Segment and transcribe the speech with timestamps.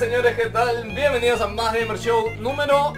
[0.00, 0.34] ¿Cómo están señores?
[0.34, 0.94] ¿Qué tal?
[0.94, 2.94] Bienvenidos a Más Gamer Show número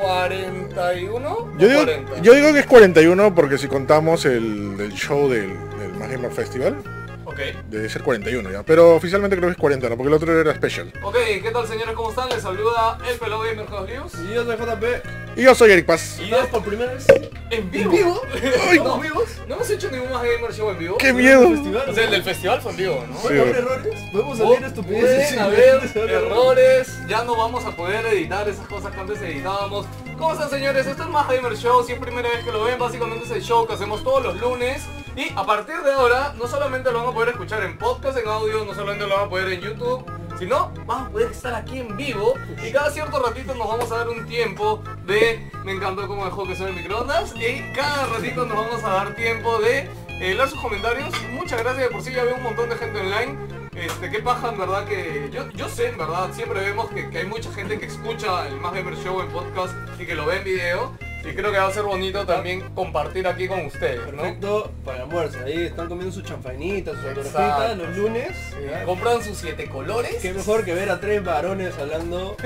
[0.00, 1.52] 41.
[1.58, 2.22] Yo digo, 40.
[2.22, 6.82] yo digo que es 41 porque si contamos el, show del, del Más Gamer Festival,
[7.26, 7.40] Ok.
[7.68, 8.62] debe ser 41 ya.
[8.62, 9.96] Pero oficialmente creo que es 40, ¿no?
[9.98, 10.90] Porque el otro era special.
[11.02, 11.94] Ok, ¿qué tal señores?
[11.94, 12.30] ¿Cómo están?
[12.30, 14.12] Les saluda el Pelado Gamer News.
[14.14, 14.84] Y yo soy JP.
[15.36, 16.18] Y yo soy Eric Paz.
[16.20, 17.06] Y ¿Estás es por primera vez?
[17.50, 17.90] En vivo.
[17.90, 18.22] ¿En vivo?
[18.68, 19.28] Ay, no, vivos?
[19.46, 20.96] no hemos hecho ningún Más Gamer Show en vivo.
[20.98, 21.50] ¡Qué miedo!
[21.88, 23.16] O sea, el del festival fue en vivo, ¿no?
[23.16, 23.22] Sí.
[23.22, 24.00] ¿Puede haber errores?
[24.12, 25.34] ¿Podemos salir estupideces?
[25.34, 29.86] Pueden haber errores, ya no vamos a poder editar esas cosas que antes editábamos.
[30.18, 30.86] ¿Cómo están señores?
[30.86, 33.42] Esto es Más Gamer Show, si es primera vez que lo ven, básicamente es el
[33.42, 34.82] show que hacemos todos los lunes.
[35.16, 38.28] Y a partir de ahora, no solamente lo van a poder escuchar en podcast, en
[38.28, 40.04] audio, no solamente lo van a poder en YouTube,
[40.40, 42.34] sino van a poder estar aquí en vivo.
[42.66, 45.50] Y cada cierto ratito nos vamos a dar un tiempo de...
[45.64, 47.34] Me encantó cómo dejó que son el microondas.
[47.36, 51.10] Y cada ratito nos vamos a dar tiempo de eh, leer sus comentarios.
[51.32, 53.38] Muchas gracias, de por sí ya veo un montón de gente online.
[53.74, 57.18] Este, qué paja en verdad que yo, yo sé en verdad, siempre vemos que, que
[57.18, 60.38] hay mucha gente que escucha el Más Gamer Show en podcast y que lo ve
[60.38, 64.22] en video y creo que va a ser bonito también compartir aquí con ustedes, ¿no?
[64.22, 65.38] Perfecto para almuerzo.
[65.44, 67.20] Ahí están comiendo sus chanfainitas, sus Exacto.
[67.30, 68.36] autografitas los lunes.
[68.70, 68.84] ¿ya?
[68.84, 70.16] Compran sus siete colores.
[70.20, 72.36] Qué mejor que ver a tres varones hablando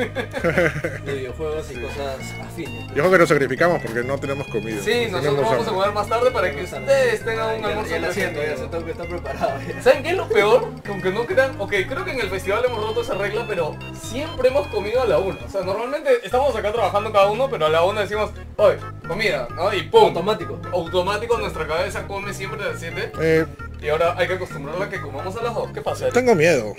[1.05, 2.87] de videojuegos y cosas afines.
[2.89, 4.81] Yo creo que nos sacrificamos porque no tenemos comida.
[4.83, 8.01] Sí, No nosotros vamos a comer más tarde para que ustedes tengan un almuerzo ya
[8.01, 9.59] la siento, ya se tengo que estar preparado.
[9.69, 9.83] ya.
[9.83, 10.69] ¿Saben qué es lo peor?
[10.83, 13.77] Que aunque no crean, ok, creo que en el festival hemos roto esa regla, pero
[14.01, 15.39] siempre hemos comido a la una.
[15.47, 18.31] O sea, normalmente estamos acá trabajando cada uno, pero a la una decimos,
[19.07, 19.73] comida, ¿no?
[19.75, 20.05] Y pum.
[20.05, 20.61] Automático.
[20.73, 23.47] Automático nuestra cabeza come siempre a las 7 Eh,
[23.81, 25.73] y ahora hay que acostumbrarla a que comamos a las 2.
[25.73, 26.05] ¿Qué pasa?
[26.05, 26.15] Eric?
[26.15, 26.75] tengo miedo.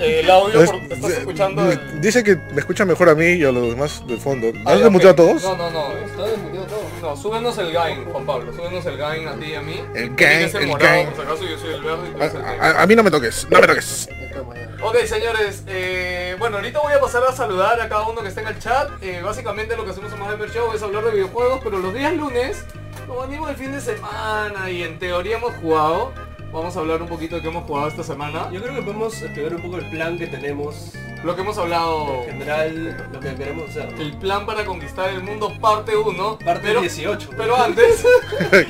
[0.00, 2.00] Eh, el audio, Es- por- estás escuchando el...
[2.00, 4.48] Dice que me escucha mejor a mí y a los demás del fondo.
[4.64, 5.20] Ah, ¿Has ya, desmuteado ok.
[5.20, 5.42] a todos?
[5.42, 5.92] No, no, no.
[5.98, 6.80] Está desmuteado todo.
[7.02, 8.52] No, súbenos el gain, Juan Pablo.
[8.52, 9.80] Súbenos el gain a ti y a mí.
[9.94, 11.06] El gain, el morado, gain.
[11.08, 12.94] por si acaso yo soy el verde y tú A, eres el a- a mí
[12.96, 14.08] no me toques, no me toques.
[14.82, 18.40] Ok, señores, eh, bueno, ahorita voy a pasar a saludar a cada uno que esté
[18.40, 18.88] en el chat.
[19.02, 22.14] Eh, básicamente lo que hacemos en Más Show es hablar de videojuegos, pero los días
[22.14, 22.64] lunes,
[23.06, 26.12] como venimos del fin de semana y en teoría hemos jugado,
[26.52, 28.50] vamos a hablar un poquito de qué hemos jugado esta semana.
[28.52, 30.92] Yo creo que podemos explicar un poco el plan que tenemos,
[31.22, 33.92] Lo que hemos hablado, en general, lo que queremos hacer.
[33.92, 34.00] ¿no?
[34.00, 36.38] el plan para conquistar el mundo parte 1.
[36.44, 37.30] Parte pero, 18.
[37.36, 38.04] pero antes...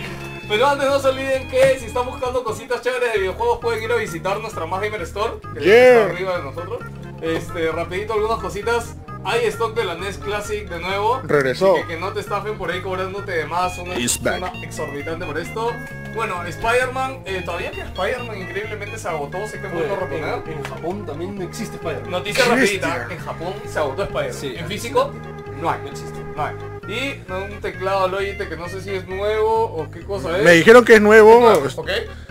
[0.49, 3.93] Pero antes no se olviden que si están buscando cositas chéveres de videojuegos pueden ir
[3.93, 6.01] a visitar nuestra Más Gamer Store, que Yeah.
[6.01, 6.81] está arriba de nosotros.
[7.23, 8.97] Este, rapidito algunas cositas.
[9.25, 11.21] Hay stock de la NES Classic de nuevo.
[11.25, 11.75] Regresó.
[11.75, 13.95] Así que, que no te estafen por ahí cobrándote de más una
[14.41, 14.55] back.
[14.63, 15.73] exorbitante por esto.
[16.15, 20.43] Bueno, Spider-Man, eh, todavía que Spider-Man increíblemente se agotó, sé que Oye, vuelvo a reponer.
[20.47, 22.11] en, en Japón también no existe Spider-Man.
[22.11, 24.35] Noticia rapidita, en Japón se agotó Spider-Man.
[24.35, 25.13] Sí, en físico
[25.61, 25.81] no hay.
[25.83, 26.19] No existe.
[26.35, 26.55] No hay.
[26.89, 30.45] Y no, un teclado Logitech que no sé si es nuevo o qué cosa es.
[30.45, 31.91] Me dijeron que es nuevo Nuevo, ¿ok?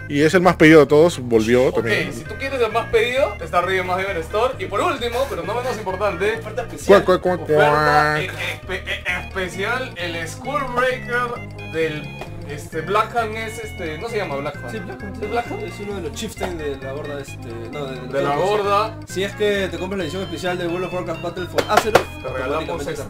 [0.10, 1.20] Y es el más pedido de todos.
[1.20, 2.12] Volvió Ok, también.
[2.14, 4.54] si tú quieres el más pedido, está arriba en Más Gamer Store.
[4.60, 7.04] Y por último, pero no menos importante, Oferta especial.
[7.06, 8.68] Cuac, cuac, cuac, oferta cuac.
[8.68, 12.20] espe- especial, el School Breaker del
[12.50, 14.72] este, Black Hand es este, no se llama Black Hand.
[14.72, 15.04] Sí, Black.
[15.22, 15.62] ¿Es Black Hunt?
[15.64, 17.38] Es uno de los chieftains de la gorda, este...
[17.72, 20.86] No, de, De la gorda, Si es que te compras la edición especial de World
[20.86, 23.04] of Warcraft Battle for Azeroth, Te regalamos este.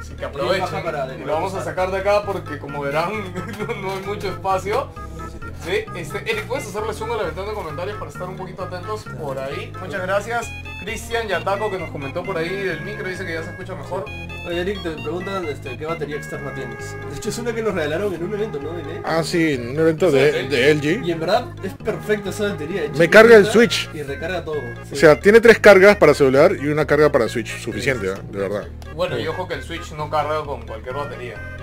[0.00, 1.20] así que aprovechen.
[1.20, 3.12] Y lo vamos a sacar de acá porque como verán
[3.68, 4.88] no, no hay mucho espacio.
[5.64, 8.62] Sí, este, Eric, ¿puedes hacerle zoom a la ventana de comentarios para estar un poquito
[8.62, 9.72] atentos por ahí?
[9.78, 10.48] Muchas gracias.
[10.82, 14.04] Cristian Yataco que nos comentó por ahí del micro, dice que ya se escucha mejor.
[14.46, 16.96] Oye, Eric, te preguntan este, qué batería externa tienes.
[17.10, 18.72] De hecho, es una que nos regalaron en un evento, ¿no?
[18.72, 19.02] De.
[19.04, 20.48] Ah, sí, en un evento de, LG.
[20.48, 21.06] de LG.
[21.06, 22.82] Y en verdad es perfecta esa batería.
[22.96, 23.90] Me carga el Switch.
[23.92, 24.56] Y recarga todo.
[24.84, 24.94] sí.
[24.94, 27.60] O sea, tiene tres cargas para celular y una carga para Switch.
[27.60, 28.14] Suficiente, ¿eh?
[28.30, 28.66] de verdad.
[28.94, 31.58] Bueno, y ojo que el Switch no carga con cualquier batería.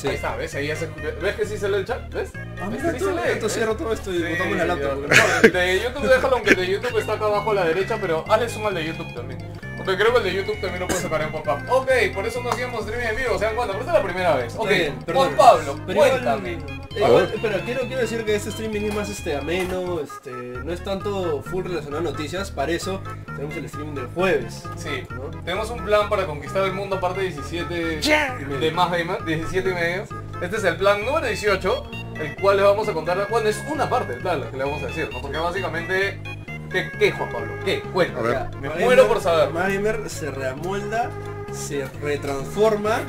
[0.00, 0.08] Sí.
[0.08, 0.54] Ahí está, ¿ves?
[0.54, 0.86] Ahí ya se...
[0.86, 2.12] ¿Ves que sí se lee el chat?
[2.14, 2.30] ¿Ves?
[2.34, 3.32] Ah, ¿Ves mira que tú, sí se lee?
[3.32, 4.98] entonces cierro todo esto y Sí, botamos la laptop.
[5.42, 8.48] no- de YouTube déjalo, aunque de YouTube está acá abajo a la derecha, pero hazle
[8.48, 9.59] zoom al de YouTube también.
[9.90, 11.58] Porque creo que el de YouTube también lo puedes sacar en pop-up.
[11.68, 13.72] Ok, por eso no hacíamos streaming en vivo, ¿se dan cuenta?
[13.72, 14.54] Pero esta es la primera vez.
[14.56, 15.34] Ok, bien, Juan perdón.
[15.36, 16.52] Pablo, Pero igual- cuéntame.
[16.52, 16.58] Eh,
[16.96, 20.84] igual, pero quiero, quiero decir que este streaming es más este, ameno, este, no es
[20.84, 24.62] tanto full relacionado a noticias, para eso tenemos el streaming del jueves.
[24.76, 25.22] Sí, ¿no?
[25.42, 30.04] tenemos un plan para conquistar el mundo, parte 17 de más gamer, 17 y medio.
[30.40, 31.90] Este es el plan número 18,
[32.20, 34.62] el cual le vamos a contar, bueno, es una parte del plan, lo que le
[34.64, 35.20] vamos a decir, ¿no?
[35.20, 36.20] Porque básicamente,
[36.70, 37.52] ¿qué, qué Juan Pablo?
[37.64, 37.82] ¿Qué?
[37.86, 38.28] A Cuéntame.
[38.28, 38.32] ver.
[38.50, 39.50] Ya, Me muero por saber.
[39.50, 41.10] Magamer se reamolda,
[41.52, 43.00] se retransforma,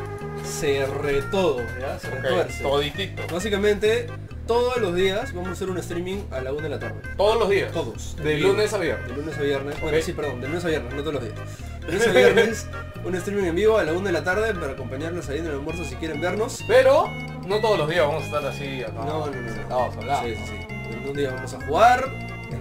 [0.44, 2.00] se retodo, ¿ya?
[2.00, 2.64] Se retuerce.
[2.64, 3.24] toditito.
[3.32, 4.08] Básicamente,
[4.48, 7.02] todos los días vamos a hacer un streaming a la 1 de la tarde.
[7.16, 7.72] Todos los días.
[7.72, 8.16] Todos.
[8.18, 9.08] De lunes a viernes.
[9.08, 9.80] De lunes a viernes.
[9.82, 10.04] Bueno, Ok.
[10.04, 11.36] sí, perdón, de lunes a viernes, no todos los días.
[11.82, 12.68] De lunes a viernes,
[13.06, 15.52] un streaming en vivo a la 1 de la tarde para acompañarnos ahí en el
[15.54, 16.64] almuerzo si quieren vernos.
[16.68, 17.06] Pero
[17.48, 18.94] no todos los días vamos a estar así acá.
[18.94, 19.54] No, no, no.
[19.54, 20.28] sentados hablando.
[20.28, 20.66] Sí, sí, sí.
[20.92, 22.10] En un día vamos a jugar,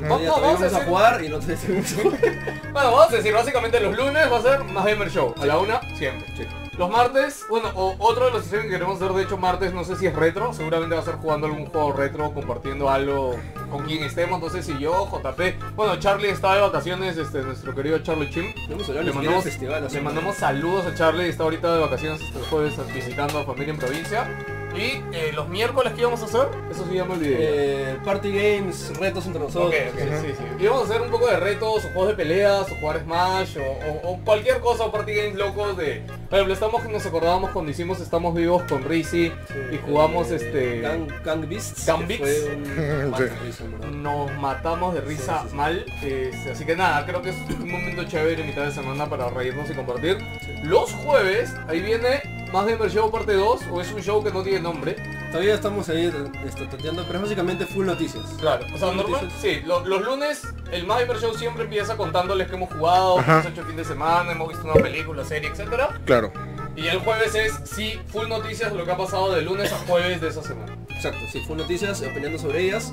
[0.09, 1.56] Vamos- a jugar y no te.
[2.73, 5.59] Bueno, vamos a decir, básicamente los lunes va a ser más Gamer Show, a la
[5.59, 6.26] una, siempre.
[6.37, 6.47] Sí.
[6.78, 9.85] Los martes, bueno, o- otro de los streams que queremos hacer, de hecho martes, no
[9.85, 13.37] sé si es retro, seguramente va a ser jugando algún juego retro, compartiendo algo
[13.70, 15.40] con quien estemos, no sé si yo, JP,
[15.75, 18.54] bueno, Charlie está de vacaciones, este, nuestro querido Charlie Chim.
[18.68, 19.88] No Le mandamos, festival.
[19.92, 23.78] le mandamos saludos a Charlie, está ahorita de vacaciones este jueves visitando a familia en
[23.78, 24.28] provincia.
[24.77, 27.37] Y eh, los miércoles que íbamos a hacer, eso sí ya me olvidé.
[27.39, 29.75] Eh, party games, retos entre nosotros.
[29.75, 30.45] Ok, ok, sí, sí.
[30.61, 33.59] Y vamos a hacer un poco de retos, o juegos de peleas, o jugar Smash,
[33.59, 33.62] o,
[34.09, 36.03] o- o cualquier cosa, o party games locos de...
[36.29, 40.37] Por ejemplo, estamos, nos acordábamos cuando hicimos Estamos Vivos con Rizzy Sí, y jugamos eh,
[40.37, 40.81] este...
[40.81, 41.87] Gang, Gang Beasts.
[41.87, 42.45] Gang que Beasts.
[42.45, 42.65] Fue un
[43.11, 43.11] Sí.
[43.11, 43.89] mata risa, en verdad.
[43.89, 45.57] Nos matamos de risa Sí, sí, sí.
[45.57, 49.09] mal, este, así que nada, creo que es un momento chévere en mitad de semana
[49.11, 50.19] para reírnos y compartir.
[50.41, 50.53] Sí.
[50.62, 54.42] Los jueves, ahí viene Más Gamer Show parte 2, o es un show que no
[54.42, 54.97] tiene nombre.
[55.30, 56.12] Todavía estamos ahí
[56.45, 58.25] este, tanteando, pero es básicamente full noticias.
[58.40, 60.42] Claro, o sea, normal, sí, lo- los lunes
[60.73, 63.35] el Más Show siempre empieza contándoles que hemos jugado, Ajá.
[63.35, 66.00] hemos hecho el fin de semana, hemos visto una película, serie, etcétera.
[66.04, 66.33] Claro.
[66.76, 70.21] Y el jueves es, sí, full noticias, lo que ha pasado de lunes a jueves
[70.21, 70.76] de esa semana.
[70.88, 72.92] Exacto, sí, full noticias, opinando sobre ellas.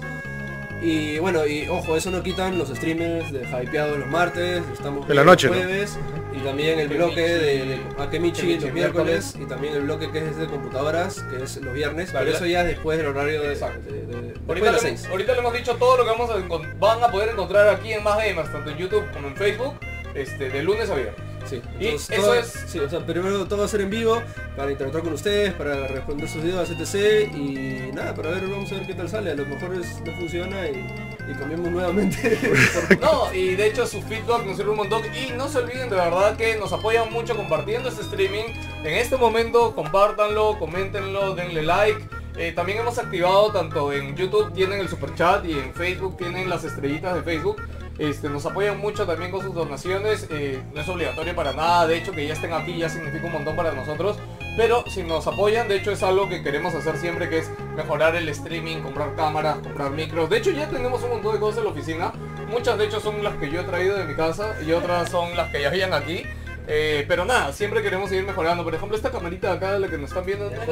[0.81, 5.15] Y bueno, y ojo, eso no quitan los streamers de Hypeado los martes, estamos En
[5.15, 5.53] la los noche, ¿no?
[5.55, 5.97] jueves,
[6.35, 10.19] y también el bloque de, de Akemichi Akemichi los miércoles, y también el bloque que
[10.19, 13.55] es de computadoras, que es los viernes, pero eso ya es después del horario de,
[13.55, 15.07] de- Ahorita de las le, 6.
[15.09, 16.35] ahorita le hemos dicho todo lo que vamos a
[16.79, 19.73] van a poder encontrar aquí en Más Gamers, tanto en YouTube como en Facebook,
[20.13, 21.26] este, de lunes a viernes.
[21.49, 24.21] Sí, Y eso es- Sí, o sea, primero todo va a ser en vivo,
[24.55, 27.31] para interactuar con ustedes, para responder sus dudas, etc.
[27.35, 29.31] Y nada, para ver, vamos a ver qué tal sale.
[29.31, 30.85] A lo mejor es- no funciona y,
[31.29, 32.37] y cambiamos nuevamente.
[33.01, 35.95] No, y de hecho su feedback nos sirve un montón y no se olviden de
[35.95, 38.45] verdad que nos apoyan mucho compartiendo este streaming.
[38.83, 42.01] En este momento compártanlo, coméntenlo, denle like.
[42.37, 46.47] Eh, también hemos activado tanto en YouTube tienen el super chat y en Facebook tienen
[46.49, 47.57] las estrellitas de Facebook.
[47.99, 50.27] Este, nos apoyan mucho también con sus donaciones.
[50.29, 51.87] eh, no es obligatorio para nada.
[51.87, 54.17] De hecho que ya estén aquí ya significa un montón para nosotros.
[54.55, 58.15] Pero si nos apoyan, de hecho es algo que queremos hacer siempre, que es mejorar
[58.15, 60.29] el streaming, comprar cámaras, comprar micros.
[60.29, 62.11] De hecho ya tenemos un montón de cosas en la oficina.
[62.49, 65.35] Muchas de hecho son las que yo he traído de mi casa y otras son
[65.35, 66.23] las que ya habían aquí.
[66.69, 68.63] Eh, pero nada, siempre queremos seguir mejorando.
[68.63, 70.67] Por ejemplo, esta camarita de acá, la que nos están viendo, no es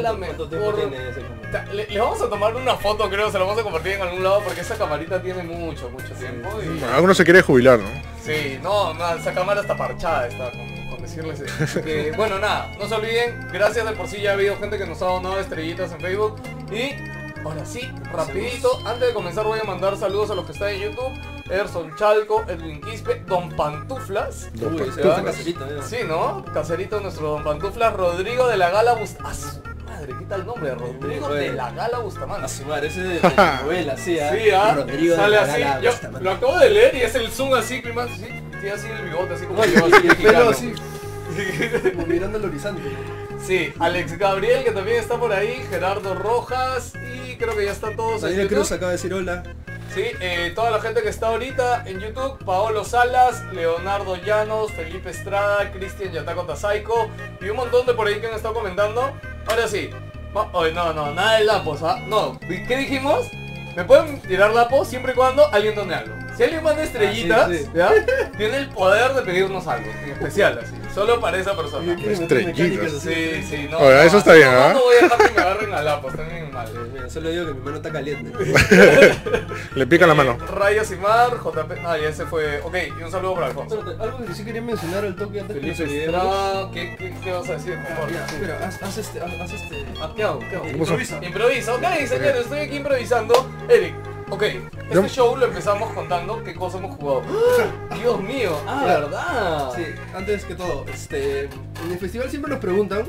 [1.74, 4.24] Le- Les vamos a tomar una foto, creo, se la vamos a compartir en algún
[4.24, 6.50] lado porque esa camarita tiene mucho, mucho tiempo.
[6.62, 7.88] y- Bueno, alguno se quiere jubilar, ¿no?
[8.24, 11.82] Sí, no, no, esa cámara está parchada, está con, con decirles eso.
[11.82, 14.86] Que, bueno, nada, no se olviden, gracias de por sí ya ha habido gente que
[14.86, 16.36] nos ha donado estrellitas en Facebook.
[16.72, 16.92] Y
[17.46, 20.82] ahora sí, rapidito, antes de comenzar voy a mandar saludos a los que están en
[20.82, 21.12] YouTube.
[21.50, 24.50] Erson Chalco, Edwin Quispe, Don Pantuflas.
[24.56, 25.84] Uy, va caserito, ya.
[25.84, 26.44] Sí, ¿no?
[26.54, 29.46] Caserito nuestro Don Pantuflas, Rodrigo de la Gala Bustamante.
[29.86, 30.74] Madre, ¿qué tal el nombre?
[30.74, 32.46] Rodrigo de la Gala Bustamante.
[32.46, 34.32] A sumar, ese de de novela, sí, ¿ah?
[34.34, 34.74] Sí, ¿ah?
[34.76, 35.62] Rodrigo de Sale la así.
[35.62, 36.24] Gala Yo Bustamante.
[36.24, 38.26] lo acabo de leer y es el zoom así, clima, sí,
[38.60, 40.74] tiene así el bigote, así como yo, así el pelo así,
[41.94, 42.82] como mirando al horizonte.
[43.46, 46.94] Sí, Alex Gabriel que también está por ahí, Gerardo Rojas
[47.38, 48.58] creo que ya están todos en Daniel YouTube.
[48.58, 49.44] Cruz acaba de decir hola.
[49.94, 55.10] Sí, eh, toda la gente que está ahorita en YouTube, Paolo Salas, Leonardo Llanos, Felipe
[55.10, 59.14] Estrada, Cristian Yataco Tazaico y un montón de por ahí que han estado comentando.
[59.48, 59.90] Ahora sí,
[60.52, 61.98] Oye, no, no, nada de lapos, ¿ah?
[62.08, 63.28] No, ¿qué dijimos?
[63.74, 66.25] Me pueden tirar lapos siempre y cuando alguien done algo.
[66.36, 67.70] Si alguien manda estrellitas, Ah, sí, sí.
[67.74, 67.92] ¿ya?
[68.38, 71.94] Tiene el poder de pedirnos algo, en especial así, solo para esa persona.
[71.94, 72.92] Estrellitas.
[73.02, 73.80] Sí, sí, no.
[73.80, 74.74] No, eso está bien, no, ¿ah?
[74.74, 76.68] No voy a dejar que me agarren a lapos, también mal.
[76.68, 78.32] Eh, Mira, solo digo que mi mano está caliente.
[79.76, 80.38] Le pica la mano.
[80.38, 81.82] Rayas y Mar, JP.
[81.82, 82.60] No, ya ese fue.
[82.62, 83.80] Ok, y un saludo para Alfonso.
[83.80, 86.16] Espérate, algo que sí quería mencionar al toque antes que Felipe olvidemos.
[86.26, 87.76] Estrada, ¿qué, qué, qué vas a decir?
[87.78, 88.10] Por favor?
[88.12, 89.86] Espera, haz, haz este, haz, haz este.
[90.02, 90.40] Ah, ¿Qué hago?
[90.40, 90.68] ¿Qué hago?
[90.68, 91.20] Improvisa.
[91.24, 93.50] Improvisa, ok, señores, estoy aquí improvisando.
[93.70, 93.94] Eric,
[94.30, 94.44] ok,
[94.92, 97.24] este show lo empezamos contando qué cosas hemos jugado.
[97.90, 97.96] ¡Ah!
[98.02, 99.06] Dios mío, ah, Claro.
[99.08, 99.72] ¿verdad?
[99.76, 99.84] Sí,
[100.16, 103.06] antes que todo, este, en el festival siempre nos preguntan,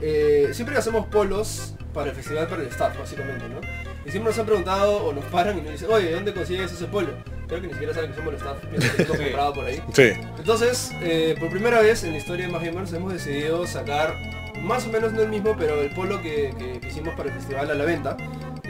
[0.00, 3.60] eh, siempre hacemos polos para el festival, para el staff, básicamente, ¿no?
[4.06, 6.86] Y siempre nos han preguntado o nos paran y nos dicen, oye, ¿dónde consigues ese
[6.86, 7.08] polo?
[7.48, 8.58] Creo que ni siquiera saben que somos el staff,
[8.96, 9.20] que lo Sí.
[9.22, 9.82] comprado por ahí.
[9.92, 10.12] Sí.
[10.38, 14.14] Entonces, eh, por primera vez en la historia de Más Gamers hemos decidido sacar
[14.62, 17.34] más o menos no el mismo, pero el polo que, que- que hicimos para el
[17.34, 18.16] festival a la venta,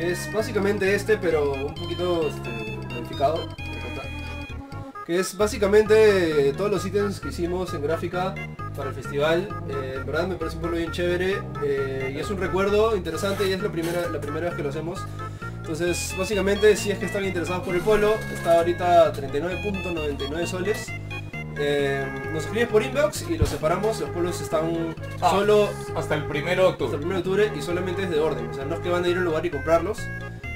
[0.00, 3.48] que es básicamente este, pero un poquito este, modificado.
[5.06, 8.34] Que es básicamente eh, todos los ítems que hicimos en gráfica
[8.76, 9.48] para el festival.
[9.68, 13.48] Eh, en verdad me parece un polo bien chévere eh, y es un recuerdo interesante
[13.48, 15.00] y es la primera, la primera vez que lo hacemos.
[15.56, 20.86] Entonces, básicamente, si es que están interesados por el polo, está ahorita a 39.99 soles.
[21.62, 24.00] Eh, nos escribes por inbox y los separamos.
[24.00, 25.30] Los polos están Ah.
[25.30, 27.04] solo Hasta el primero de hasta el octubre.
[27.06, 28.48] 1 de octubre y solamente es de orden.
[28.48, 29.98] O sea, no es que van a ir a un lugar y comprarlos,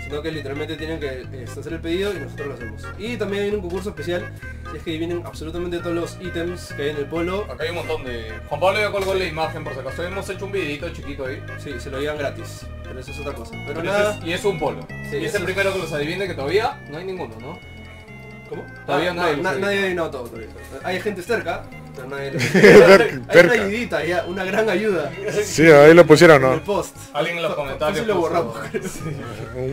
[0.03, 2.83] sino que literalmente tienen que eh, hacer el pedido y nosotros lo hacemos.
[2.99, 4.33] Y también hay un concurso especial,
[4.71, 7.71] si es que vienen absolutamente todos los ítems que hay en el polo, Acá hay
[7.71, 8.33] un montón de...
[8.49, 10.03] Juan Pablo ya colgó la imagen por si acaso.
[10.05, 11.43] Hemos hecho un videito chiquito ahí.
[11.59, 13.51] sí, se lo llevan gratis, pero eso es otra cosa.
[13.67, 14.87] Pero Pero nada, es- y es un polo.
[15.11, 17.59] Sí, y es el primero que los adivine que todavía no hay ninguno, ¿no?
[18.57, 18.65] ¿Cómo?
[18.87, 20.49] Todavía Ah, nadie no, na- nadie ha adivinado todo todavía.
[20.83, 22.39] Hay gente cerca, pero nadie lo
[23.29, 25.11] Hay una ayudita ya, una gran ayuda
[25.45, 26.65] Sí, ahí lo pusieron, en el ¿no?
[26.65, 26.97] post.
[27.13, 28.57] Alguien en los comentarios fácil lo borramos.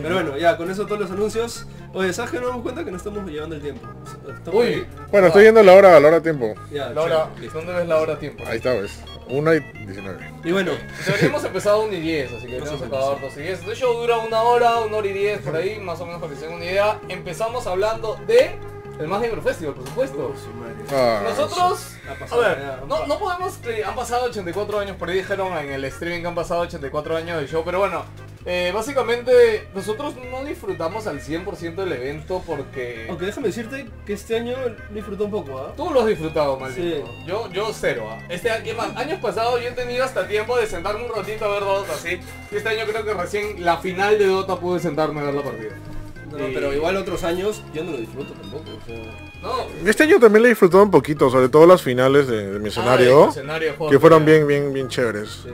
[0.02, 1.66] Pero bueno, ya con eso todos los anuncios.
[1.94, 3.86] Oye, ¿sabes que nos damos cuenta que no estamos llevando el tiempo?
[4.34, 4.86] Estamos Uy, ahí.
[5.10, 6.54] Bueno, estoy viendo la hora, la hora tiempo.
[6.70, 7.28] Ya, la hora.
[7.52, 8.44] ¿dónde ves la hora a tiempo?
[8.46, 8.98] Ahí está, ves.
[9.28, 10.30] 1 y 19.
[10.44, 10.72] Y bueno,
[11.06, 13.60] Deberíamos empezado 1 y 10, así que Más o deberíamos menos, acabar 2 y 10.
[13.60, 16.32] Este show dura una hora, una hora y 10 por ahí, más o menos para
[16.32, 16.98] que se den una idea.
[17.08, 18.56] Empezamos hablando de
[19.02, 20.34] el Más Gamer Festival, por supuesto.
[20.42, 20.74] su madre.
[20.90, 21.96] Ah, Nosotros,
[22.30, 25.84] a ver, no, no podemos, eh, han pasado 84 años, por ahí dijeron en el
[25.86, 28.04] streaming que han pasado 84 años del show, pero bueno,
[28.44, 33.06] eh, básicamente nosotros no disfrutamos al 100% del evento porque...
[33.08, 34.56] Aunque déjame decirte que este año
[34.90, 35.72] disfruté un poco, ¿ah?
[35.76, 37.06] Tú lo has disfrutado, maldito.
[37.06, 37.24] Sí.
[37.26, 38.08] Yo, yo cero.
[38.10, 38.18] ¿ah?
[38.28, 41.48] Este año, más, años pasados yo he tenido hasta tiempo de sentarme un ratito a
[41.48, 42.20] ver Dota, así.
[42.50, 45.42] Y este año creo que recién la final de Dota pude sentarme a ver la
[45.42, 45.74] partida.
[46.32, 48.96] No, pero igual otros años yo no lo disfruto tampoco, o sea...
[49.42, 49.88] No.
[49.88, 52.66] Este año también le he disfrutado un poquito, sobre todo las finales de, de mi
[52.66, 53.28] Ah, escenario,
[53.90, 55.40] que fueron bien, bien, bien chéveres.
[55.44, 55.50] Sí.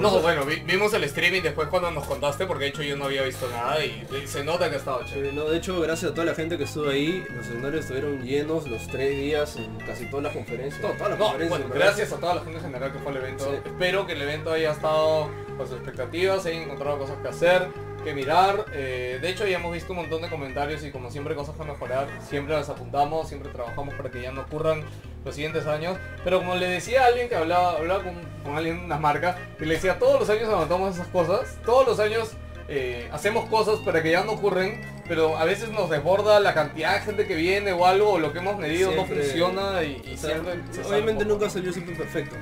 [0.00, 3.04] No, bueno, vi- vimos el streaming después cuando nos contaste, porque de hecho yo no
[3.04, 5.30] había visto nada y, y se nota que ha estado chévere.
[5.30, 8.20] Sí, no, de hecho, gracias a toda la gente que estuvo ahí, los escenarios estuvieron
[8.22, 10.82] llenos los tres días en casi todas las conferencias.
[10.82, 11.48] No, todas las No, conferencias.
[11.50, 11.86] bueno, en verdad.
[11.86, 13.44] gracias a toda la gente en general que fue al evento.
[13.44, 13.50] Sí.
[13.64, 17.68] Espero que el evento haya estado con sus expectativas, hayan encontrado cosas que hacer,
[18.06, 18.66] que mirar.
[18.72, 21.64] Eh, de hecho, ya hemos visto un montón de comentarios y como siempre cosas que
[21.64, 22.06] mejorar.
[22.26, 24.84] Siempre las apuntamos, siempre trabajamos para que ya no ocurran
[25.24, 25.98] los siguientes años.
[26.22, 29.36] Pero como le decía a alguien que hablaba, hablaba con, con alguien de unas marcas,
[29.60, 32.30] y le decía, todos los años aguantamos esas cosas, todos los años
[32.68, 36.94] eh, hacemos cosas para que ya no ocurren, pero a veces nos desborda la cantidad
[36.94, 39.16] de gente que viene o algo, o lo que hemos medido Siempre.
[39.16, 40.82] no funciona y, y O sea, siempre...
[40.88, 42.36] obviamente nunca salió siempre perfecto.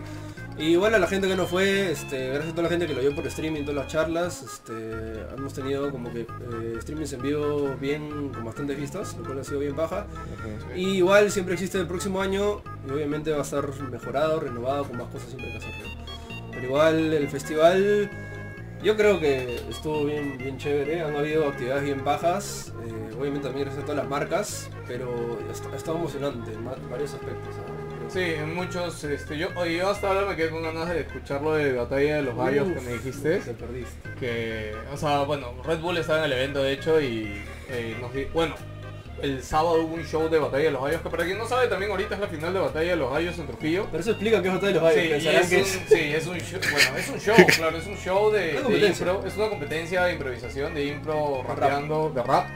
[0.56, 2.94] Y igual a la gente que no fue, este, gracias a toda la gente que
[2.94, 4.72] lo vio por streaming, todas las charlas, este,
[5.36, 9.44] hemos tenido como que eh, streamings en vivo bien, con bastantes vistas, lo cual ha
[9.44, 10.06] sido bien baja.
[10.76, 14.98] Y igual siempre existe el próximo año y obviamente va a estar mejorado, renovado, con
[14.98, 15.72] más cosas siempre que hacer.
[16.52, 18.08] Pero igual el festival,
[18.80, 23.64] yo creo que estuvo bien, bien chévere, han habido actividades bien bajas, eh, obviamente también
[23.64, 27.56] gracias a todas las marcas, pero ha estado emocionante en varios aspectos.
[28.14, 31.72] Sí, muchos, este, yo, oye, yo hasta ahora me quedé con ganas de escucharlo de
[31.72, 33.38] Batalla de los Gallos que me dijiste.
[33.38, 34.08] Te perdiste.
[34.20, 38.14] Que, o sea, bueno, Red Bull estaba en el evento de hecho y eh, nos
[38.14, 38.54] di- bueno,
[39.20, 41.66] el sábado hubo un show de Batalla de los Gallos, que para quien no sabe
[41.66, 43.86] también ahorita es la final de Batalla de los Gallos en Trujillo.
[43.90, 45.42] Pero eso explica que es Batalla de los Gallos.
[45.42, 48.30] es que un, sí, es un show, bueno, es un show, claro, es un show
[48.30, 48.52] de,
[48.86, 52.46] impro, es una competencia de improvisación, de impro rapeando, de rap.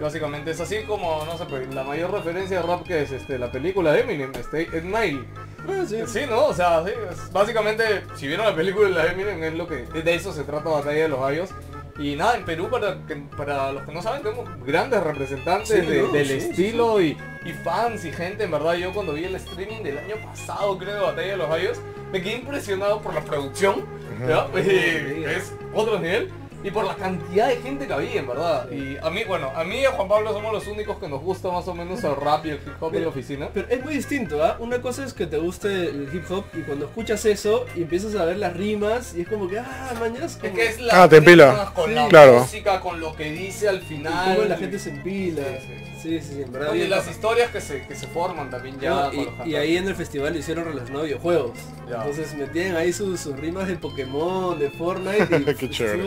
[0.00, 3.12] Y básicamente es así como, no sé, pues, la mayor referencia de rap que es
[3.12, 5.24] este, la película de Eminem, este, Ed Nile.
[5.68, 5.98] Ah, sí.
[6.06, 6.46] Sí, ¿no?
[6.46, 7.84] O sea, sí, es- básicamente,
[8.16, 11.02] si vieron la película de la Eminem, es lo que de eso se trata Batalla
[11.02, 11.50] de los Gallos.
[11.98, 15.80] Y nada, en Perú, para, que- para los que no saben, tenemos grandes representantes Sí,
[15.84, 19.24] de- no, del sí, estilo Y, y fans y gente, en verdad, yo cuando vi
[19.24, 21.78] el streaming del año pasado, creo, de Batalla de los Gallos,
[22.10, 23.84] me quedé impresionado por la producción,
[24.26, 24.46] ¿ya?
[24.54, 26.30] Es otro nivel.
[26.62, 28.70] Y por la cantidad de gente que había, en verdad.
[28.70, 31.22] Y a mí, bueno, a mí y a Juan Pablo somos los únicos que nos
[31.22, 33.48] gusta más o menos el rap y el hip hop en la oficina.
[33.54, 34.56] Pero es muy distinto, ¿ah?
[34.58, 38.14] Una cosa es que te guste el hip hop y cuando escuchas eso y empiezas
[38.14, 40.54] a ver las rimas y es como que, ah, mañana es Es como...
[40.54, 41.72] que es la Ah, te empila.
[41.74, 41.94] con Sí.
[41.94, 42.40] la Claro.
[42.40, 44.36] música, con lo que dice al final.
[44.36, 45.42] cómo la gente se empila.
[45.66, 46.70] Sí, Sí, sí, sí, en verdad.
[46.70, 48.88] Oye, bien las historias que se, que se forman también ya.
[48.88, 51.58] No, y, y ahí en el festival hicieron relacionado a videojuegos.
[51.90, 51.96] Ya.
[51.96, 56.02] Entonces metían ahí sus, sus rimas de Pokémon, de Fortnite y Qué chévere.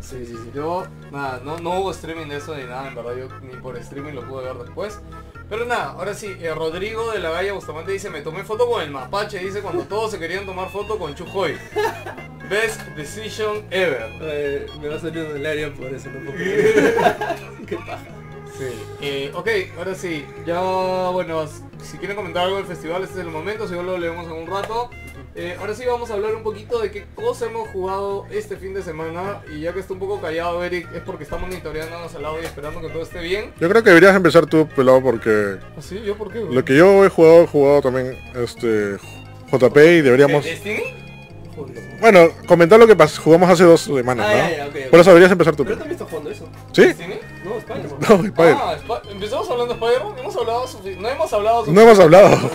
[0.00, 0.50] Sí, sí, sí.
[0.54, 3.76] Yo, nada, no, no hubo streaming de eso ni nada, en verdad, yo ni por
[3.76, 5.00] streaming lo pude ver después.
[5.48, 8.82] Pero nada, ahora sí, eh, Rodrigo de la Galla Bustamante dice, me tomé foto con
[8.82, 11.58] el mapache, dice cuando todos se querían tomar foto con Chujoy.
[12.48, 14.10] Best decision ever.
[14.20, 16.94] Eh, me va a salir el área por eso, no porque...
[17.66, 18.06] Qué paja.
[18.56, 18.64] Sí.
[19.00, 20.60] Eh, ok, ahora sí, ya
[21.10, 21.46] bueno,
[21.82, 24.32] si quieren comentar algo del festival, este es el momento, si no lo leemos en
[24.32, 24.90] un rato.
[25.34, 28.74] Eh, ahora sí vamos a hablar un poquito de qué cosa hemos jugado este fin
[28.74, 32.22] de semana y ya que está un poco callado Eric es porque estamos monitoreándonos al
[32.22, 33.52] lado y esperando que todo esté bien.
[33.58, 36.02] Yo creo que deberías empezar tú, pelado, porque ¿Ah, sí?
[36.04, 36.40] ¿Yo por qué?
[36.40, 36.54] güey?
[36.54, 38.98] lo que yo he jugado, he jugado también este
[39.50, 40.44] JP y deberíamos...
[40.44, 40.82] ¿De Destiny?
[42.00, 44.38] Bueno, comentar lo que pas- jugamos hace dos semanas, Ah, ¿no?
[44.50, 44.90] ya, ya, ok, ok.
[44.90, 45.64] Por eso deberías empezar tú.
[45.64, 46.48] Pero también está jugando eso.
[46.72, 46.82] ¿Sí?
[47.44, 47.98] No, Spider-Man.
[48.08, 48.56] No, Spider.
[48.58, 50.64] Ah, Sp- empezamos hablando de Spider-Man, hemos hablado
[50.98, 52.50] no hemos hablado No hemos hablado.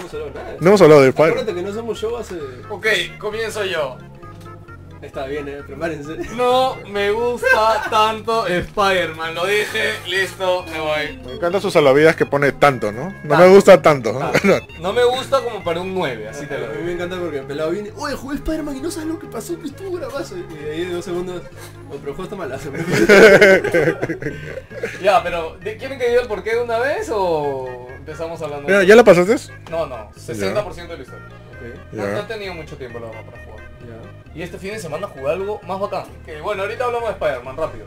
[0.60, 1.30] No hemos hablado de Spider.
[1.32, 2.36] Acuérdate que no hacemos show hace...
[2.70, 2.88] Ok,
[3.20, 3.98] comienzo yo.
[5.02, 6.18] Está bien, eh, prepárense.
[6.36, 9.36] No me gusta tanto Spider-Man.
[9.36, 11.20] Lo dije, listo, me voy.
[11.26, 13.06] Me encanta sus salvavidas que pone tanto, ¿no?
[13.24, 13.38] No Tanto.
[13.38, 14.14] me gusta tanto.
[14.44, 14.60] ¿no?
[14.82, 16.86] No me gusta como para un 9, así te lo A mí digo.
[16.88, 19.60] me encanta porque el pelado viene, oye, jugué Spider-Man y no sabes lo que pasó,
[19.60, 20.36] que estuvo bravazo.
[20.38, 21.42] Y de ahí de dos segundos,
[21.90, 22.72] oh, pero el juego está malazo.
[25.02, 28.68] Ya, pero ¿de- ¿quieren que diga el porqué de una vez o empezamos hablando?
[28.68, 29.36] Mira, ¿Ya la pasaste?
[29.70, 31.26] No, no, 60% de la historia.
[31.92, 32.12] No, Ya.
[32.14, 33.47] no he tenido mucho tiempo la verdad ya.
[34.34, 36.06] Y este fin de semana jugué algo más bacán.
[36.26, 37.86] Que bueno, ahorita hablamos de Spider-Man, rápido.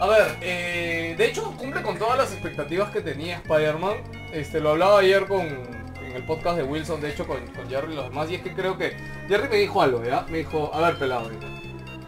[0.00, 3.94] A ver, eh, de hecho cumple con todas las expectativas que tenía Spider-Man.
[4.32, 7.92] Este, lo hablaba ayer con, en el podcast de Wilson, de hecho con, con Jerry
[7.92, 8.30] y los demás.
[8.30, 8.96] Y es que creo que
[9.28, 10.26] Jerry me dijo algo, ¿ya?
[10.28, 11.30] Me dijo, a ver, pelado,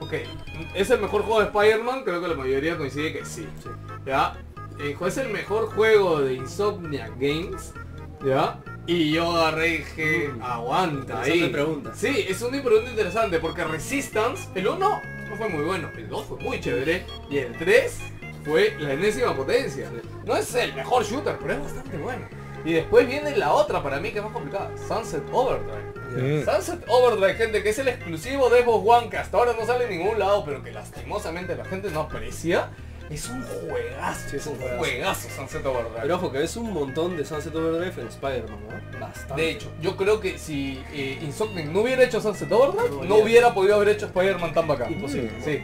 [0.01, 0.13] ok,
[0.75, 2.03] ¿es el mejor juego de Spider-Man?
[2.05, 3.49] Creo que la mayoría coincide que sí.
[3.63, 3.69] Sí.
[4.07, 4.35] ¿Ya?
[4.77, 7.73] Me dijo, ¿es el mejor juego de Insomnia Games?
[8.27, 8.61] ¿Ya?
[8.87, 11.49] Y yo agarré y dije, aguanta ahí.
[11.49, 11.93] Pregunta.
[11.95, 16.27] Sí, es una pregunta interesante porque Resistance, el 1 no fue muy bueno, el 2
[16.27, 17.99] fue muy chévere y el 3
[18.45, 19.91] fue la enésima potencia.
[20.27, 22.29] No es el mejor shooter, pero es bastante bueno.
[22.65, 26.41] Y después viene la otra para mí que es más complicada, Sunset Overdrive.
[26.41, 26.45] Mm.
[26.45, 29.85] Sunset Overdrive, gente, que es el exclusivo de Xbox One que hasta ahora no sale
[29.85, 32.71] en ningún lado, pero que lastimosamente la gente no aprecia.
[33.11, 34.79] Es un juegazo, Sí, es un juegazo.
[34.79, 35.29] juegazo.
[35.37, 35.99] Sunset Overdrive.
[36.03, 38.59] Pero ojo, que ves un montón de Sunset Overdrive en Spider-Man,
[38.93, 38.99] ¿no?
[39.01, 39.43] Bastante.
[39.43, 43.17] De hecho, yo creo que si eh, Insomniac no hubiera hecho Sunset Overdrive, No no
[43.17, 43.53] hubiera.
[43.55, 44.93] podido haber hecho Spider-Man tan bacán.
[44.93, 45.31] Imposible.
[45.45, 45.61] Sí.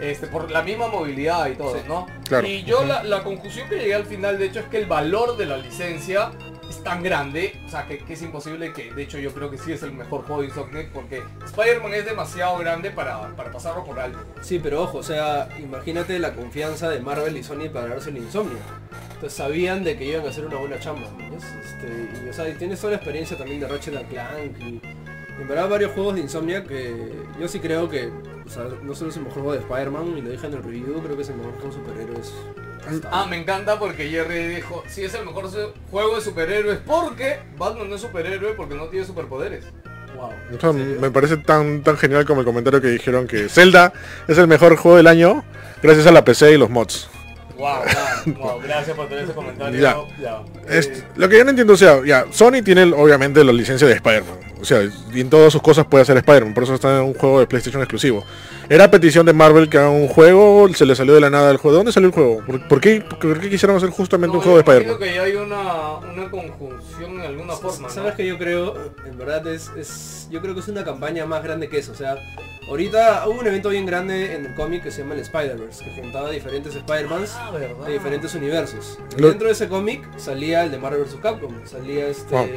[0.00, 1.80] Este, por la misma movilidad y todo, Sí.
[1.88, 2.06] ¿no?
[2.28, 2.46] Claro.
[2.46, 5.36] Y yo la, la conclusión que llegué al final, de hecho, es que el valor
[5.38, 6.32] de la licencia
[6.68, 9.72] es tan grande, o sea, que, es imposible que, de hecho, yo creo que sí
[9.72, 13.98] es el mejor juego de Insomniac, porque Spider-Man es demasiado grande para, para pasarlo por
[13.98, 14.18] alto.
[14.40, 18.18] Sí, pero ojo, o sea, imagínate la confianza de Marvel y Sony para darse el
[18.18, 18.58] insomnio.
[19.14, 21.08] Entonces sabían de que iban a hacer una buena chamba.
[21.18, 21.36] ¿no?
[21.36, 24.80] Este, y, o sea, y tienes toda la experiencia también de Ratchet Clank y
[25.40, 28.10] en verdad varios juegos de Insomnia que yo sí creo que,
[28.46, 30.62] o sea, no solo es el mejor juego de Spider-Man y lo dije en el
[30.62, 32.32] review, creo que es el mejor juego de superhéroes.
[33.04, 33.30] Ah, ahora.
[33.30, 35.50] me encanta porque Jerry dijo, sí es el mejor
[35.90, 39.64] juego de superhéroes, porque Batman no es superhéroe porque no tiene superpoderes.
[40.16, 40.30] Wow.
[40.56, 43.92] Eso me parece tan, tan genial como el comentario que dijeron que Zelda
[44.28, 45.44] es el mejor juego del año
[45.82, 47.08] gracias a la PC y los mods.
[47.58, 47.80] Wow,
[48.38, 49.78] wow, gracias por tener ese comentario.
[49.80, 49.96] Ya.
[50.20, 50.42] Ya.
[50.68, 53.86] Es- Eh, lo que yo no entiendo, o sea, ya, Sony tiene obviamente la licencia
[53.86, 54.45] de Spider-Man.
[54.60, 57.14] O sea, y en todas sus cosas puede hacer Spider-Man, por eso está en un
[57.14, 58.24] juego de PlayStation exclusivo.
[58.68, 61.58] Era petición de Marvel que haga un juego, se le salió de la nada el
[61.58, 61.74] juego.
[61.74, 62.42] ¿De dónde salió el juego?
[62.44, 65.08] ¿Por, por qué, por qué quisieron hacer justamente no, un juego de yo imagino Spider-Man?
[65.08, 68.16] que ya hay una, una conjunción en alguna forma, ¿Sabes ¿no?
[68.16, 68.74] que yo creo?
[69.06, 71.92] En verdad es, es- yo creo que es una campaña más grande que eso.
[71.92, 72.16] O sea,
[72.68, 76.00] ahorita hubo un evento bien grande en el cómic que se llama el Spider-Verse, que
[76.02, 77.52] juntaba diferentes Spider-Mans Ah,
[77.86, 78.98] de diferentes universos.
[79.16, 81.16] Y Lo- Dentro de ese cómic salía el de Marvel vs.
[81.22, 82.34] Capcom, salía este...
[82.34, 82.48] Wow.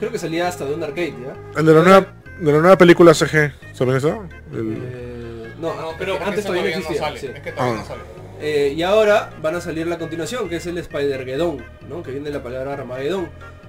[0.00, 1.60] Creo que salía hasta de un arcade, ¿ya?
[1.60, 2.06] El de la nueva,
[2.40, 4.24] de la nueva película CG, ¿saben eso?
[4.52, 6.98] El- Eh, no, No, pero antes todavía no existía.
[7.00, 7.20] sale.
[7.20, 7.26] sí.
[7.34, 7.78] Es que todavía Ah.
[7.82, 8.00] no sale.
[8.42, 12.02] Eh, y ahora van a salir la continuación, que es el Spider-Geddon, ¿no?
[12.02, 13.28] Que viene de la palabra Armageddon.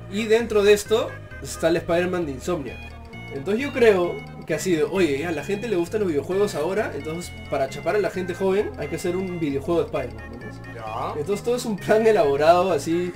[0.09, 1.09] Y dentro de esto
[1.43, 2.77] está el Spider-Man de Insomnia.
[3.33, 4.15] Entonces yo creo
[4.47, 7.69] que ha sido, oye, ya, a la gente le gustan los videojuegos ahora, entonces para
[7.69, 10.23] chapar a la gente joven hay que hacer un videojuego de Spider-Man.
[10.31, 11.15] ¿no?
[11.17, 13.11] Entonces todo es un plan elaborado así,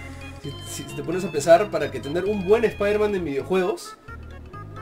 [0.68, 3.98] si, si te pones a pensar, para que tener un buen Spider-Man en videojuegos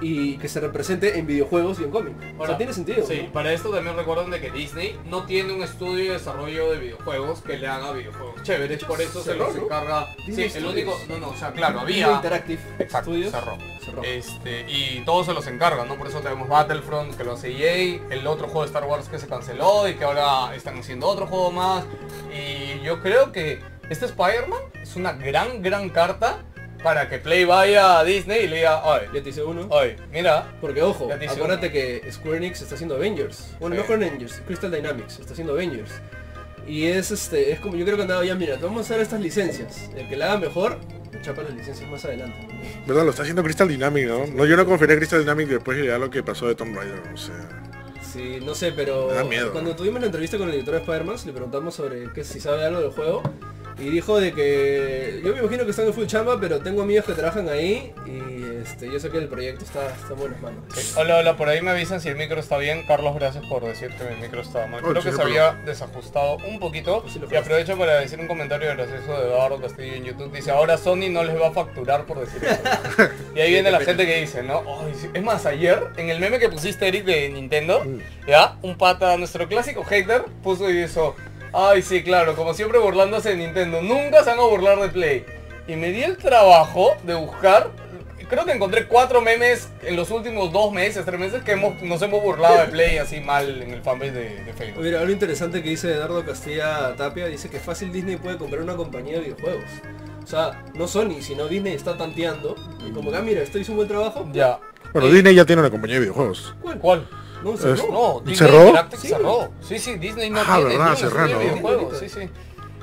[0.02, 2.14] y que se represente en videojuegos y en cómic.
[2.34, 3.06] O Ahora, sea, tiene sentido.
[3.08, 3.32] Sí, ¿no?
[3.32, 7.40] para esto también recuerden de que Disney no tiene un estudio de desarrollo de videojuegos
[7.42, 9.64] que le haga videojuegos chéveres, por eso se los ¿no?
[9.64, 10.14] encarga.
[10.18, 10.74] Sí, Disney el Studios.
[10.74, 12.12] único, no, no, o sea, claro, había.
[12.12, 13.32] Interactive Exacto, Studios.
[13.32, 13.58] cerró.
[13.86, 14.04] Cerró.
[14.04, 15.96] Este, y todos se los encargan, ¿no?
[15.96, 19.20] Por eso tenemos Battlefront, que lo hace EA, el otro juego de Star Wars que
[19.20, 21.86] se canceló y que ahora están haciendo otro juego más.
[22.34, 26.40] Y yo creo que este Spider-Man es una gran, gran carta
[26.84, 29.68] para que Play vaya a Disney y le diga, oye, Ya te hice uno.
[29.70, 33.56] oye, mira, Porque ojo, acuérdate que Square Enix está haciendo Avengers.
[33.60, 33.80] Bueno, Sí.
[33.80, 35.92] no Square Avengers, Crystal Dynamics está haciendo Avengers.
[36.68, 38.94] Y es este, es como yo creo que han dado ya, mira, te vamos a
[38.94, 39.90] dar estas licencias.
[39.96, 40.78] El que la haga mejor,
[41.22, 42.48] chapa las licencias más adelante.
[42.88, 43.04] ¿Verdad?
[43.04, 44.28] Lo está haciendo Crystal Dynamics, ¿no?
[44.28, 47.02] No, yo no confiaría en Crystal Dynamics después de lo que pasó de Tomb Raider,
[47.14, 47.36] o sea...
[48.02, 49.52] Sí, no sé, pero Me da miedo.
[49.52, 52.64] cuando tuvimos la entrevista con el director de Spider-Man, le preguntamos sobre que si sabe
[52.66, 53.24] algo del juego.
[53.80, 57.06] Y dijo de que yo me imagino que están en full chamba, pero tengo amigos
[57.06, 60.64] que trabajan ahí y este, yo sé que el proyecto está, está en buenas manos.
[60.96, 62.86] Hola, hola, por ahí me avisan si el micro está bien.
[62.88, 64.82] Carlos, gracias por decir que mi micro estaba mal.
[64.84, 67.02] Oh, Creo sí, que se había desajustado un poquito.
[67.02, 70.32] Pues sí Y aprovecho para decir un comentario gracioso de Eduardo Castillo en YouTube.
[70.32, 73.10] Dice, ahora Sony no les va a facturar por decir eso.
[73.36, 74.64] y ahí viene la gente que dice, ¿no?
[75.14, 77.84] Es más, ayer, en el meme que pusiste, Eric, de Nintendo,
[78.28, 81.16] ya, un pata, nuestro clásico hater, puso y hizo,
[81.54, 83.82] ay, sí, claro, como siempre burlándose de Nintendo.
[83.82, 85.26] Nunca se van a burlar de Play.
[85.68, 87.72] Y me di el trabajo de buscar
[88.34, 92.02] creo que encontré cuatro memes en los últimos dos meses, tres meses que hemos, nos
[92.02, 94.84] hemos burlado de Play así mal en el fanpage de, de Facebook.
[94.84, 98.76] Mira, algo interesante que dice Eduardo Castilla Tapia, dice que fácil Disney puede comprar una
[98.76, 99.70] compañía de videojuegos.
[100.24, 102.56] O sea, no Sony, sino Disney está tanteando.
[102.88, 104.28] Y como que, ah, mira, esto hizo un buen trabajo.
[104.32, 104.60] Ya.
[104.94, 106.56] Bueno, Eh, Disney ya tiene una compañía de videojuegos.
[106.62, 106.80] ¿Cuál?
[106.80, 107.10] ¿Cuál?
[107.44, 107.92] No, Es- no.
[107.92, 108.66] No, Disney ¿Cerró?
[108.68, 109.08] Interactive Sí.
[109.10, 109.52] cerró.
[109.62, 112.30] Sí, sí, Disney no Ah, tiene verdad, videojuegos, Sí, sí.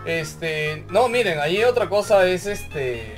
[0.06, 3.14] Este, no, miren, ahí otra cosa es este,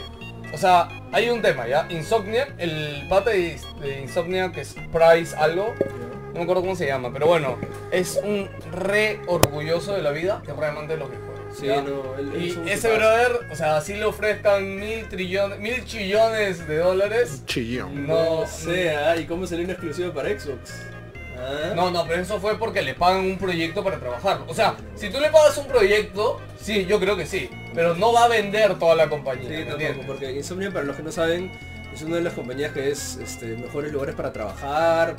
[0.52, 1.86] o sea, hay un tema, ¿ya?
[1.90, 5.74] Insomnia, el pata de, de Insomnia que es Price algo,
[6.28, 7.56] no me acuerdo cómo se llama, pero bueno,
[7.92, 11.32] es un re orgulloso de la vida, que realmente los videojuegos.
[11.56, 15.84] Sí, no, él- él Y ese brother, o sea, si le ofrezcan mil trillones, mil
[15.84, 18.06] chillones de dólares, Chillón.
[18.08, 20.72] No No, sé, ¿y cómo salió una exclusiva para Xbox?
[21.42, 21.72] Ah.
[21.74, 24.42] No, no, pero eso fue porque le pagan un proyecto para trabajar.
[24.46, 27.50] O sea, si tú le pagas un proyecto, sí, yo creo que sí.
[27.74, 29.48] Pero no va a vender toda la compañía.
[29.48, 31.50] Sí, ¿me tampoco, porque Insomnia, para los que no saben,
[31.92, 35.16] es una de las compañías que es este, mejores lugares para trabajar.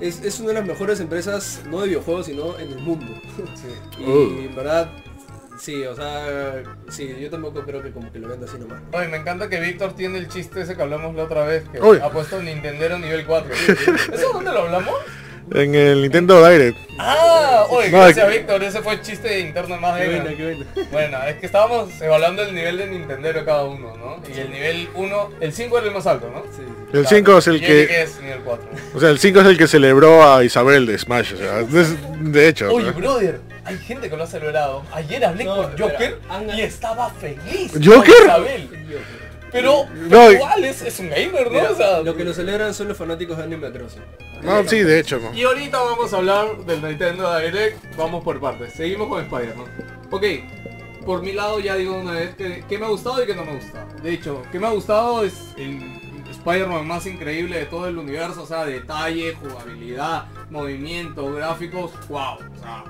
[0.00, 3.12] Es, es una de las mejores empresas, no de videojuegos, sino en el mundo.
[3.54, 4.02] Sí.
[4.02, 4.40] Y Uh.
[4.48, 4.90] en verdad,
[5.58, 8.80] sí, o sea, sí, yo tampoco creo que como que lo venda así nomás.
[8.92, 11.80] Oye, me encanta que Víctor tiene el chiste ese que hablamos la otra vez, que
[11.80, 11.98] Uy.
[12.02, 13.52] ha puesto Nintendero nivel 4.
[14.12, 14.94] ¿Eso dónde lo hablamos?
[15.54, 16.76] En el Nintendo Direct.
[16.98, 20.36] Ah, oye, No, gracias que- Víctor, ese fue el chiste interno más Qué de buena,
[20.36, 20.66] qué buena.
[20.90, 24.20] Bueno, es que estábamos evaluando el nivel de Nintendero cada uno, ¿no?
[24.34, 26.42] Y el nivel 1, el 5 era el más alto, ¿no?
[26.50, 26.62] Sí, sí.
[26.92, 27.08] El Claro.
[27.08, 28.02] 5 es el Y Eric que...
[28.02, 28.68] es nivel 4.
[28.94, 31.34] O sea, el 5 es el que celebró a Isabel de Smash.
[31.34, 31.62] O sea,
[32.20, 32.72] de hecho.
[32.72, 32.92] Oye, ¿no?
[32.94, 34.82] brother, hay gente que lo ha celebrado.
[34.92, 36.18] Ayer hablé No, con Joker
[36.56, 37.72] y estaba feliz.
[37.72, 38.14] ¿Joker?
[38.14, 38.68] con Isabel.
[39.52, 41.50] Pero, No, igual es, es un gamer, ¿no?
[41.50, 44.02] Mira, O sea, lo que lo celebran son los fanáticos de Animal Crossing.
[44.42, 45.18] No, sí, de hecho.
[45.18, 45.32] ¿no?
[45.34, 47.96] Y ahorita vamos a hablar del Nintendo Direct.
[47.96, 48.74] Vamos por partes.
[48.74, 49.66] Seguimos con Spider-Man.
[50.10, 50.24] Ok,
[51.04, 53.44] por mi lado ya digo una vez que, que me ha gustado y que no
[53.44, 53.86] me ha gustado.
[54.02, 55.80] De hecho, que me ha gustado es el
[56.30, 58.42] Spider-Man más increíble de todo el universo.
[58.42, 61.92] O sea, detalle, jugabilidad, movimiento, gráficos.
[62.08, 62.34] Wow.
[62.34, 62.84] O sea,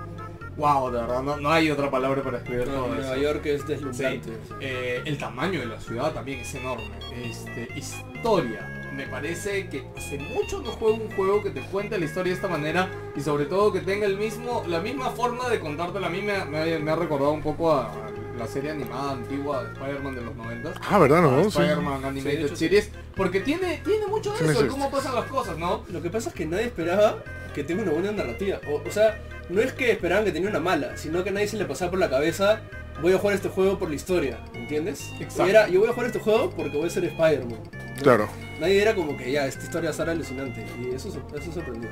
[0.57, 1.23] wow, de verdad.
[1.23, 3.17] No, no hay otra palabra para escribir No, todo Nueva eso.
[3.23, 3.67] York es Sí.
[3.69, 4.31] deslumbrante.
[4.61, 6.91] Eh, el tamaño de la ciudad también es enorme.
[7.25, 8.73] Este, historia.
[8.95, 12.37] Me parece que hace mucho no juego un juego que te cuente la historia de
[12.37, 16.07] esta manera y sobre todo que tenga el mismo, la misma forma de contártela.
[16.07, 19.13] A mí me, me ha- me ha recordado un poco a, a la serie animada
[19.13, 20.73] antigua de Spider-Man de los 90.
[20.89, 21.21] Ah, ¿verdad?
[21.21, 21.59] No, sí.
[21.59, 22.57] Spider-Man Sí, Animated hecho, sí.
[22.57, 22.91] Series.
[23.15, 25.85] Porque tiene, tiene mucho de eso, de cómo pasan las cosas, ¿no?
[25.91, 27.19] Lo que pasa es que nadie esperaba
[27.55, 28.61] que tenga una buena narrativa.
[28.71, 31.49] O, o sea, no es que esperaban que tenía una mala, sino que a nadie
[31.49, 32.61] se le pasaba por la cabeza,
[33.01, 35.11] voy a jugar este juego por la historia, ¿entiendes?
[35.21, 35.47] Exacto.
[35.47, 37.61] Y Era, yo voy a jugar este juego porque voy a ser Spider-Man.
[37.63, 38.03] ¿no?
[38.03, 38.29] Claro.
[38.61, 40.65] Nadie era como que ya, esta historia estar alucinante.
[40.81, 41.91] Y eso, eso sorprendió.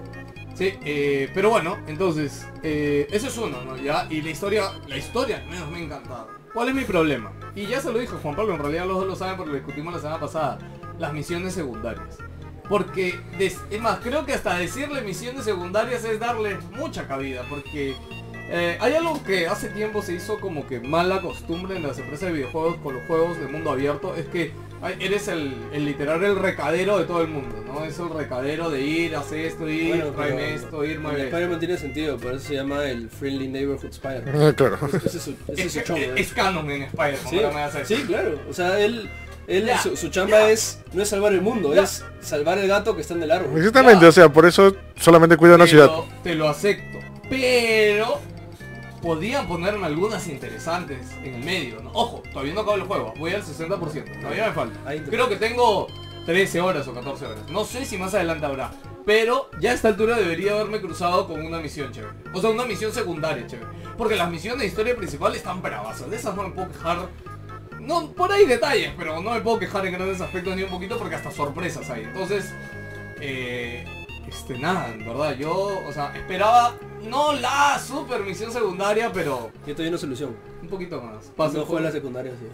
[0.55, 3.77] Sí, eh, pero bueno, entonces, eh, ese es uno, ¿no?
[3.77, 6.29] Ya, y la historia, la historia al menos me ha encantado.
[6.55, 7.33] ¿Cuál es mi problema?
[7.55, 9.57] Y ya se lo dijo Juan Pablo, en realidad los dos lo saben porque lo
[9.57, 10.59] discutimos la semana pasada.
[10.99, 12.19] Las misiones secundarias.
[12.69, 17.95] Porque, des- es más, creo que hasta decirle misiones secundarias es darle mucha cabida, porque
[18.51, 22.29] eh, hay algo que hace tiempo se hizo como que mala costumbre en las empresas
[22.29, 24.53] de videojuegos con los juegos de mundo abierto, es que
[25.01, 27.85] eres el, el literal el recadero de todo el mundo, ¿no?
[27.87, 31.29] Es el recadero de ir, hacer esto, ir, Bueno, tráeme esto, ir, mueve esto.
[31.37, 34.35] Spider-Man tiene sentido, por eso se llama el Friendly Neighborhood Spider-Man.
[34.43, 34.79] Ah, claro.
[35.05, 38.39] Ese es su, ese es Es, su es- es canon en Spider-Man, Sí, sí, claro.
[38.49, 39.09] O sea, él,
[39.47, 41.83] él su, su chamba es no es salvar el mundo, Ya.
[41.83, 43.57] es salvar el gato que está en el árbol.
[43.59, 44.09] Exactamente, Ya.
[44.09, 45.91] o sea, por eso solamente cuida una Te ciudad.
[46.23, 46.99] Te lo acepto.
[47.29, 48.21] Pero
[49.03, 51.81] podían ponerme algunas interesantes en el medio.
[51.83, 51.91] ¿no?
[51.93, 53.13] Ojo, todavía no acabo el juego.
[53.19, 54.21] Voy al 60%.
[54.21, 54.79] Todavía me falta.
[55.11, 55.89] Creo que tengo
[56.27, 57.39] 13 horas o 14 horas.
[57.51, 58.71] No sé si más adelante habrá.
[59.05, 62.15] Pero ya a esta altura debería haberme cruzado con una misión chévere.
[62.33, 63.69] O sea, una misión secundaria chévere.
[63.99, 66.09] Porque las misiones de historia principal están bravas.
[66.09, 67.09] De esas no me puedo quejar.
[67.85, 70.99] No, por ahí detalles, pero no me puedo quejar en grandes aspectos ni un poquito
[70.99, 72.05] porque hasta sorpresas hay.
[72.05, 72.53] Entonces,
[73.21, 73.85] eh,
[74.27, 76.75] este, nada, en verdad, yo, o sea, esperaba,
[77.09, 80.35] no la super misión secundaria, pero Yo todavía no solución.
[80.63, 81.27] un poquito más.
[81.37, 82.47] Paso No juego en la secundaria, sí.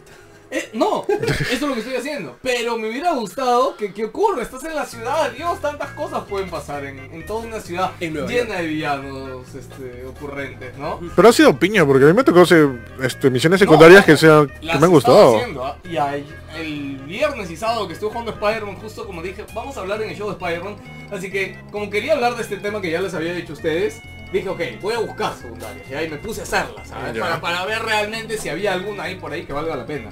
[0.50, 2.36] Eh, no, eso es lo que estoy haciendo.
[2.42, 6.50] Pero me hubiera gustado que, que ocurra, estás en la ciudad, Dios, tantas cosas pueden
[6.50, 10.98] pasar en, en toda una ciudad llena de villanos este, ocurrentes, ¿no?
[11.14, 12.68] Pero ha sido piña, porque a mí me tocó hacer,
[13.02, 15.36] este, misiones secundarias No, que, sean, que me han gustado.
[15.38, 15.76] haciendo, ¿ah?
[15.84, 19.80] Y ahí- el viernes y sábado que estuve jugando Spider-Man, justo como dije, vamos a
[19.80, 20.76] hablar en el show de Spider-Man.
[21.12, 24.00] Así que, como quería hablar de este tema que ya les había dicho a ustedes,
[24.32, 25.90] dije, ok, voy a buscar secundarias.
[25.90, 27.14] Y ahí me puse a hacerlas, ¿sabes?
[27.14, 27.20] Ya.
[27.20, 30.10] Para, para ver realmente si había alguna ahí por ahí que valga la pena.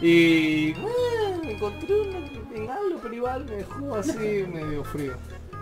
[0.00, 0.72] Y...
[0.74, 2.18] bueno, encontré una
[2.54, 5.12] en algo, pero igual me dejó así medio frío.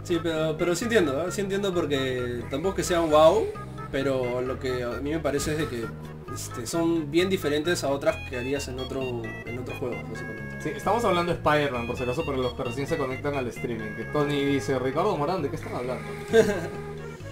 [0.03, 1.33] Sí, pero, pero sí entiendo, ¿eh?
[1.33, 3.47] sí entiendo porque tampoco que sean wow,
[3.91, 5.85] pero lo que a mí me parece es de que
[6.33, 10.63] este, son bien diferentes a otras que harías en otro en otro juego, básicamente.
[10.63, 13.47] Sí, estamos hablando de Spider-Man, por si acaso, para los que recién se conectan al
[13.49, 13.97] streaming.
[13.97, 16.05] Que Tony dice, Ricardo Morán, ¿de qué están hablando?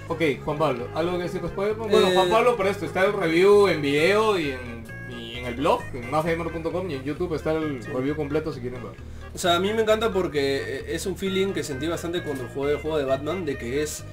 [0.09, 1.91] ok, Juan Pablo, ¿algo que decir de Spider-Man?
[1.91, 5.47] Bueno, Eh, Juan Pablo, para esto está el review en video y en, y en
[5.47, 8.93] el blog, en másgamer.com y en YouTube está el review completo si quieren ver.
[9.35, 12.49] O sea, a mí me encanta porque eh, es un feeling que sentí bastante cuando
[12.55, 14.05] jugué el juego de Batman, de que es...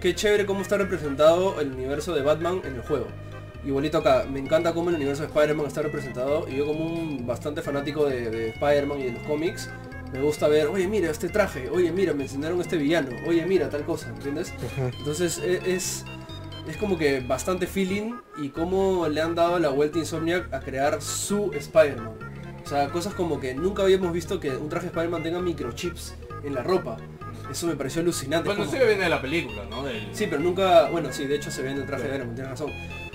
[0.00, 3.06] Qué chévere cómo está representado el universo de Batman en el juego.
[3.64, 7.24] Igualito acá, me encanta cómo el universo de Spider-Man está representado y yo como un
[7.24, 9.70] bastante fanático de, de Spider-Man y de los cómics,
[10.12, 13.68] me gusta ver, oye mira este traje, oye mira me enseñaron este villano, oye mira
[13.70, 14.52] tal cosa, ¿entiendes?
[14.98, 16.04] Entonces e- es,
[16.68, 20.60] es como que bastante feeling y cómo le han dado la vuelta a Insomniac a
[20.60, 22.12] crear su Spider-Man.
[22.64, 26.14] O sea, cosas como que nunca habíamos visto que un traje de Spider-Man tenga microchips
[26.44, 26.96] en la ropa.
[27.50, 28.48] Eso me pareció alucinante.
[28.48, 29.82] Bueno, como- ya viene de la película, ¿no?
[29.84, 32.28] Del- Sí, pero nunca, bueno, sí, de hecho se ve en el traje de Iron
[32.28, 32.70] Man, tienes razón.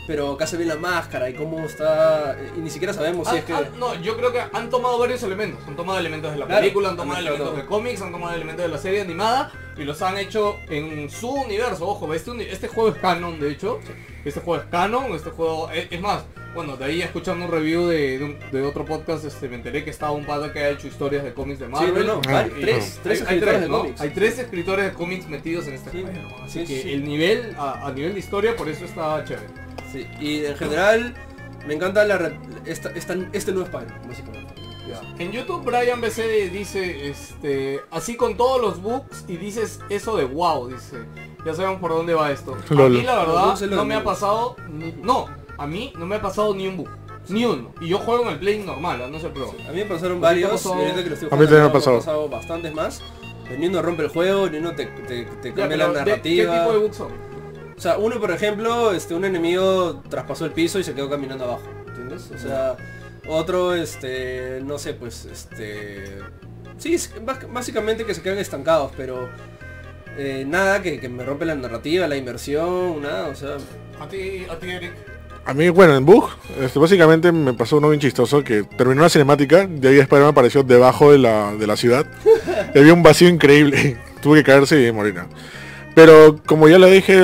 [0.07, 3.39] Pero acá se ve la máscara y cómo está, y ni siquiera sabemos si Ah,
[3.39, 3.51] es que...
[3.53, 5.61] ah, no, yo creo que han tomado varios elementos.
[5.67, 8.63] Han tomado elementos de la Claro, película, han tomado elementos de cómics, han tomado elementos
[8.63, 11.85] de la serie animada y los han hecho en su universo.
[11.87, 13.79] Ojo, este, este juego es canon, de hecho.
[14.23, 15.69] Este juego es canon, este juego...
[15.71, 16.23] Es, es más,
[16.57, 19.83] bueno, de ahí escuchando un review de, de, un- de otro podcast, este, me enteré
[19.85, 22.05] que estaba un pata que ha hecho historias de cómics de Sí, Marvel.
[22.07, 23.77] no, no, Ah, vari- Y- tres, tres hay- hay escritores de ¿no?
[23.79, 24.01] cómics.
[24.01, 26.91] Hay tres escritores de cómics metidos en este Sí, Spider-Man, Así sí, que sí.
[26.93, 29.47] el nivel, a, a nivel de historia, por eso está chévere.
[29.91, 31.15] Sí, y en general
[31.65, 32.33] me encanta la,
[32.65, 34.47] esta, esta- este nuevo Spider-Man, básicamente.
[35.19, 40.23] En YouTube Brian BC dice, este, así con todos los bugs y dices eso de
[40.23, 40.97] wow, dice,
[41.45, 42.55] ya sabemos por dónde va esto.
[42.69, 42.91] A Lol.
[42.91, 46.53] mí la verdad no me ha pasado, ni- no, a mí no me ha pasado
[46.55, 46.89] ni un bug,
[47.29, 47.73] ni uno.
[47.81, 49.53] Y yo juego en el Play normal, no sé pro.
[49.67, 50.75] A mí me pasaron ¿A ti te varios, pasó?
[50.75, 52.29] y ahorita que lo estoy A mí también me ha jugando, pasado.
[52.29, 53.01] bastantes más.
[53.49, 55.99] El Nino rompe el juego, el Nino te, te, te Ya, cambia la ¿de- ¿Qué
[55.99, 56.59] narrativa.
[56.59, 57.11] tipo de bugs son?
[57.77, 61.45] O sea, uno por ejemplo, este, un enemigo traspasó el piso y se quedó caminando
[61.45, 62.31] abajo, ¿entiendes?
[62.35, 62.75] O sea,
[63.27, 66.17] otro, este, no sé, pues, este...
[66.77, 67.13] Sí, es
[67.51, 69.29] básicamente que se quedan estancados, pero
[70.17, 73.57] eh, nada que, que me rompe la narrativa, la inversión, nada, o sea...
[73.99, 74.93] A ti, a ti Eric.
[75.47, 76.27] A mí, bueno, en Bug,
[76.61, 80.61] este, básicamente me pasó uno bien chistoso que terminó la cinemática, de ahí Spider-Man apareció
[80.63, 82.05] debajo de la, de la ciudad.
[82.75, 83.97] y había un vacío increíble.
[84.21, 85.15] Tuve que caerse y morir.
[85.95, 87.17] Pero como ya le dije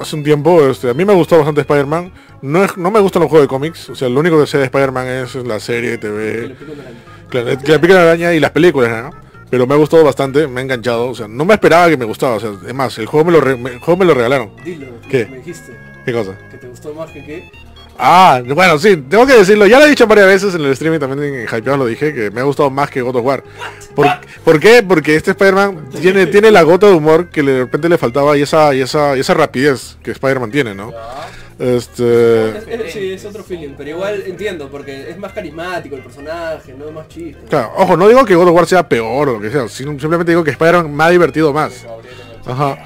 [0.00, 2.12] hace un tiempo, este, a mí me gustó bastante Spider-Man.
[2.40, 3.90] No, es- no me gustan los juegos de cómics.
[3.90, 6.84] O sea, lo único que sé de Spider-Man es la serie de TV, una.
[7.28, 9.10] Claro, que la pica la araña y las películas, ¿no?
[9.50, 11.08] Pero me ha gustado bastante, me ha enganchado.
[11.10, 12.36] O sea, no me esperaba que me gustaba.
[12.36, 14.52] O sea, es más, el juego me lo, re- me- el juego me lo regalaron.
[14.64, 15.26] Dilo, ¿Qué?
[15.26, 16.32] me dijiste ¿Qué cosa?
[16.50, 17.50] que te gustó más que qué.
[17.96, 19.66] Ah, bueno, sí, tengo que decirlo.
[19.66, 22.30] Ya lo he dicho varias veces en el streaming, también en Hypeado lo dije, que
[22.32, 23.44] me ha gustado más que God of War.
[23.94, 24.06] ¿Por,
[24.44, 24.82] ¿por qué?
[24.82, 28.42] Porque este Spider-Man tiene, tiene la gota de humor que de repente le faltaba y
[28.42, 30.92] esa, y esa, y esa rapidez que Spider-Man tiene, ¿no?
[31.56, 32.48] Este...
[32.48, 36.74] Es- es- sí, es otro feeling, pero igual entiendo, porque es más carismático el personaje,
[36.76, 37.38] no más chiste.
[37.48, 39.90] Claro, ojo, no digo que God of War sea peor o lo que sea, sino
[40.00, 41.86] simplemente digo que Spider-Man me ha divertido más.
[42.44, 42.76] Ajá.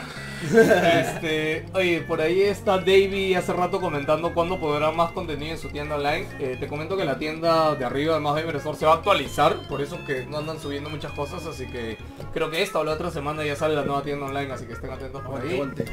[0.54, 5.68] Este, oye, por ahí está Davey hace rato comentando cuándo podrá más contenido en su
[5.68, 6.26] tienda online.
[6.40, 8.94] Eh, te comento que la tienda de arriba de Más Gamer Store se va a
[8.96, 11.98] actualizar, por eso que no andan subiendo muchas cosas, así que
[12.32, 14.72] creo que esta o la otra semana ya sale la nueva tienda online, así que
[14.74, 15.84] estén atentos por Aguante,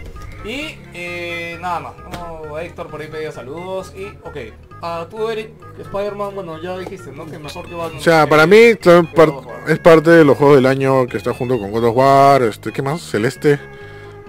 [0.44, 0.50] ahí.
[0.52, 4.38] Y eh, nada más, no, Héctor por ahí pedía saludos y ok.
[4.82, 7.26] Ah, tú Eric, Spider-Man, bueno ya dijiste, ¿no?
[7.26, 8.76] Que mejor que va O sea, para mí
[9.16, 9.32] par-
[9.68, 12.72] es parte de los juegos del año que está junto con God of War, este,
[12.72, 13.02] ¿qué más?
[13.02, 13.60] Celeste,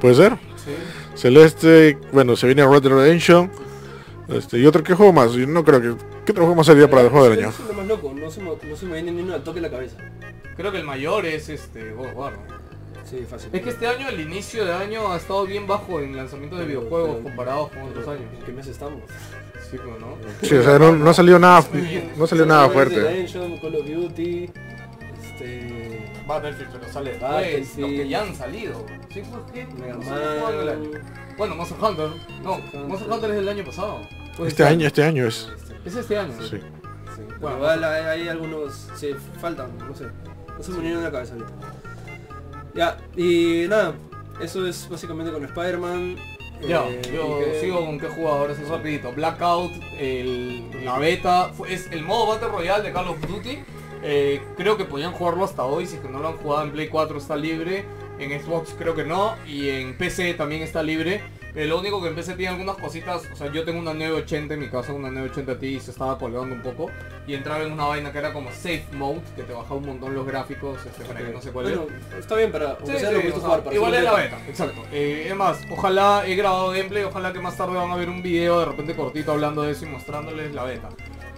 [0.00, 0.32] ¿puede ser?
[0.56, 0.72] Sí.
[1.14, 3.50] Celeste, bueno, se viene Red Dead Redemption.
[4.28, 5.94] Este, y otro que juego más, yo no creo que.
[6.24, 7.50] ¿Qué otro juego más sería para el juego del año?
[7.50, 9.44] Eso es lo más loco, no se, me, no se me viene ni uno al
[9.44, 9.96] toque en la cabeza.
[10.56, 12.32] Creo que el mayor es este God of.
[13.08, 13.50] Sí, fácil.
[13.52, 16.66] Es que este año, el inicio de año, ha estado bien bajo en lanzamiento de
[16.66, 18.24] videojuegos Pero- comparados con otros años.
[18.36, 19.02] ¿En qué mes estamos?
[19.70, 20.16] Sí, pues, ¿no?
[20.42, 21.64] Sí, o sea, no, no ha salido nada,
[22.16, 22.96] no ha salido nada fuerte.
[22.96, 24.50] Redemption, Call of Duty,
[25.22, 25.95] este...
[26.26, 27.78] Battlefield, pero sale después, Battlefield.
[27.80, 28.86] los que ya han salido.
[29.12, 29.66] Sí, pues, ¿qué?
[29.80, 30.02] Mega año.
[30.02, 31.04] Man...
[31.36, 32.08] Bueno, Monster Hunter.
[32.42, 32.58] No,
[32.88, 33.30] Monster Hunter.
[33.30, 34.00] Es del año pasado.
[34.36, 35.48] Pues Este año, este año es.
[35.84, 36.32] Es este año.
[36.42, 36.58] Sí.
[36.58, 38.88] Sí, Bueno, bueno, igual hay, hay algunos...
[38.94, 40.04] Sí, faltan, no sé.
[40.56, 41.52] No se me vinieron a la cabeza ahorita.
[42.74, 43.94] Ya, y nada,
[44.42, 46.16] eso es básicamente con Spider-Man.
[46.66, 49.12] Ya, eh, yo y que- sigo con qué jugadores es rapidito.
[49.12, 53.58] Blackout, el, la beta, fue- es el modo Battle Royale de Call of Duty.
[54.08, 56.70] Eh, creo que podían jugarlo hasta hoy, si es que no lo han jugado en
[56.70, 57.84] Play 4 está libre.
[58.20, 59.34] En Xbox creo que no.
[59.48, 61.22] Y en PC también está libre.
[61.56, 64.54] Eh, lo único que en PC tiene algunas cositas, o sea, yo tengo una 980
[64.54, 66.90] en mi casa, una 980 Ti y se estaba colgando un poco.
[67.26, 70.14] Y entraba en una vaina que era como Safe Mode, que te bajaba un montón
[70.14, 71.50] los gráficos, este, para que no se.
[71.50, 72.76] Bueno, está bien para...
[72.84, 74.36] Sí, sea sí, lo o sea, jugar, para igual es la beta.
[74.36, 74.82] beta, exacto.
[74.92, 78.22] Eh, es más, ojalá he grabado gameplay, ojalá que más tarde van a ver un
[78.22, 80.90] video de repente cortito hablando de eso y mostrándoles la beta.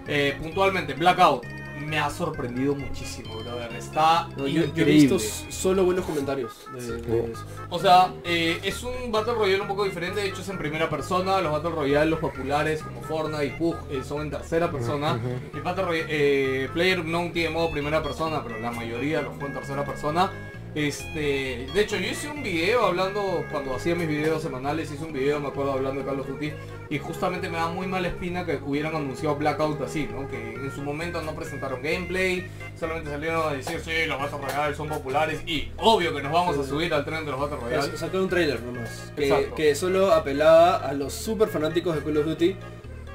[0.09, 1.44] Eh, puntualmente, Blackout,
[1.88, 3.72] me ha sorprendido muchísimo, brother.
[3.77, 4.92] Está No, yo, yo he increíble.
[4.94, 5.18] visto
[5.51, 7.44] solo buenos comentarios de, de eso.
[7.70, 10.88] O sea, eh, es un Battle Royale un poco diferente, de hecho es en primera
[10.90, 15.18] persona, los Battle Royale, los populares como Fortnite y Pug eh, son en tercera persona.
[15.55, 19.46] El Battle Royale, eh, Player no tiene modo primera persona, pero la mayoría los juega
[19.48, 20.31] en tercera persona.
[20.79, 25.12] Este, de hecho yo hice un video hablando, cuando hacía mis videos semanales, hice un
[25.12, 26.53] video, me acuerdo, hablando de Call of Duty,
[26.88, 30.29] y justamente me da muy mala espina que hubieran anunciado Blackout así, ¿no?
[30.29, 32.47] Que en su momento no presentaron gameplay,
[32.79, 36.57] solamente salieron a decir, sí, los Battle Royale son populares, y obvio que nos vamos
[36.57, 37.97] a subir al tren de los Battle Royale.
[37.97, 39.12] Sacaron un trailer nomás.
[39.17, 42.57] Que, que solo apelaba a los super fanáticos de Call of Duty.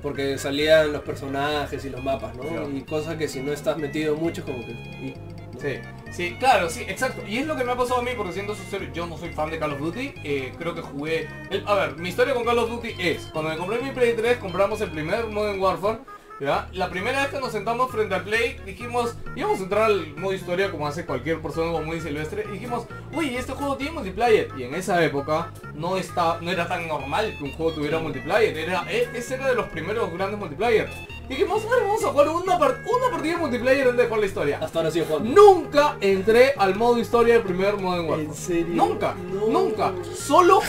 [0.02, 2.44] Porque salían los personajes y los mapas, ¿no?
[2.44, 2.70] Claro.
[2.70, 5.16] Y cosas que si no estás metido mucho como que...
[5.60, 5.80] Sí,
[6.12, 7.22] sí, claro, sí, exacto.
[7.28, 9.30] Y es lo que me ha pasado a mí, porque siendo sincero, yo no soy
[9.30, 10.14] fan de Call of Duty.
[10.24, 11.28] eh, creo que jugué...
[11.66, 14.38] a ver, mi historia con Call of Duty es, cuando me compré mi Play 3,
[14.38, 16.00] compramos el primer Modern Warfare.
[16.40, 16.68] ¿ya?
[16.74, 20.34] La primera vez que nos sentamos frente al Play, dijimos, íbamos a entrar al modo
[20.34, 24.50] historia como hace cualquier persona como muy silvestre, y dijimos, uy, este juego tiene multiplayer.
[24.58, 28.58] Y en esa época no, está, no era tan normal que un juego tuviera multiplayer,
[28.58, 30.90] era, eh, ese era de los primeros grandes multiplayer.
[31.34, 34.20] Y dijimos, bueno, vamos a jugar una, par- una partida de multiplayer antes de jugar
[34.20, 34.60] la historia.
[34.62, 35.30] Hasta ahora sigo jugando.
[35.32, 38.24] Nunca entré al modo historia del primer Modern Warfare.
[38.28, 38.68] ¿En serio?
[38.76, 39.48] Nunca, No.
[39.48, 39.94] nunca.
[40.16, 40.62] Solo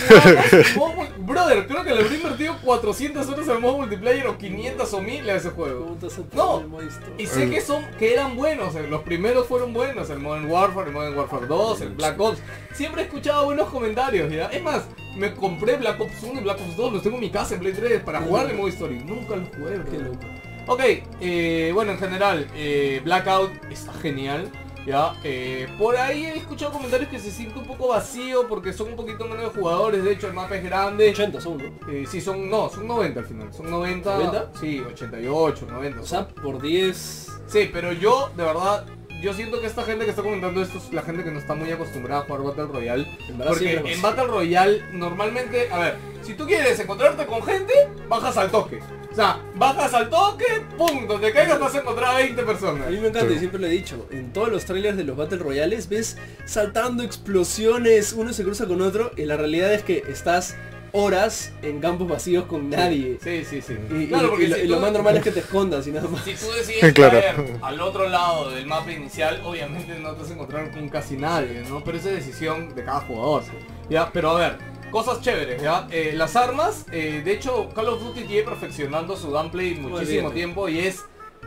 [0.74, 5.00] jugamos Brother, creo que le habré invertido 400 horas al modo multiplayer o 500 o
[5.02, 5.84] 1000 a ese juego.
[5.84, 6.60] ¿Cómo te has No.
[6.60, 7.14] el modo historia?
[7.18, 10.92] Y sé que son, que eran buenos, los primeros fueron buenos, el Modern Warfare, el
[10.94, 12.38] Modern Warfare 2, el Black Ops.
[12.74, 14.46] Siempre he escuchado buenos comentarios, ¿ya?
[14.46, 14.82] Es más,
[15.16, 17.60] me compré Black Ops 1 y Black Ops 2, los tengo en mi casa en
[17.60, 19.00] Play 3 para jugar el modo historia.
[19.04, 20.18] Nunca los jugué, Qué loco.
[20.66, 20.80] Ok,
[21.20, 24.50] eh, bueno, en general, eh, Blackout está genial.
[24.86, 28.88] Ya, eh, por ahí he escuchado comentarios que se siente un poco vacío porque son
[28.88, 30.04] un poquito menos de jugadores.
[30.04, 31.10] De hecho, el mapa es grande.
[31.10, 31.90] 80 son, ¿no?
[31.90, 33.52] Eh, sí, son, no, son 90 al final.
[33.52, 34.18] Son 90.
[34.18, 34.60] ¿90?
[34.60, 36.00] Sí, 88, 90.
[36.00, 37.40] O sea, por 10...
[37.46, 38.84] sí, pero yo, de verdad,
[39.24, 41.54] yo siento que esta gente que está comentando esto es la gente que no está
[41.54, 43.06] muy acostumbrada a jugar Battle Royale.
[43.46, 44.02] Porque en.
[44.02, 47.72] Battle Royale normalmente, a ver, si tú quieres encontrarte con gente,
[48.08, 48.80] bajas al toque.
[49.10, 50.44] O sea, bajas al toque,
[50.76, 52.86] pum, donde caigas vas a encontrar a 20 personas.
[52.86, 53.34] A mí me encanta Sí.
[53.36, 57.02] y siempre lo he dicho, en todos los trailers de los Battle Royales ves saltando
[57.02, 60.56] explosiones, uno se cruza con otro y la realidad es que estás
[60.96, 63.18] horas en campos vacíos con nadie.
[63.22, 63.76] Sí, sí, sí.
[63.90, 65.40] Y, y- Claro, porque y lo, si y lo tú- más normal es que te
[65.40, 66.24] escondas y nada más.
[66.24, 67.18] Si tú decides Claro.
[67.20, 71.16] caer al otro lado del mapa inicial, obviamente no te vas a encontrar con casi
[71.16, 71.82] nadie, ¿no?
[71.82, 73.42] Pero esa es decisión de cada jugador.
[73.90, 74.58] Ya, pero a ver,
[74.92, 75.88] cosas chéveres, ¿ya?
[75.90, 80.68] Eh, las armas, eh, de hecho, Call of Duty lleva perfeccionando su gameplay muchísimo tiempo
[80.68, 81.04] y es,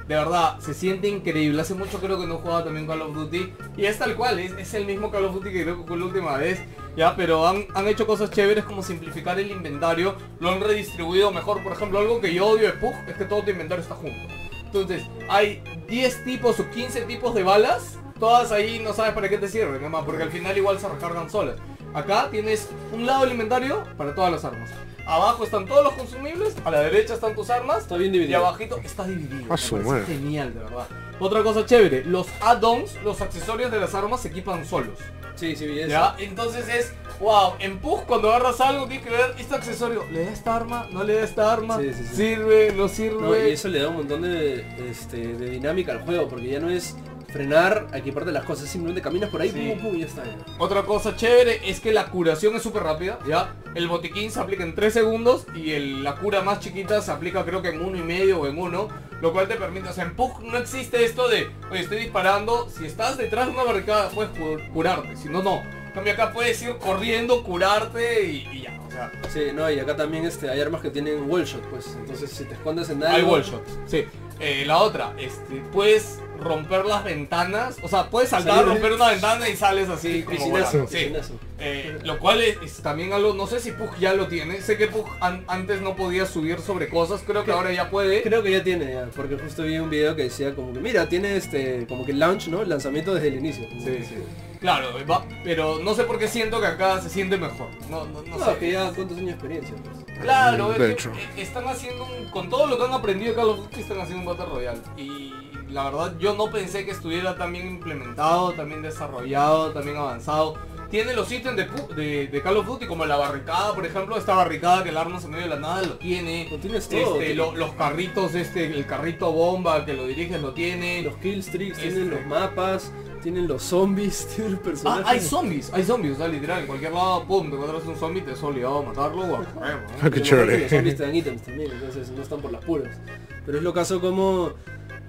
[0.07, 1.61] de verdad, se siente increíble.
[1.61, 4.73] Hace mucho creo que no jugaba también Call of Duty y es tal cual, es,
[4.73, 6.59] el mismo Call of Duty que creo que fue la última vez,
[6.95, 11.61] ya, pero han, han hecho cosas chéveres como simplificar el inventario, lo han redistribuido mejor.
[11.61, 14.17] Por ejemplo, algo que yo odio de Pug es que todo tu inventario está junto.
[14.65, 17.99] Entonces, hay 10 tipos o 15 tipos de balas.
[18.19, 20.87] Todas ahí no sabes para qué te sirven, nada más, porque al final igual se
[20.87, 21.55] recargan solas.
[21.93, 24.69] Acá tienes un lado del inventario para todas las armas.
[25.07, 28.45] Abajo están todos los consumibles, a la derecha están tus armas Está bien y dividido.
[28.45, 29.45] abajito está dividido.
[29.45, 30.05] A Me su parece madre.
[30.05, 30.87] genial, de verdad.
[31.19, 34.99] Otra cosa chévere, los add-ons, los accesorios de las armas se equipan solos.
[35.35, 35.87] Sí, sí, eso.
[35.89, 36.15] ¿Ya?
[36.19, 40.31] Entonces es, wow, en Pug cuando agarras algo tienes que ver este accesorio, ¿le da
[40.31, 40.87] esta arma?
[40.91, 41.77] ¿No le da esta arma?
[41.79, 42.15] Sí, sí, sí.
[42.15, 42.73] ¿Sirve?
[42.75, 43.21] ¿No sirve?
[43.21, 46.59] No, y eso le da un montón de, este, de dinámica al juego, porque ya
[46.59, 46.95] no es
[47.31, 49.73] frenar, equiparte las cosas, simplemente caminas por ahí, Sí.
[49.75, 50.23] pum, pum, y ya está.
[50.23, 50.35] ya.
[50.59, 53.53] Otra cosa chévere es que la curación es súper rápida, ¿ya?
[53.75, 57.43] El botiquín se aplica en 3 segundos y el- la cura más chiquita se aplica
[57.45, 58.87] creo que en uno y medio o en uno,
[59.21, 62.69] lo cual te permite, o sea, en Pug no existe esto de, oye, estoy disparando,
[62.69, 65.61] si estás detrás de una barricada puedes cu- curarte, si no, no.
[65.87, 69.79] En cambio acá puedes ir corriendo, curarte y, y ya, o sea, Sí, no, y
[69.79, 73.03] acá también este, hay armas que tienen wall shot, pues, entonces si te escondes en
[73.03, 73.15] algo...
[73.15, 73.43] hay wall
[73.87, 74.05] sí.
[74.39, 78.93] Eh, la otra, este, puedes romper las ventanas, o sea, puedes saltar, Salir de- romper
[78.93, 80.97] una ventana y sales así como Piscinazo, volando, sí.
[80.97, 81.33] piscinazo.
[81.59, 84.77] Eh, lo cual es, es también algo, no sé si Pug ya lo tiene, sé
[84.77, 88.21] que Pug an- antes no podía subir sobre cosas, creo que ahora ya puede.
[88.21, 91.09] Creo que ya tiene, ya, porque justo vi un video que decía como que, mira,
[91.09, 92.63] tiene este, como que launch, ¿no?
[92.63, 93.67] Lanzamiento desde el inicio.
[93.83, 94.15] Sí, sí.
[94.59, 97.67] Claro, va- pero no sé por qué siento que acá se siente mejor.
[97.91, 98.57] No, no, no No, sé.
[98.57, 100.17] que ya cuántos años de experiencia, pues.
[100.19, 101.11] Claro, es De que, hecho.
[101.11, 103.99] eh, están haciendo un, con todo lo que han aprendido de Call of Duty están
[103.99, 104.79] haciendo un Battle Royale.
[104.97, 105.31] Y
[105.69, 110.55] la verdad yo no pensé que estuviera tan bien implementado, también desarrollado, también avanzado.
[110.89, 111.67] Tiene los ítems de,
[112.01, 115.19] de, de Call of Duty como la barricada, por ejemplo, esta barricada que el arma
[115.21, 116.47] en medio de la nada lo tiene.
[116.49, 117.19] Lo tienes todo.
[117.19, 121.01] Este, lo- los carritos, este, el carrito bomba que lo diriges lo tiene.
[121.01, 121.89] Los killstreaks, Este.
[121.89, 125.05] tienen los mapas, tienen los zombies, tienen los Ah, personajes.
[125.07, 128.21] hay zombies, hay zombies, o sea, literal, en cualquier lado, pum, te encuentras un zombie,
[128.21, 129.87] te es obligado a matarlo o a correr, ¿no?
[130.01, 130.59] Ah, qué chévere.
[130.61, 132.97] Los zombies te dan ítems también, entonces no están por las puras.
[133.45, 134.51] Pero es lo caso como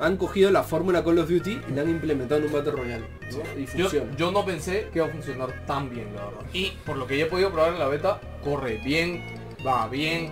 [0.00, 3.04] han cogido la fórmula Call of Duty y la han implementado en un Battle Royale.
[3.32, 3.60] ¿no?
[3.60, 4.16] Y Yo, funciona.
[4.16, 6.40] yo no pensé que iba a funcionar tan bien, la verdad.
[6.52, 9.24] Y por lo que ya he podido probar en la beta, corre bien,
[9.66, 10.30] va bien.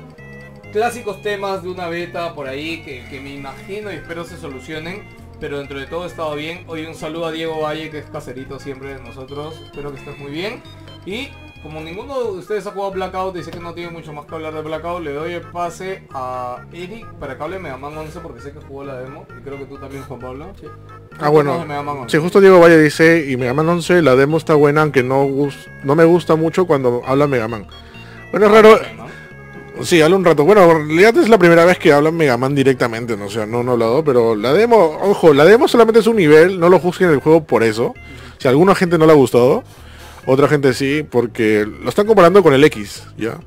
[0.72, 5.02] Clásicos temas de una beta por ahí que, que me imagino y espero se solucionen.
[5.38, 6.64] Pero dentro de todo estaba bien.
[6.66, 9.60] Hoy un saludo a Diego Valle, que es caserito siempre de nosotros.
[9.66, 10.62] Espero que estés muy bien.
[11.04, 11.28] Y
[11.66, 14.54] como ninguno de ustedes ha jugado Blackout, dice que no tiene mucho más que hablar
[14.54, 18.20] de Blackout, le doy el pase a Eric para que hable de Mega Man 11
[18.20, 19.26] porque sé que jugó la demo.
[19.36, 20.52] Y creo que tú también, Juan Pablo.
[20.60, 20.68] Sí.
[21.18, 21.64] Ah, bueno.
[21.66, 22.16] Mega Man 11.
[22.16, 25.26] Sí, justo Diego Valle dice, y Mega Man 11, la demo está buena, aunque no,
[25.82, 27.66] no me gusta mucho cuando habla Mega Man.
[28.30, 28.78] Bueno, es raro,
[29.82, 30.44] sí, habla un rato.
[30.44, 33.44] Bueno, en realidad es la primera vez que hablan Mega Man directamente, no, o sea,
[33.44, 36.68] no, no he hablado, pero la demo, ojo, la demo solamente es un nivel, no
[36.68, 37.92] lo juzguen el juego por eso.
[38.38, 39.64] Si a alguna gente no le ha gustado,
[40.26, 43.38] otra gente sí, porque lo están comparando con el X, ¿ya?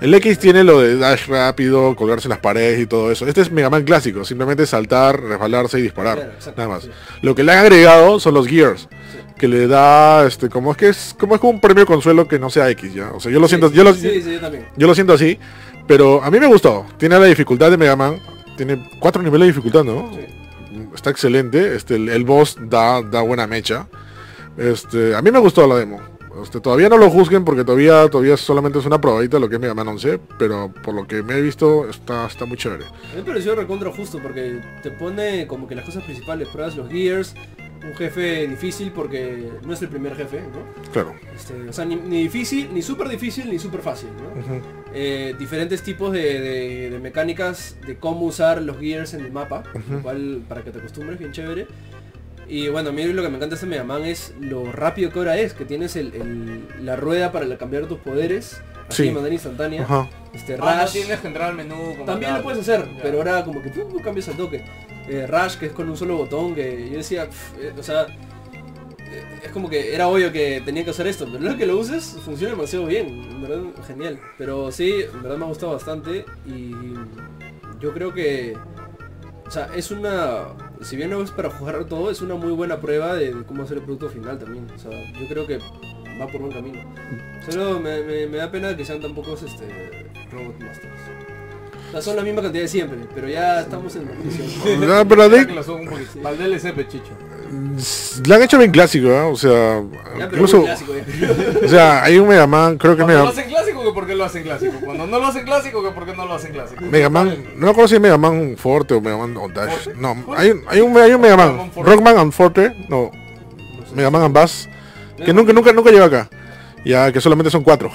[0.00, 3.26] El X tiene lo de dash rápido, colgarse en las paredes y todo eso.
[3.26, 6.16] Este es Mega Man clásico, simplemente saltar, resbalarse y disparar.
[6.16, 6.84] Claro, exacto, nada más.
[6.84, 6.90] sí.
[7.20, 8.88] Lo que le han agregado son los gears,
[9.36, 12.38] que le da este como es que es como es como un premio consuelo que
[12.38, 13.10] no sea X, ya.
[13.12, 14.66] O sea, yo lo siento, Sí, yo lo, sí, sí, yo también.
[14.74, 15.38] yo lo siento así,
[15.86, 16.86] pero a mí me gustó.
[16.96, 18.18] Tiene la dificultad de Mega Man,
[18.56, 20.10] tiene cuatro niveles de dificultad, ¿no?
[20.14, 20.20] Sí.
[20.94, 23.86] Está excelente, este el, el boss da, da buena mecha.
[24.56, 26.00] Este, a mí me gustó la demo.
[26.42, 29.56] Este, todavía no lo juzguen porque todavía todavía solamente es una probadita de lo que
[29.56, 32.84] es Mega Man 11, pero por lo que me he visto está está muy chévere.
[32.84, 36.76] A mí me pareció recontra justo porque te pone como que las cosas principales, pruebas
[36.76, 37.34] los gears,
[37.82, 40.90] un jefe difícil porque no es el primer jefe, ¿no?
[40.92, 41.14] Claro.
[41.34, 44.60] Este, o sea, ni, ni difícil, ni súper difícil, ni súper fácil, ¿no?
[44.92, 49.62] Eh, diferentes tipos de, de- de mecánicas de cómo usar los gears en el mapa,
[49.90, 51.66] lo cual para que te acostumbres, bien chévere.
[52.50, 55.10] Y bueno, a mí lo que me encanta de este Mega Man es lo rápido
[55.12, 59.08] que ahora es, que tienes el, el- la rueda para cambiar tus poderes, así Sí.
[59.08, 59.82] de manera instantánea.
[59.84, 60.10] Ajá.
[60.34, 61.76] Este, Ah, no Rush, tienes que entrar al menú.
[61.92, 62.38] como también tal.
[62.40, 63.02] lo puedes hacer, Ya.
[63.02, 64.64] pero ahora como que tú cambias al toque.
[65.08, 68.02] Eh, Rush, que es con un solo botón, que yo decía, pf, eh, o sea,
[68.02, 71.78] eh, es como que era obvio que tenía que hacer esto, pero luego que lo
[71.78, 74.18] uses funciona demasiado bien, en verdad genial.
[74.38, 76.72] Pero sí, en verdad me ha gustado bastante y
[77.80, 78.56] yo creo que,
[79.50, 80.44] o sea, es una,
[80.80, 83.64] si bien no es para jugar todo, es una muy buena prueba de, de cómo
[83.64, 84.64] hacer el producto final también.
[84.74, 84.90] O sea,
[85.20, 86.78] yo creo que va por buen camino.
[87.48, 90.92] Solo me, me- me da pena que sean tan pocos este, Robot Masters.
[91.88, 94.84] O sea, son la misma cantidad de siempre, pero ya estamos en edición.
[94.92, 95.44] Ah, pero de-.
[96.22, 97.10] Para el DLC, pechicho.
[98.28, 99.20] la han hecho bien clásico, ¿eh?
[99.22, 99.82] o sea,
[100.16, 101.60] Ya, incluso, clásico ya.
[101.66, 103.32] o sea, hay un Mega Man, creo que Cuando Mega,
[103.80, 104.72] clásico, que por qué lo hacen clásico.
[104.84, 106.84] Cuando no lo hacen clásico, que por qué no lo hacen clásico.
[106.84, 109.84] Mega Man, no es Mega Man Forte o Mega Man o Dash.
[109.84, 109.98] ¿Forte?
[110.00, 111.70] No, hay, un- hay un, hay un Mega Man.
[111.76, 113.10] Rockman and Forte, no,
[113.94, 114.68] Mega Man and Bass,
[115.24, 116.28] que nunca, nunca, nunca llega acá.
[116.84, 117.90] Ya que solamente son cuatro,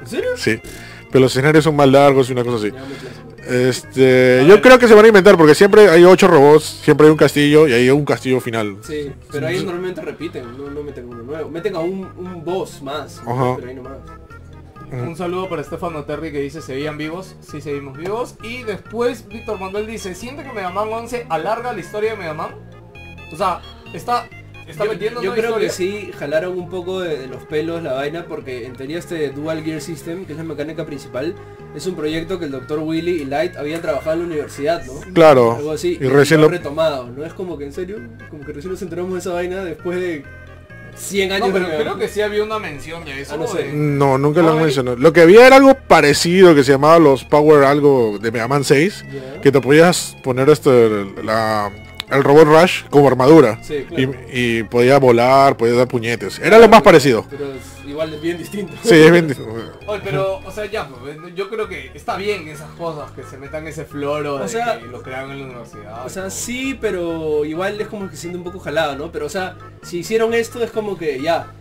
[0.00, 0.30] ¿En serio?
[0.36, 0.60] sí.
[1.10, 2.72] Pero los escenarios son más largos y una cosa así.
[3.48, 7.10] Este, yo creo que se van a inventar porque siempre hay ocho robots, siempre hay
[7.10, 8.76] un castillo y hay un castillo final.
[8.82, 11.50] Sí, pero ahí normalmente repiten, no, no meten uno nuevo.
[11.50, 13.56] Meten a un, un boss más, Ajá.
[13.56, 13.94] pero ahí nomás.
[14.92, 17.36] Un saludo para Stefano Terry que dice, ¿seguían vivos?
[17.40, 18.34] Sí, seguimos vivos.
[18.42, 22.34] Y después Víctor Manuel dice, ¿siente que Mega Man 11 alarga la historia de Mega
[22.34, 22.50] Man?
[23.32, 23.60] O sea,
[23.94, 24.28] está,
[24.66, 27.92] está Yo, metiendo yo creo que sí jalaron un poco de, de los pelos la
[27.92, 31.36] vaina porque en teoría este Dual Gear System, que es la mecánica principal,
[31.74, 32.80] es un proyecto que el Dr.
[32.80, 34.94] Willy y Light habían trabajado en la universidad, ¿no?
[35.12, 35.52] Claro.
[35.52, 35.98] Algo así.
[36.00, 37.24] Y recién lo retomado, ¿no?
[37.24, 40.24] Es como que en serio, como que recién nos enteramos de esa vaina después de
[41.00, 43.34] 100 años No, pero de creo que sí había una mención de eso.
[43.34, 43.64] Ah, no sé.
[43.64, 44.96] de- No, nunca lo han mencionado.
[44.96, 48.64] Lo que había era algo parecido que se llamaba los Power algo de Mega Man
[48.64, 49.40] 6, Ya.
[49.40, 51.70] que te podías poner este la,
[52.10, 53.58] el robot Rush como armadura.
[53.62, 54.12] Sí, claro.
[54.32, 56.38] Y, y podía volar, podía dar puñetes.
[56.38, 57.24] Era lo más parecido.
[57.30, 58.72] Pero es igual es bien distinto.
[58.82, 59.36] Sí, es bien...
[59.86, 63.36] Oye, pero, o sea, ya, pues, yo creo que está bien esas cosas, que se
[63.36, 66.06] metan ese floro de O sea- que lo crean en la universidad.
[66.06, 69.12] O sea, sí, pero igual es como que siente un poco jalado, ¿no?
[69.12, 71.52] Pero o sea, si hicieron esto es como que ya.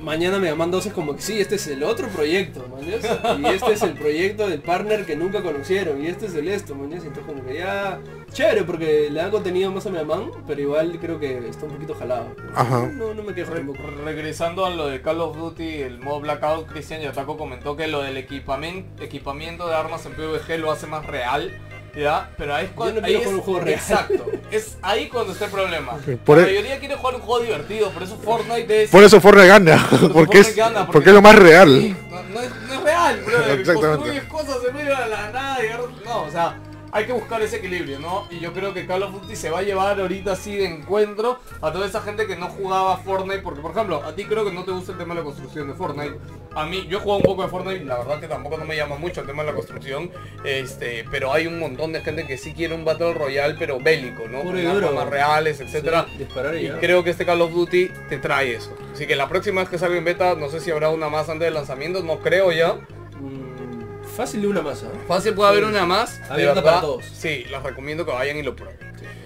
[0.00, 3.00] Mañana me llaman dos es como que sí, este es el otro proyecto, mañas.
[3.40, 6.02] Y este es el proyecto del partner que nunca conocieron.
[6.02, 7.02] Y este es el esto, mañas.
[7.04, 7.98] Entonces como que ya.
[8.32, 11.72] Chévere porque le dan contenido más a mi man, pero igual creo que está un
[11.72, 12.28] poquito jalado.
[12.54, 12.86] Ajá.
[12.92, 13.78] No, no me quejo Re- tampoco.
[14.04, 18.02] regresando a lo de Call of Duty, el modo Blackout, Cristian Yataco comentó que lo
[18.02, 21.58] del equipamiento, equipamiento de armas en PvG lo hace más real.
[21.98, 22.30] ¿Ya?
[22.36, 23.00] Pero ahí es cuando...
[23.00, 23.78] no ahí es- jugar un juego real.
[23.78, 24.26] Exacto.
[24.50, 25.92] Es ahí cuando está el problema.
[26.24, 28.90] Por la e- mayoría quiere jugar un juego divertido, por eso Fortnite es...
[28.90, 31.96] Por eso Fortnite gana, por porque es, gana, porque es lo más real.
[32.08, 33.50] no, no es, no es real, brother.
[33.60, 33.96] Exactamente.
[33.98, 36.54] Construyes cosas en medio de la nada y No, o sea,
[36.92, 38.26] hay que buscar ese equilibrio, ¿no?
[38.30, 41.38] Y yo creo que Call of Duty se va a llevar ahorita así de encuentro
[41.60, 44.52] a toda esa gente que no jugaba Fortnite, porque por ejemplo, a ti creo que
[44.52, 46.16] no te gusta el tema de la construcción de Fortnite.
[46.54, 48.76] A mí, yo he jugado un poco de Fortnite, la verdad que tampoco no me
[48.76, 50.10] llama mucho el tema de la construcción,
[50.44, 54.26] este, pero hay un montón de gente que sí quiere un Battle Royale, pero bélico,
[54.28, 54.42] ¿no?
[54.42, 56.06] Con armas reales, etcétera.
[56.16, 56.26] Sí,
[56.60, 58.74] y Y creo que este Call of Duty te trae eso.
[58.92, 61.28] Así que la próxima vez que salga en beta, no sé si habrá una más
[61.28, 62.78] antes del lanzamiento, no creo ya.
[64.18, 64.86] Fácil de una masa.
[64.86, 64.98] ¿eh?
[65.06, 66.20] Fácil puede haber una más.
[66.28, 67.04] Abierta para todos.
[67.04, 68.76] Sí, les recomiendo que vayan y lo prueben.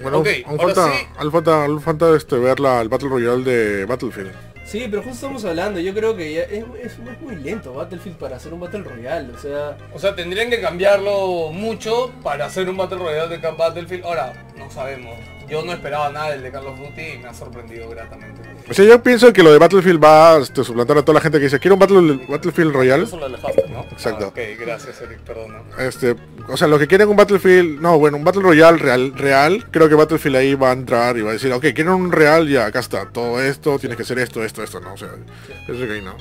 [0.03, 1.07] Bueno, Ok, aún ahora falta, sí.
[1.17, 4.31] aún falta, aún falta, este, ver la, el Battle Royale de Battlefield.
[4.67, 8.17] Sí, pero justo estamos hablando, yo creo que ya es, es- es muy lento Battlefield
[8.19, 9.77] para hacer un Battle Royale, o sea...
[9.95, 14.05] O sea, tendrían que cambiarlo mucho para hacer un Battle Royale de Camp Battlefield.
[14.05, 15.15] Ahora, no sabemos.
[15.53, 18.41] Yo no esperaba nada del de Call of Duty y me ha sorprendido gratamente.
[18.71, 21.21] O sea, yo pienso que lo de Battlefield va a este, suplantar a toda la
[21.21, 23.05] gente que dice, quiero un Battle, Battlefield Royale.
[23.05, 23.81] Eso lo alejaste, ¿no?
[23.93, 24.25] Exacto.
[24.25, 25.61] Ah, ok, gracias Eric, perdona.
[25.79, 26.17] Este,
[26.49, 29.91] o sea, lo que quieren un Battlefield, no, bueno, un Battle Royale real, real, creo
[29.91, 32.65] que Battlefield ahí va a entrar y va a decir, ok, quieren un real, ya,
[32.65, 35.11] acá está, todo esto, tienes que hacer esto, esto, esto, no, o sea,
[35.69, 36.17] eso que ahí no.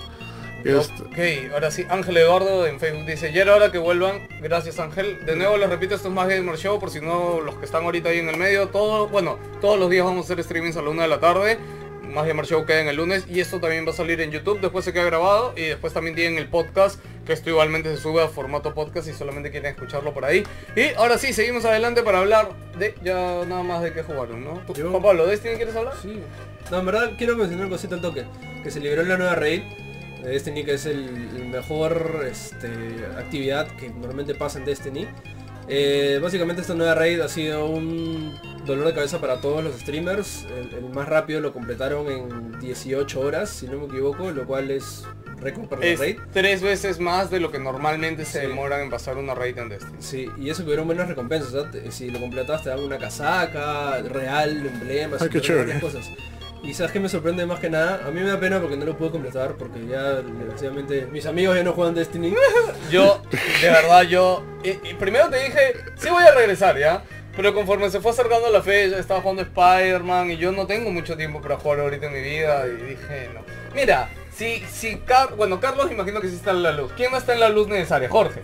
[0.64, 1.04] Este-
[1.48, 5.26] Ok, ahora sí, Ángel Eduardo en Facebook dice, ya era hora que vuelvan, gracias Ángel.
[5.26, 7.84] De nuevo les repito, esto es más Gamer Show, por si no los que están
[7.84, 10.82] ahorita ahí en el medio, todo, bueno, todos los días vamos a hacer streamings a
[10.82, 11.58] la una de la tarde.
[12.04, 14.60] Más Gamer Show queda en el lunes y esto también va a salir en YouTube,
[14.60, 18.22] después se queda grabado y después también tienen el podcast, que esto igualmente se sube
[18.22, 20.44] a formato podcast y solamente quieren escucharlo por ahí.
[20.76, 24.62] Y ahora sí, seguimos adelante para hablar de ya nada más de qué jugaron, ¿no?
[24.68, 25.94] ¿Tú, Yo- Juan Pablo, ¿de Destiny quieres hablar?
[26.02, 26.20] Sí.
[26.70, 28.26] No, en verdad quiero mencionar una cosita al toque,
[28.62, 29.62] que se liberó la nueva raid
[30.24, 31.00] Destiny, que es el,
[31.36, 32.68] el mejor este,
[33.18, 35.08] actividad que normalmente pasa en Destiny.
[35.68, 40.46] Eh, básicamente esta nueva raid ha sido un dolor de cabeza para todos los streamers.
[40.58, 44.70] El, el más rápido lo completaron en 18 horas, si no me equivoco, lo cual
[44.72, 45.06] es
[45.38, 46.18] récord para la Es raid.
[46.34, 48.48] tres veces más de lo que normalmente se Sí.
[48.48, 49.98] demoran en pasar una raid en Destiny.
[50.00, 51.72] Sí, y eso que hubieron buenas recompensas, ¿verdad?
[51.72, 55.30] Te- Si lo completas te dan una casaca, real, emblemas, Ay,
[55.80, 56.10] cosas.
[56.64, 58.86] Y sabes que me sorprende más que nada, a mí me da pena porque no
[58.86, 62.36] lo pude completar, porque ya desgraciadamente mis amigos ya no juegan Destiny.
[62.92, 63.22] Yo,
[63.62, 64.44] de verdad, yo...
[64.64, 67.04] y- y primero te dije, sí voy a regresar, ¿ya?
[67.36, 71.16] Pero conforme se fue acercando la fecha, estaba jugando Spider-Man y yo no tengo mucho
[71.18, 73.40] tiempo para jugar ahorita en mi vida y dije, no.
[73.74, 76.92] Mira, si, si Car bueno, Carlos imagino que sí está en la luz.
[76.98, 78.10] ¿Quién no está en la luz necesaria?
[78.10, 78.42] Jorge.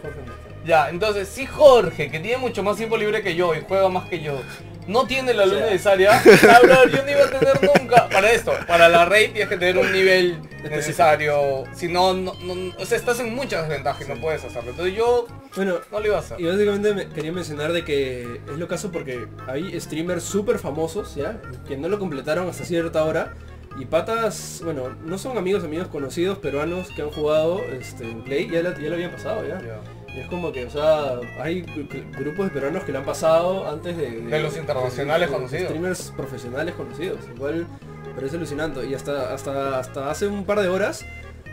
[0.65, 4.07] Ya, entonces si Jorge, que tiene mucho más tiempo libre que yo y juega más
[4.09, 4.39] que yo,
[4.88, 8.09] no tiene la luz necesaria, cabrón, yo no iba a tener nunca.
[8.09, 11.65] Para esto, para la raid tienes que tener un nivel necesario.
[11.75, 14.71] Si no, no, no- o sea, estás en muchas desventajas y no puedes hacerlo.
[14.71, 16.39] Entonces yo Bueno, no lo iba a hacer.
[16.39, 21.15] y básicamente me quería mencionar de que es lo caso porque hay streamers súper famosos,
[21.15, 21.41] ¿ya?
[21.67, 23.33] Que no lo completaron hasta cierta hora.
[23.79, 28.49] Y patas, bueno, no son amigos, amigos conocidos peruanos que han jugado este, en Play,
[28.49, 29.59] ya, la- ya lo habían pasado, ¿ya?
[29.61, 29.79] Ya.
[30.15, 33.05] Y es como que, o sea, hay gru- gru- grupos de peruanos que lo han
[33.05, 34.21] pasado antes de...
[34.21, 35.65] De los internacionales de- de conocidos.
[35.65, 37.19] Streamers profesionales conocidos.
[37.35, 37.67] Igual
[38.15, 38.85] parece alucinante.
[38.87, 41.05] Y hasta, hasta, hasta hace un par de horas,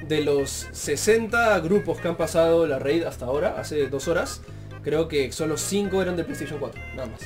[0.09, 4.41] de los 60 grupos que han pasado la raid hasta ahora, hace dos horas,
[4.83, 7.21] creo que solo 5 eran de PlayStation 4, nada más.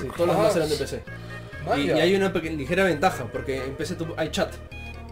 [0.00, 1.02] Sí, todos los demás eran de PC.
[1.76, 4.50] Y, hay una ligera ventaja, porque en PC tú- hay chat.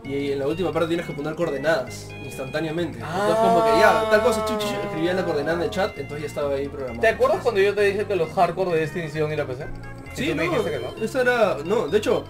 [0.09, 2.99] Y en la última parte tienes que poner coordenadas instantáneamente.
[2.99, 5.99] Entonces como que ya, tal cosa, chu, chu, chu, escribía la coordenada en el chat,
[5.99, 7.01] entonces ya estaba ahí programado.
[7.01, 9.67] ¿Te acuerdas cuando yo te dije que los hardcore de Destiny a ir a PC?
[10.15, 11.05] Sí, no, que no.
[11.05, 11.59] eso era...
[11.65, 12.25] No, de hecho,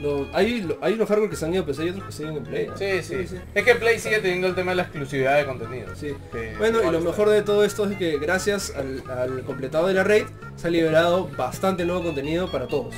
[0.00, 2.12] lo- hay, lo- hay unos hardware que se han ido a PC y otros que
[2.12, 2.66] siguen en Play.
[2.66, 2.76] ¿no?
[2.76, 5.94] Sí, sí, Es que Play sigue teniendo el tema de la exclusividad de contenido.
[5.94, 6.14] Sí.
[6.32, 9.94] Que Bueno, y lo mejor de todo esto es que gracias al, al completado de
[9.94, 10.24] la raid
[10.56, 12.94] se ha liberado bastante nuevo contenido para todos.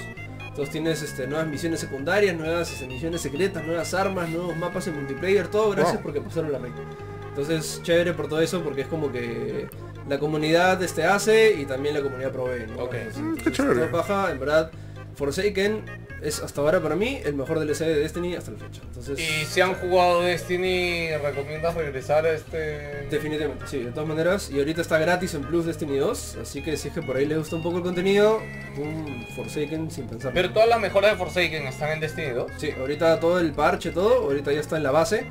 [0.55, 4.95] Entonces tienes este, nuevas misiones secundarias, nuevas este, misiones secretas, nuevas armas, nuevos mapas en
[4.95, 6.03] multiplayer, todo gracias Wow.
[6.05, 6.73] porque pasaron la raid.
[7.31, 9.67] Entonces chévere por todo eso porque es como que
[10.09, 12.67] la comunidad este hace y también la comunidad provee.
[12.69, 12.85] ¿no?
[12.85, 12.95] Ok.
[12.95, 13.83] Entonces, Mm, qué chévere.
[14.31, 14.71] en verdad,
[15.15, 15.85] Forsaken
[16.23, 18.81] es hasta ahora para mí el mejor DLC de Destiny hasta la fecha.
[18.83, 23.07] Entonces, Y si han jugado Destiny, ¿recomiendas regresar a este...?
[23.11, 24.51] Definitivamente, sí, de todas maneras.
[24.51, 27.27] Y ahorita está gratis en Plus Destiny 2, así que si es que por ahí
[27.27, 28.41] le gusta un poco el contenido,
[28.79, 30.33] un Forsaken sin pensar.
[30.33, 32.53] Pero todas las mejoras de Forsaken están en Destiny 2.
[32.57, 35.27] Sí, ahorita todo el parche, todo, ahorita ya está en la base.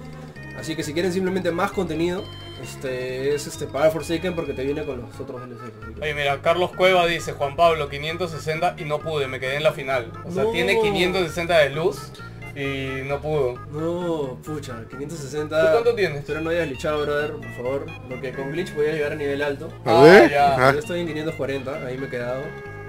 [0.58, 2.24] Así que si quieren simplemente más contenido,
[2.64, 6.02] este es este para Forsaken porque te viene con los otros DLCs.
[6.02, 9.72] Oye, mira, Carlos Cueva dice, Juan Pablo, 560 y no pude, me quedé en la
[9.74, 10.12] final.
[10.26, 10.52] O sea, No.
[10.52, 12.12] tiene 560 de luz
[12.56, 13.56] y no pudo.
[13.72, 15.72] No, pucha, ¿Tú 560.
[15.72, 16.20] cuánto tienes?
[16.20, 19.42] Espero no hayas glitchado, brother, por favor, porque con glitch voy a llegar a nivel
[19.42, 19.70] alto.
[19.86, 20.56] ¿A Ah, ya.
[20.70, 22.44] Ah, Yo estoy en 540, ahí me he quedado,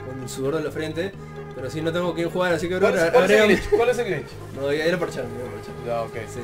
[0.06, 1.12] con el sudor de la frente.
[1.54, 3.70] Pero sí no tengo quien jugar, así que ¿Cuál brother, es, cuál es el glitch?
[3.70, 4.26] ¿Cuál es el glitch?
[4.60, 5.86] No, ya, parcharon, ya lo parcharon.
[5.86, 6.14] Ya, ok.
[6.28, 6.40] Sí.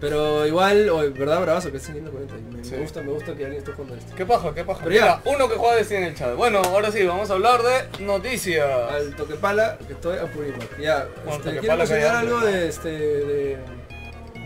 [0.00, 2.34] Pero igual, o verdad bravazo que estén viendo 40.
[2.36, 2.72] y Me, Sí.
[2.72, 4.14] me gusta, me gusta que alguien esté jugando esto.
[4.14, 4.54] ¿Qué paja?
[4.54, 4.80] ¿Qué paja?
[4.84, 5.00] Pero ya.
[5.02, 6.34] Mira, uno que juega Destiny en el chat.
[6.36, 8.64] Bueno, ahora sí, vamos a hablar de noticias.
[8.92, 10.78] Al toque pala que estoy a Purimac.
[10.78, 13.56] Ya, Bueno, este, toque ¿quieren pala que mencionar algo de este de,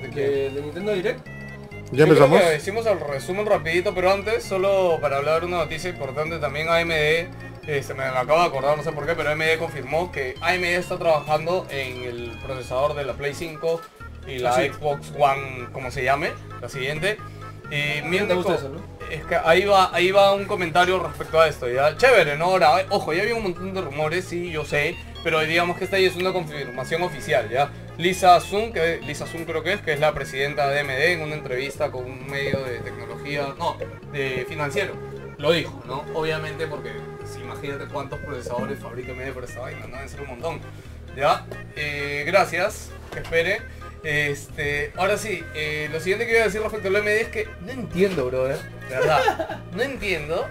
[0.02, 0.20] ¿De qué?
[0.20, 1.26] de, de Nintendo Direct?
[1.92, 2.40] ¿Ya empezamos?
[2.40, 6.70] que hicimos el resumen rapidito, pero antes, solo para hablar de una noticia importante, también
[6.70, 10.34] AMD, eh, se me acaba de acordar, no sé por qué, pero AMD confirmó que
[10.40, 13.82] AMD está trabajando en el procesador de la Play 5
[14.26, 14.68] y la Ah, sí.
[14.68, 17.18] Xbox One, como se llame, la siguiente.
[17.66, 18.44] Y ¿Te miren, no?
[19.10, 21.96] es que ahí va, ahí va un comentario respecto a esto, ¿ya?
[21.96, 22.46] Chévere, ¿no?
[22.46, 25.84] Ahora, eh, ojo, ya había un montón de rumores, sí, yo sé, pero digamos que
[25.84, 27.70] esta ya es una confirmación oficial, ¿ya?
[27.98, 31.20] Lisa Sun, que Lisa Sun creo que es, que es la presidenta de AMD en
[31.22, 33.76] una entrevista con un medio de tecnología, no,
[34.12, 34.94] de financiero,
[35.38, 36.04] lo dijo, ¿no?
[36.14, 39.96] Obviamente porque, pues, imagínate cuántos procesadores fabrica AMD por esta vaina, ¿no?
[39.96, 40.60] Debe ser un montón,
[41.16, 41.46] ¿ya?
[41.76, 43.60] Eh, gracias, que espere.
[44.02, 47.48] Este, ahora sí, eh, lo siguiente que iba a decir respecto al AMD es que
[47.64, 50.46] no entiendo, brother, de verdad, no entiendo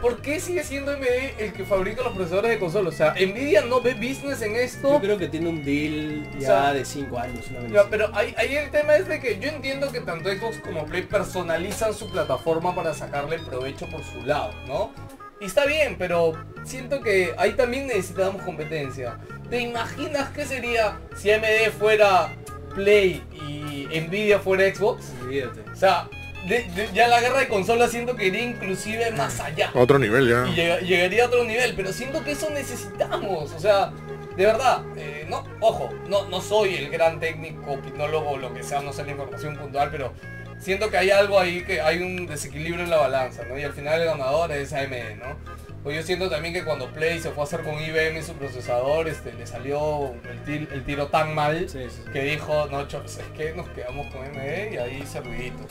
[0.00, 1.04] por qué sigue siendo AMD
[1.38, 2.88] el que fabrica los procesadores de consola.
[2.88, 5.00] O sea, Nvidia no ve business en Yo esto.
[5.00, 7.44] creo que tiene un deal ya O sea, de 5 años.
[7.70, 10.86] Ya, pero ahí, ahí el tema es de que yo entiendo que tanto Xbox como
[10.86, 14.92] Play personalizan su plataforma para sacarle provecho por su lado, ¿no?
[15.40, 16.32] Y está bien, pero
[16.64, 19.18] siento que ahí también necesitamos competencia.
[19.50, 22.36] ¿Te imaginas qué sería si AMD fuera
[22.74, 25.12] Play y Nvidia fuera Xbox?
[25.22, 25.60] Olvídate.
[25.70, 26.08] O sea,
[26.46, 29.70] de- de- ya la guerra de consolas siento que iría inclusive más allá.
[29.74, 30.46] A otro nivel ya.
[30.48, 33.52] Y llegaría a otro nivel, pero siento que eso necesitamos.
[33.52, 33.92] O sea,
[34.36, 38.80] de verdad, eh, no, ojo, no, no soy el gran técnico, opinólogo, lo que sea,
[38.80, 40.12] no sé la información puntual, pero
[40.60, 43.58] siento que hay algo ahí que hay un desequilibrio en la balanza, ¿no?
[43.58, 45.36] Y al final el ganador es AMD, ¿no?
[45.82, 48.32] Pues yo siento también que cuando Play se fue a hacer con IBM y su
[48.34, 50.12] procesador, este, le salió
[50.46, 52.10] el, tiro tan mal Sí, sí, sí.
[52.12, 55.70] que dijo, no, chicos, es que nos quedamos con AMD y ahí serviditos.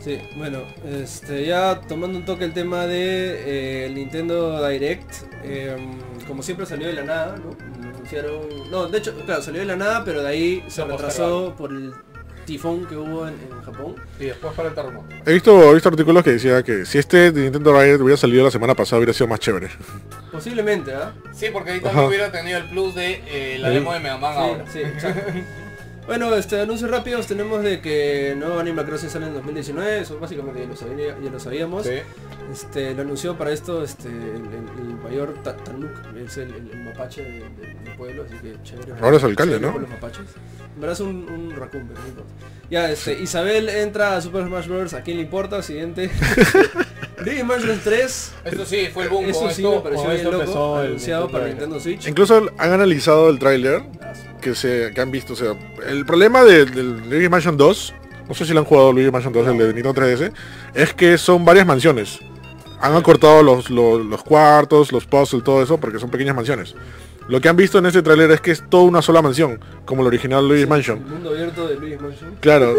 [0.00, 5.10] Sí, bueno, este, ya tomando un toque el tema de eh, el Nintendo Direct,
[5.42, 5.76] eh,
[6.26, 7.56] como siempre salió de la nada, ¿no?
[7.88, 11.72] Anunciaron, no, de hecho, claro, salió de la nada, pero de ahí se retrasó por
[11.72, 11.92] el
[12.48, 13.94] tifón que hubo en, en Japón.
[14.18, 15.06] Y después para el terremoto.
[15.26, 18.44] He visto, he visto artículos que decía que si este de Nintendo Direct hubiera salido
[18.44, 19.68] la semana pasada hubiera sido más chévere.
[20.32, 21.12] Posiblemente, ¿ah?
[21.32, 22.08] Sí, porque ahí también Ajá.
[22.08, 24.64] hubiera tenido el plus de eh, la demo de Mega Man ahora.
[24.72, 25.30] Sí, exacto.
[26.08, 30.60] Bueno, este, anuncios rápidos tenemos de que nuevo Animal Crossing sale en 2019, eso básicamente
[30.62, 31.84] ya lo, sabía- ya lo sabíamos.
[31.84, 31.92] Sí.
[32.50, 36.70] Este, lo anunció para esto este, el, el- el mayor Ta- Tanuk, es el, el-
[36.72, 38.94] el mapache de- de- del pueblo, así que chévere.
[39.02, 39.72] Ahora es alcalde, ¿no?
[39.72, 40.24] por los mapaches.
[40.74, 42.32] En verdad es un, un raccoon, pero no importa.
[42.70, 44.94] Ya, este, Isabel entra a Super Smash Bros.
[44.94, 45.62] ¿A quién le importa?
[45.62, 46.10] Siguiente.
[47.22, 48.32] Luigi Mansion 3.
[48.44, 49.24] Esto sí, fue el boom.
[49.26, 51.48] Eso sí esto, me pareció bien loco, anunciado para.
[51.48, 52.06] Nintendo Switch.
[52.06, 55.32] Incluso han analizado el tráiler Ah, que se que han visto.
[55.32, 55.54] O sea,
[55.86, 57.94] el problema de- del Luigi Mansion 2,
[58.28, 60.32] no sé si lo han jugado Luigi Mansion 2, el de Nintendo 3DS,
[60.74, 62.20] es que son varias mansiones.
[62.80, 66.74] Han acortado los, los, los cuartos, los puzzles, todo eso, porque son pequeñas mansiones.
[67.28, 70.00] Lo que han visto en este tráiler es que es toda una sola mansión, como
[70.02, 71.06] el original El Mansion.
[71.08, 72.36] mundo abierto de Luigi Mansion.
[72.40, 72.74] Claro.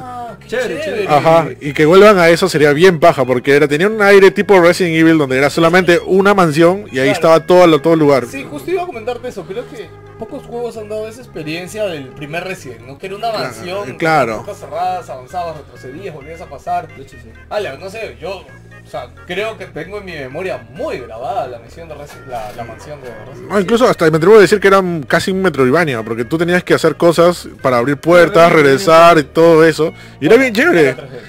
[0.00, 1.08] Ah, Chévere, chévere.
[1.08, 4.58] Ajá, y que vuelvan a eso sería bien paja, porque era, tenía un aire tipo
[4.60, 7.12] Resident Evil donde era solamente una mansión y ahí Claro.
[7.12, 8.26] estaba todo, lo- todo el lugar.
[8.26, 9.44] Sí, justo iba a comentarte eso.
[9.44, 9.88] Creo que
[10.18, 12.98] pocos juegos han dado esa experiencia del primer Resident, ¿no?
[12.98, 14.36] Que era una Claro, mansión, claro.
[14.36, 16.88] con puertas cerradas, avanzabas, retrocedías, volvías a pasar.
[16.88, 17.30] De hecho, sí.
[17.50, 18.44] Ale, no sé, yo,
[18.84, 22.52] o sea, creo que tengo en mi memoria muy grabada la misión de Resident, la,
[22.52, 23.50] la mansión de Resident.
[23.50, 26.36] No, incluso hasta me atrevo a decir que era un- casi un Metroidvania, porque tú
[26.36, 29.92] tenías que hacer cosas para abrir puertas, regresar y todo eso.
[30.20, 30.88] Y era bien chévere.
[30.90, 31.20] Era 3D,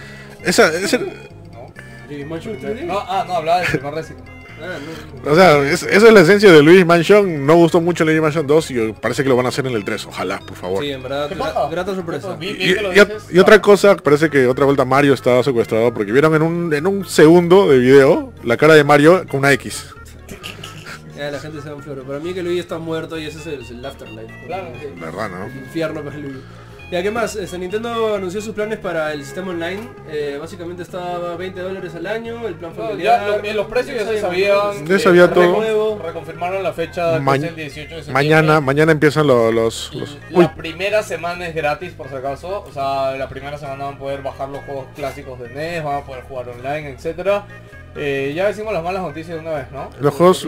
[0.44, 1.14] Esa, 3D.
[2.86, 4.26] No, ah, no, hablaba del primer Resident.
[5.26, 5.32] No.
[5.32, 7.46] o sea, es- esa es la esencia de Luigi Mansion.
[7.46, 9.84] No gustó mucho Luigi Mansion 2 y parece que lo van a hacer en el
[9.84, 10.06] 3.
[10.06, 10.84] Ojalá, por favor.
[10.84, 11.70] Sí, en verdad, ¿Qué gra- pasa?
[11.70, 12.38] grata sorpresa.
[12.42, 16.88] Y, otra cosa, parece que otra vuelta Mario estaba secuestrado porque vieron en un, en
[16.88, 19.88] un segundo de video la cara de Mario con una X.
[21.16, 22.04] Ya la gente se va en floro.
[22.04, 24.34] Para mí que Luigi está muerto y ese es el, el afterlife.
[24.48, 24.70] Claro.
[25.00, 25.46] Verdad, ¿no?
[25.46, 26.40] El infierno para Luigi.
[26.92, 27.36] Ya, ¿qué más?
[27.36, 29.82] Este, Nintendo anunció sus planes para el sistema online.
[30.12, 33.20] Eh, básicamente estaba 20 dólares al año, el plan No, familiar.
[33.22, 34.86] ya, lo- en los precios ya se sabían.
[34.86, 35.60] Ya sabía eh, todo.
[35.60, 38.14] reco- Reconfirmaron la fecha que Ma- es el 18 de septiembre.
[38.14, 39.92] Mañana, mañana empiezan lo- los...
[39.96, 43.86] los- La Uy, primera semana es gratis por si acaso, o sea, la primera semana
[43.86, 47.46] van a poder bajar los juegos clásicos de NES, van a poder jugar online, etcétera.
[47.96, 49.90] Eh, ya decimos las malas noticias de una vez, ¿no?
[50.00, 50.46] los juegos...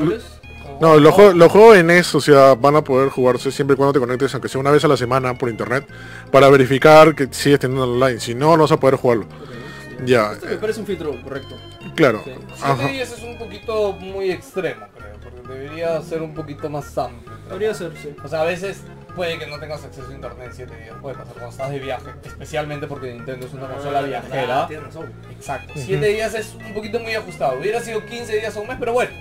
[0.82, 3.78] No, los, juegos, los juegos en NES, o sea, van a poder jugarse siempre y
[3.78, 5.88] cuando te conectes, aunque sea una vez a la semana por internet,
[6.32, 8.20] para verificar que sigues teniendo online.
[8.20, 9.26] Si no, no vas a poder jugarlo.
[9.26, 10.06] Ok.
[10.06, 11.56] Ya, Esto me parece un filtro correcto.
[11.96, 12.22] claro.
[12.26, 12.32] Sí.
[12.62, 12.76] Ajá.
[12.80, 14.86] 7 días es un poquito muy extremo,
[15.26, 17.34] porque debería ser un poquito más amplio.
[17.52, 18.16] Habría ser, sí.
[18.24, 18.82] O sea, a veces
[19.16, 21.80] puede que no tengas acceso a internet en 7 días, puede pasar cuando estás de
[21.80, 24.68] viaje, especialmente porque Nintendo es una consola Ah, viajera.
[24.68, 25.14] Tienes razón.
[25.32, 28.78] Exacto, 7 días es un poquito muy ajustado, hubiera sido 15 días o un mes,
[28.80, 29.12] pero bueno,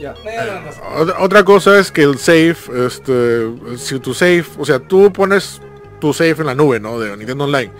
[0.00, 0.14] Ya.
[0.96, 2.56] Otra- Otra cosa es que el save,
[2.86, 5.60] este, si tu save, o sea, tú pones
[6.00, 6.98] tu save en la nube, ¿no?
[6.98, 7.70] De Nintendo Online.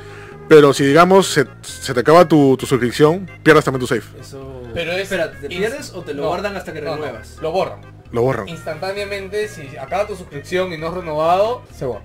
[0.49, 4.03] Pero si digamos se, se te acaba tu, tu suscripción, pierdas también tu save.
[4.21, 4.52] Eso...
[4.75, 6.95] Pero es- Espera, ¿te es- pierdes o te lo no, guardan hasta que no, no,
[6.97, 7.39] renuevas?
[7.41, 7.81] lo borran.
[8.11, 8.49] Lo borran.
[8.49, 12.05] Instantáneamente, si acaba tu suscripción y no es renovado, se borra.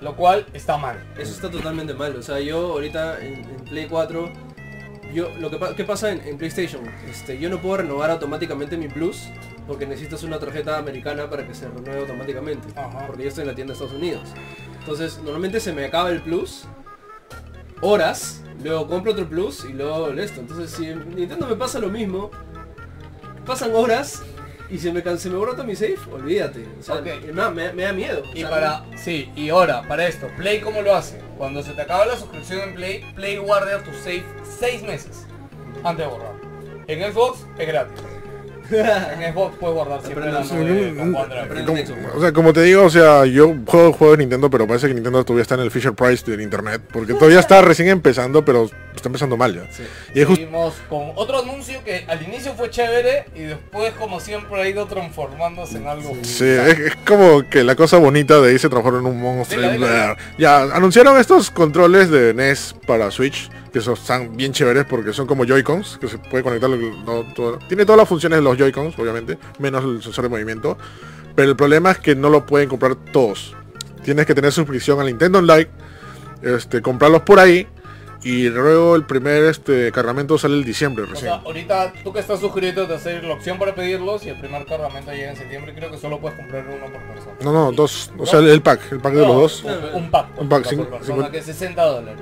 [0.00, 1.02] Lo cual está mal.
[1.18, 2.14] Eso está totalmente mal.
[2.16, 4.30] O sea, yo ahorita en, en Play 4,
[5.12, 6.82] yo lo que ¿qué pasa en, en PlayStation?
[7.10, 9.24] Este, yo no puedo renovar automáticamente mi Plus
[9.66, 12.68] porque necesitas una tarjeta americana para que se renueve automáticamente.
[12.78, 13.06] Ajá.
[13.06, 14.28] Porque yo estoy en la tienda de Estados Unidos.
[14.78, 16.64] Entonces, normalmente se me acaba el Plus
[17.80, 20.40] horas, luego compro otro Plus y luego esto.
[20.40, 22.30] Entonces, si en Nintendo me pasa lo mismo,
[23.46, 24.22] pasan horas
[24.70, 26.66] y se me, can- se me borra mi save, olvídate.
[26.78, 27.06] O sea, Ok.
[27.26, 28.22] me, da- me da- me da miedo.
[28.22, 31.20] O Y sea, para, sí, y ahora, para esto, Play cómo lo hace.
[31.38, 34.24] Cuando se te acaba la suscripción en Play, Play guarda tu save
[34.58, 35.26] 6 meses
[35.84, 36.34] antes de borrar.
[36.88, 38.00] En Xbox es gratis.
[39.18, 41.64] En Xbox puedes guardar siempre la nube con OneDrive.
[41.86, 44.88] Como- o sea, como te digo, o sea, yo juego juegos de Nintendo, pero parece
[44.88, 48.44] que Nintendo todavía está en el Fisher Price del internet, porque todavía está recién empezando,
[48.44, 49.62] pero está empezando mal ya.
[49.72, 49.82] Sí.
[50.14, 54.68] Y Seguimos con otro anuncio que al inicio fue chévere y después como siempre ha
[54.68, 56.16] ido transformándose en algo.
[56.22, 59.62] Sí, es, es como que la cosa bonita de ahí se transforma en un monstruo.
[60.38, 65.26] Ya, anunciaron estos controles de NES para Switch, que son, están bien chéveres porque son
[65.26, 66.68] como Joy-Cons, que se puede conectar.
[66.70, 70.76] no, todo- tiene todas las funciones de los Joy-Cons, obviamente, menos el sensor de movimiento.
[71.34, 73.54] Pero el problema es que no lo pueden comprar todos.
[74.02, 75.68] Tienes que tener suscripción a Nintendo Online,
[76.42, 77.66] este, comprarlos por ahí.
[78.24, 81.30] Y luego el primer este cargamento sale el diciembre O recién.
[81.30, 84.66] sea, ahorita tú que estás suscrito te hacer la opción para pedirlos y el primer
[84.66, 85.72] cargamento llega en septiembre.
[85.72, 87.36] Creo que solo puedes comprar uno por persona.
[87.44, 88.10] no, no, dos.
[88.18, 89.64] O sea, el pack, el pack de los dos.
[89.64, 90.26] Un, un pack.
[90.36, 92.20] Un pack, por cinco- persona, cincuenta- que es 60 dólares.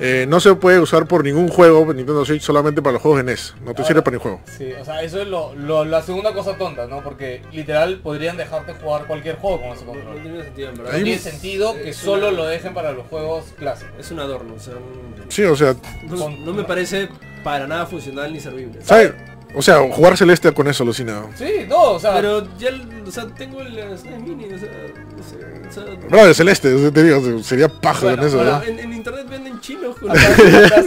[0.00, 3.18] Eh, no se puede usar por ningún juego de Nintendo Switch, solamente para los juegos
[3.18, 3.54] de NES.
[3.60, 4.40] No te Ahora- sirve para ningún juego.
[4.56, 7.02] Sí, o sea, eso es lo, lo- la segunda cosa tonta, ¿no?
[7.02, 10.22] Porque literal podrían dejarte jugar cualquier juego con ese No, no control.
[10.22, 10.92] tiene sentido, en verdad.
[10.92, 13.92] No tiene sentido que Es solo una- lo dejen para los juegos clásicos.
[13.98, 15.74] Es un adorno, o sea, un- Sí, o sea,
[16.08, 17.08] no, Con- no me parece
[17.42, 18.80] para nada funcional ni servible.
[18.82, 19.12] ¿sabes?
[19.56, 21.30] O sea, jugar Celeste con eso, alucinado.
[21.36, 22.70] Sí, no, o sea, Pero ya,
[23.06, 26.78] o sea, tengo el SNES Mini, o sea, no o sea, Bro, de Celeste, o
[26.78, 28.64] sea, te digo, sería paja Bueno, con eso, ahora, ¿no?
[28.64, 30.12] en, en internet venden chinos con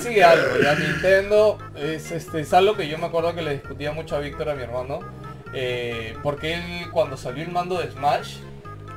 [0.02, 0.48] sigue algo.
[0.62, 4.20] Ya Nintendo es, este, es algo que yo me acuerdo que le discutía mucho a
[4.20, 5.00] Víctor, a mi hermano.
[5.54, 6.62] eh, porque él
[6.92, 8.38] cuando salió el mando de Smash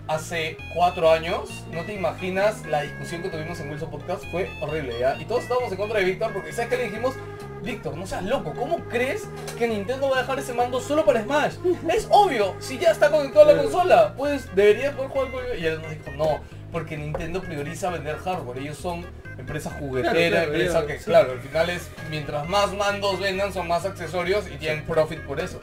[0.08, 4.94] hace cuatro años, no te imaginas la discusión que tuvimos en Wilson Podcast, fue horrible
[4.98, 5.16] ya.
[5.20, 7.14] Y todos estábamos en contra de Víctor porque sabes que le dijimos,
[7.62, 9.24] Víctor, no seas loco, ¿cómo crees
[9.58, 11.54] que Nintendo va a dejar ese mando solo para Smash?
[11.92, 15.64] Es obvio, si ya está conectado a la consola, pues debería poder jugar con Y
[15.66, 16.40] él nos dijo, no,
[16.72, 19.04] porque Nintendo prioriza vender hardware, ellos son
[19.38, 21.04] empresa juguetera, Claro, claro, empresa que, sí.
[21.04, 25.40] claro, al final es, mientras más mandos vendan, son más accesorios y tienen profit por
[25.40, 25.60] eso.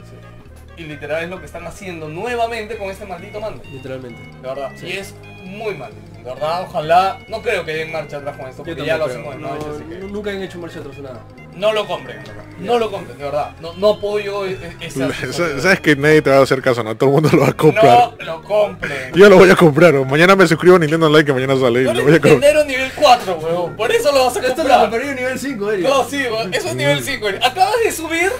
[0.78, 3.62] Y literal es lo que están haciendo nuevamente con este maldito mando.
[3.72, 4.20] Literalmente.
[4.40, 4.70] De verdad.
[4.76, 4.86] Sí.
[4.86, 5.14] Y es
[5.44, 5.90] muy mal.
[6.18, 7.18] De verdad, ojalá.
[7.28, 9.24] No creo que den marcha atrás con esto, Yo porque ya lo creo.
[9.24, 9.94] con Smash, no, así que.
[9.98, 11.20] nu- Nunca han hecho marcha atrás nada.
[11.56, 12.18] No lo compren.
[12.60, 13.50] No lo compren, de verdad.
[13.60, 14.90] No, no apoyo e- e-
[15.60, 16.96] Sabes que nadie te va a hacer caso, ¿no?
[16.96, 18.10] Todo el mundo lo va a comprar.
[18.18, 19.12] No lo compren.
[19.14, 21.82] Yo lo voy a comprar, o mañana me suscribo a Nintendo Online que mañana sale
[21.82, 22.32] y No lo voy a comprar.
[22.34, 23.76] Nintendo nivel 4, weón.
[23.76, 25.02] Por eso lo vas a Esto lo comprar.
[25.02, 25.88] a nivel 5, Eric.
[25.88, 26.54] No, sí, weón.
[26.54, 27.26] Eso es nivel 5.
[27.42, 28.30] Acabas de subir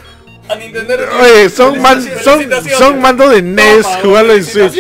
[0.49, 2.47] a Nintendo Oye, son, man- son,
[2.79, 4.73] son mando de NES, Toma, jugarlo en Switch.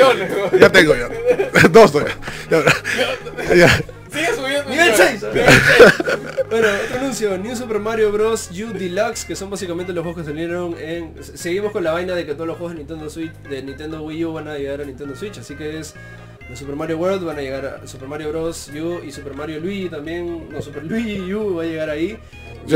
[0.58, 1.08] Ya tengo ya.
[1.68, 2.16] Dos todavía.
[2.50, 3.84] Ya, ya.
[4.10, 4.70] Sigue subiendo.
[4.70, 5.18] Nivel nivel.
[5.20, 5.24] 6.
[6.50, 8.50] bueno, otro anuncio, New Super Mario Bros.
[8.50, 11.14] U Deluxe, que son básicamente los juegos que salieron en...
[11.22, 14.24] Seguimos con la vaina de que todos los juegos de Nintendo Switch, de Nintendo Wii
[14.24, 15.94] U van a llegar a Nintendo Switch, así que es...
[16.48, 18.70] Los Super Mario World van a llegar a Super Mario Bros.
[18.74, 22.18] U y Super Mario Luigi también, no Super Luigi U va a llegar ahí.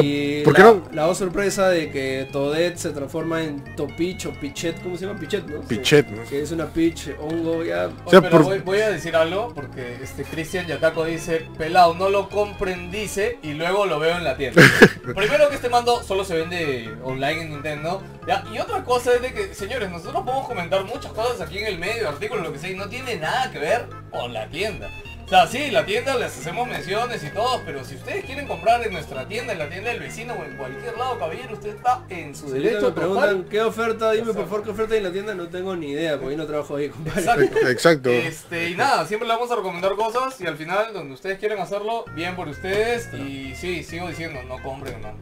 [0.01, 0.82] Y ¿por qué la, no?
[0.93, 5.18] la oh sorpresa de que Toadette se transforma en Topich o Pichet, ¿cómo se llama?
[5.18, 5.61] Pichet, ¿no?
[5.61, 6.22] Pichet, ¿no?
[6.24, 7.86] Que es una Peach, hongo, ya...
[7.86, 11.47] Oye, O sea, pero por- voy, voy a decir algo porque este Cristian Yataco dice,
[11.59, 14.62] pelado, no lo compren, dice, y luego lo veo en la tienda.
[15.14, 18.03] Primero que este mando solo se vende online en Nintendo.
[18.26, 18.45] ¿ya?
[18.53, 21.78] Y otra cosa es de que, señores, nosotros podemos comentar muchas cosas aquí en el
[21.78, 24.88] medio, artículos, lo que sea, y no tiene nada que ver con la tienda.
[25.25, 28.87] O sea, sí, la tienda les hacemos menciones y todo, pero si ustedes quieren comprar
[28.87, 32.03] en nuestra tienda, en la tienda del vecino o en cualquier lado, caballero, usted está
[32.11, 33.47] en su Si derecho me preguntan total.
[33.51, 36.18] qué oferta, dime por favor qué oferta hay en la tienda, no tengo ni idea,
[36.18, 37.20] porque yo no trabajo ahí, compadre.
[37.20, 37.59] Exacto.
[37.68, 38.11] Exacto.
[38.11, 41.59] Este, y nada, siempre le vamos a recomendar cosas y al final, donde ustedes quieren
[41.61, 43.09] hacerlo, bien por ustedes.
[43.14, 45.12] Y sí, sigo diciendo, no compren, no.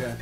[0.00, 0.16] Ya.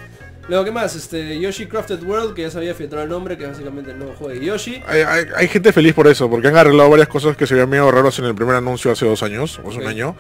[0.49, 0.95] Luego, ¿qué más?
[0.95, 3.99] Este, Yoshi Crafted World, que ya se había filtrado el nombre, que es básicamente el
[3.99, 4.81] nuevo juego de Yoshi.
[4.87, 7.69] Hay, hay- hay gente feliz por eso, porque han arreglado varias cosas que se veían
[7.69, 10.17] medio raros en el primer anuncio hace dos años, o hace un año.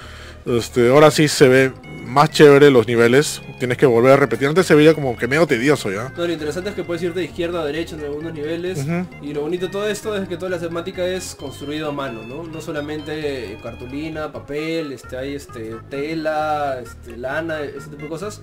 [0.47, 1.73] Este, ahora sí se ve
[2.07, 3.43] más chévere los niveles.
[3.59, 4.47] Tienes que volver a repetir.
[4.49, 6.13] Antes se veía como que medio tedioso ya.
[6.17, 8.87] No, lo interesante es que puedes ir de izquierda a derecha en algunos niveles.
[9.23, 12.23] Y lo bonito de todo esto es que toda la temática es construido a mano,
[12.23, 12.45] ¿no?
[12.45, 18.41] No solamente cartulina, papel, este, hay este, tela, este, lana, ese tipo de cosas.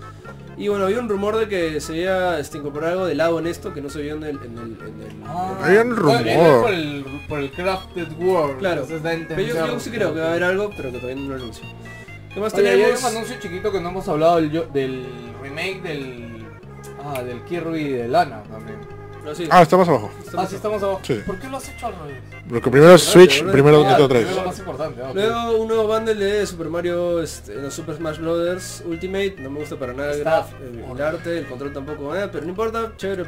[0.58, 3.48] Y bueno, había un rumor de que se iba este, incorporar algo de lado en
[3.48, 4.36] esto que no se vio en el...
[4.44, 6.62] En el, en el- Hay un rumor.
[6.64, 8.60] Por el, por el Crafted World.
[8.60, 8.84] Claro.
[8.84, 11.30] entonces Pero yo, yo sí creo que va a haber algo, pero que todavía no
[11.30, 11.64] lo anuncio.
[12.34, 15.06] ¿Qué más Oye, y hay un anuncio chiquito que no hemos hablado del, del
[15.42, 16.48] remake del.
[17.04, 18.80] Ah, del Kirby de Lana también.
[19.36, 19.48] Sí.
[19.50, 20.12] Ah, está más abajo.
[20.38, 21.00] Ah, sí, estamos abajo.
[21.04, 21.22] Sí.
[21.26, 22.22] ¿Por qué lo has hecho al revés?
[22.50, 23.54] Porque primero es Switch, ¿verdad?
[23.54, 24.36] primero Nintendo Primero 3.
[24.36, 25.02] lo más importante.
[25.02, 25.16] ah, ok.
[25.16, 28.84] Luego un nuevo bundle de Super Mario, este, no, Super Smash Bros.
[28.86, 32.16] Ultimate, no me gusta para nada el, Está graf- el- el arte, el control tampoco,
[32.16, 33.24] eh, pero no importa, chévere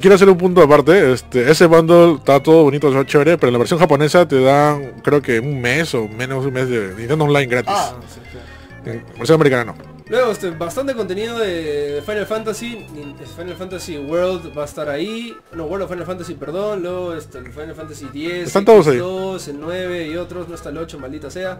[0.00, 1.12] Quiero, hacer un punto aparte.
[1.12, 5.00] Este, ese bundle está todo bonito, está chévere, pero en la versión japonesa te dan,
[5.04, 7.74] creo que un mes o menos de un mes de Nintendo Online gratis.
[7.76, 8.98] Ah, sí, claro.
[8.98, 9.95] En versión americana no.
[10.08, 15.36] Luego, este, bastante contenido de, Final Fantasy, Nin- Final Fantasy World va a estar ahí,
[15.52, 18.98] no, World of Final Fantasy, perdón, luego este, el Final Fantasy 10, Están todos ahí.
[18.98, 21.58] 2, el 9 y otros, no está el 8, maldita sea.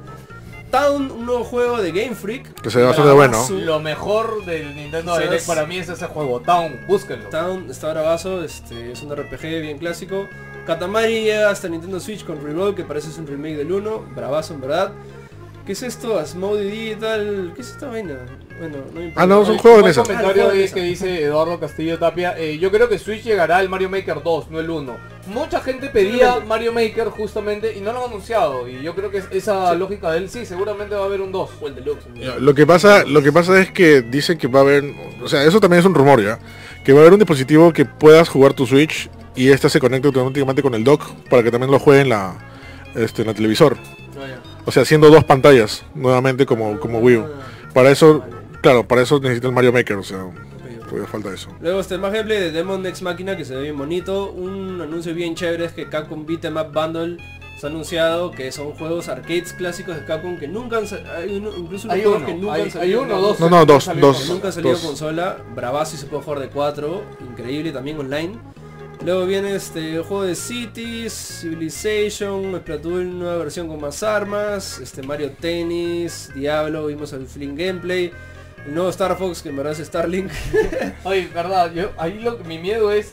[0.70, 2.60] Town, un nuevo juego de Game Freak.
[2.60, 3.44] Que se ve bastante bueno.
[3.50, 5.28] Lo mejor del Nintendo ¿Sabes?
[5.30, 7.28] Direct para mí es ese juego, Town, búsquenlo.
[7.30, 10.28] Town está bravazo, este, es un RPG bien clásico.
[10.66, 14.54] Katamari llega hasta Nintendo Switch con Reroll, que parece es un remake del 1, bravazo
[14.54, 14.92] en verdad.
[15.66, 16.16] ¿Qué es esto?
[16.16, 18.14] Asmode Digital, ¿qué es esta vaina?
[18.60, 19.22] Bueno, no me importa.
[19.22, 20.02] Ah, no, es un juego de mesa.
[20.02, 22.38] comentario Ah, el juego de que dice Eduardo Castillo Tapia.
[22.38, 24.96] eh, yo creo que Switch llegará al Mario Maker 2, no el 1.
[25.26, 28.68] Mucha gente pedía Mario Maker justamente y no lo han anunciado.
[28.68, 31.32] Y yo creo que es- esa lógica de él sí, seguramente va a haber un
[31.32, 31.50] 2.
[31.60, 32.06] O el Deluxe.
[32.14, 32.38] ¿no?
[32.38, 34.84] Lo que pasa, lo que pasa es que dicen que va a haber,
[35.20, 36.38] o sea, eso también es un rumor ya,
[36.84, 40.06] que va a haber un dispositivo que puedas jugar tu Switch y este se conecta
[40.06, 42.38] automáticamente con el dock para que también lo juegue en la,
[42.94, 43.76] este, en el televisor.
[44.16, 44.52] Ah.
[44.66, 47.24] O sea, haciendo dos pantallas nuevamente como, como Wii U.
[47.72, 48.22] Para eso,
[48.60, 50.24] claro, para eso necesita el Mario Maker, o sea,
[50.88, 51.48] todavía falta eso.
[51.60, 54.32] Luego este más gameplay de Demon Next Máquina que se ve bien bonito.
[54.32, 57.16] Un anuncio bien chévere es que Capcom Beat 'em Up Bundle
[57.58, 60.84] se ha anunciado que son juegos arcades clásicos de Capcom que nunca han
[61.16, 63.22] hay uno- incluso unos Hay juegos uno, que nunca hay- han salido hay uno, en-
[63.22, 63.40] dos.
[63.40, 64.28] No, no, dos, dos.
[64.28, 64.82] Nunca ha salido Dos.
[64.84, 68.38] consola, bravazo y se puede jugar de 4, increíble también online.
[69.04, 75.02] Luego viene este el juego de Cities, Civilization, Splatoon, nueva versión con más armas, este
[75.02, 78.10] Mario Tennis, Diablo, vimos el Fling Gameplay,
[78.66, 80.30] el nuevo Star Fox que en verdad es Starlink.
[81.04, 83.12] Oye, verdad, yo, ahí lo, mi miedo es,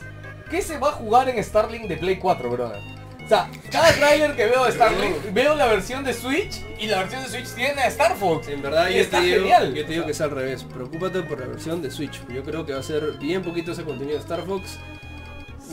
[0.50, 2.80] ¿qué se va a jugar en Starlink de Play 4, brother?
[3.24, 7.00] O sea, cada trailer que veo de Starlink, veo la versión de Switch y la
[7.00, 8.48] versión de Switch tiene a Star Fox.
[8.48, 9.74] En verdad Y yo está te, digo, genial.
[9.74, 12.66] yo te digo que es al revés, preocúpate por la versión de Switch, yo creo
[12.66, 14.78] que va a ser bien poquito ese contenido de Star Fox.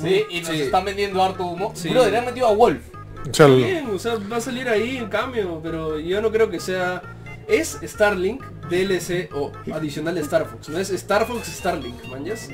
[0.02, 0.62] Sí, y nos Sí.
[0.62, 1.72] están vendiendo harto humo.
[1.76, 1.90] Sí.
[1.90, 2.82] Brother, han metido a Wolf.
[3.30, 6.32] O sea, el- Bien, o sea, va a salir ahí en cambio, pero yo no
[6.32, 7.02] creo que sea...
[7.48, 12.48] Es Starlink DLC o adicional de Star Fox, no es Star Fox Starlink, manjas.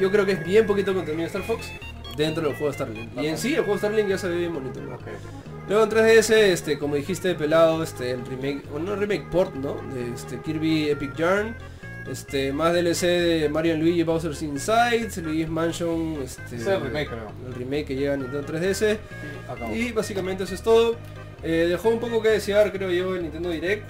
[0.00, 1.66] Yo creo que es bien poquito contenido de Star Fox
[2.16, 3.16] dentro del juego de Starlink.
[3.22, 4.80] Y en sí, el juego de Starlink ya se ve bien bonito.
[4.80, 4.98] ¿no?
[5.68, 9.74] Luego en 3DS, este, como dijiste, pelado, este, el remake, o no remake port, ¿no?
[9.94, 11.54] De este, Kirby Epic Yarn.
[12.10, 17.32] Este, más DLC de Mario Luigi Bowser's Inside, Luigi's Mansion, este, es el remake, creo.
[17.46, 18.98] el remake que llega a Nintendo 3DS.
[19.48, 19.74] Acabó.
[19.74, 20.96] Y básicamente eso es todo.
[21.42, 23.88] Eh, dejó un poco que desear, creo yo, el Nintendo Direct.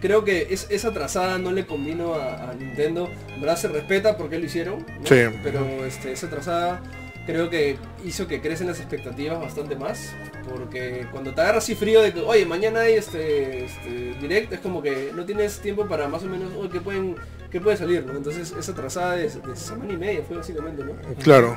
[0.00, 3.08] Creo que es, esa trazada no le convino a, a Nintendo.
[3.34, 4.86] En verdad se respeta porque lo hicieron.
[4.86, 5.06] ¿no?
[5.06, 5.38] Sí.
[5.42, 6.82] Pero este, esa trazada
[7.26, 10.14] creo que hizo que crecen las expectativas bastante más.
[10.48, 14.60] Porque cuando te agarras así frío de que, oye, mañana hay este, este Direct, es
[14.60, 17.16] como que no tienes tiempo para más o menos, oye, ¿qué, pueden,
[17.50, 18.04] qué puede salir?
[18.04, 18.16] ¿no?
[18.16, 20.92] Entonces esa trazada de, de semana y media fue básicamente, ¿no?
[21.22, 21.56] claro.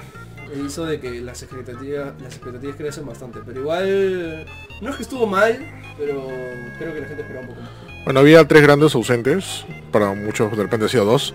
[0.65, 3.39] hizo de que las expectativas, las expectativas crecen bastante.
[3.45, 4.45] Pero igual,
[4.81, 5.57] no es que estuvo mal,
[5.97, 6.27] pero
[6.77, 7.93] creo que la gente esperaba un poco más.
[8.05, 11.33] Bueno, había tres grandes ausentes, para muchos de repente ha sido dos,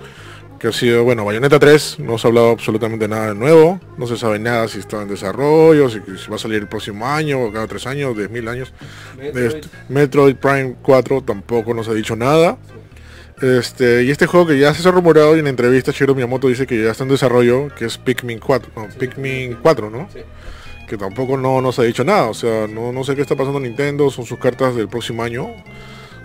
[0.59, 4.07] que ha sido, bueno, Bayonetta 3, no se ha hablado absolutamente nada de nuevo, no
[4.07, 7.41] se sabe nada si está en desarrollo, si, si va a salir el próximo año,
[7.41, 8.73] o cada tres años, diez mil años.
[9.17, 12.59] Metroid, Este, Metroid Prime 4 tampoco nos ha dicho nada.
[13.41, 16.67] Este, y este juego que ya se ha rumorado y en entrevista Shigeru Miyamoto dice
[16.67, 20.09] que ya está en desarrollo, que es Pikmin 4, no, Pikmin 4, ¿no?
[20.13, 20.21] sí.
[20.89, 23.59] Que tampoco no nos ha dicho nada, o sea, no, no sé qué está pasando
[23.59, 25.55] en Nintendo, son sus cartas del próximo año.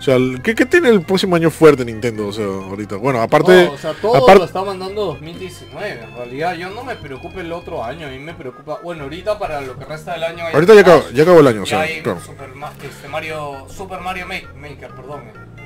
[0.04, 2.26] O sea, ¿qué, qué tiene el próximo año fuerte Nintendo?
[2.28, 2.96] O sea, ahorita.
[2.96, 5.90] Bueno, aparte, No, o sea, todo aparte- lo está mandando 2019.
[6.04, 8.06] En realidad, yo no me preocupa el otro año.
[8.06, 8.80] A mí me preocupa.
[8.84, 10.44] Bueno, ahorita para lo que resta del año.
[10.44, 12.20] hay ahorita ya acabó, ya acabó el año, o sea, hay claro.
[12.20, 15.22] Super, Ma- este, Mario, Super Mario Ma- Maker, perdón.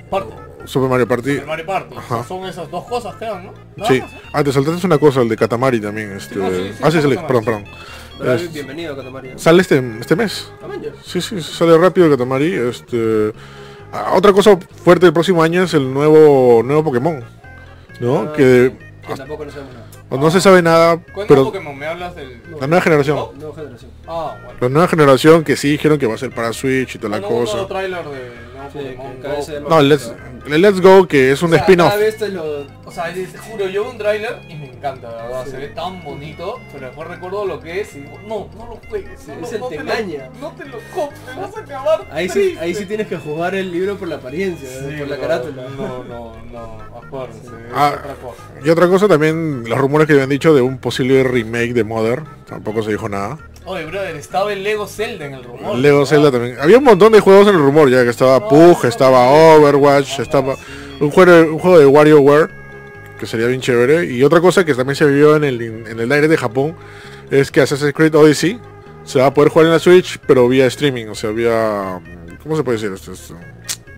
[0.08, 0.32] Party.
[0.66, 1.30] Super Mario Party.
[1.32, 1.94] Super Mario Party.
[1.96, 2.28] O sea, Ajá.
[2.28, 3.54] son esas dos cosas que dan, ¿no?
[3.76, 4.00] Nada Sí.
[4.00, 4.16] más, ¿eh?
[4.32, 6.12] Ah, te saltaste una cosa, el de Katamari también.
[6.12, 6.36] Este...
[6.36, 7.70] no, sí, sí, ah, sí, sí, sale- Katamari, perdón, sí.
[7.72, 8.18] perdón.
[8.20, 9.30] Pero, Es- Bienvenido, Katamari.
[9.36, 10.52] Sale este, este mes.
[10.60, 10.92] Tamaño.
[11.04, 12.54] Sí, sí, sale rápido Katamari.
[12.54, 13.32] Este...
[13.92, 17.22] ah, otra cosa fuerte del próximo año es el nuevo nuevo Pokémon.
[18.00, 18.18] ¿no?
[18.20, 18.76] Ah, que
[19.06, 19.86] Que tampoco no sabemos nada.
[20.10, 22.40] no se sabe nada, pero Pokémon, me hablas del...
[22.60, 23.18] la nueva generación.
[23.38, 23.90] Nueva generación.
[24.06, 24.58] Ah, bueno.
[24.60, 27.20] La nueva generación que sí dijeron que va a ser para Switch y toda Ah,
[27.20, 27.56] la no, cosa.
[29.68, 29.82] No,
[30.52, 31.88] el Let's, el Go que es un O sea, spin-off.
[31.90, 32.66] Cada vez te lo...
[32.84, 35.50] O sea, te juro, yo veo un tráiler y me encanta, la verdad, Sí.
[35.50, 38.80] se ve tan bonito, pero después recuerdo lo que es y digo, no, no lo
[38.88, 40.30] juegues, Sí, no, ese lo- no te lo- engaña.
[40.40, 43.70] no te lo compres, vas a acabar Ahí sí, ahí sí tienes que jugar el
[43.70, 45.62] libro por la apariencia, Sí, por la no, carátula.
[45.76, 48.42] No, no, no, acuérdense, es Ah, otra cosa.
[48.64, 52.22] Y otra cosa también, los rumores que habían dicho de un posible remake de Mother,
[52.48, 53.38] tampoco se dijo nada.
[53.68, 55.76] Oye, brother, estaba el Lego Zelda en el rumor.
[55.76, 56.06] Lego.
[56.06, 56.56] Zelda también.
[56.58, 60.20] Había un montón de juegos en el rumor ya, que estaba No, Pug, estaba Overwatch,
[60.20, 60.56] estaba
[61.00, 62.48] un juego, un juego de WarioWare,
[63.20, 64.06] que sería bien chévere.
[64.06, 66.76] Y otra cosa que también se vio en el, en el aire de Japón,
[67.30, 68.58] es que Assassin's Creed Odyssey
[69.04, 72.00] se va a poder jugar en la Switch, pero vía streaming, o sea, vía...
[72.42, 73.12] ¿Cómo se puede decir esto?
[73.12, 73.36] Esto-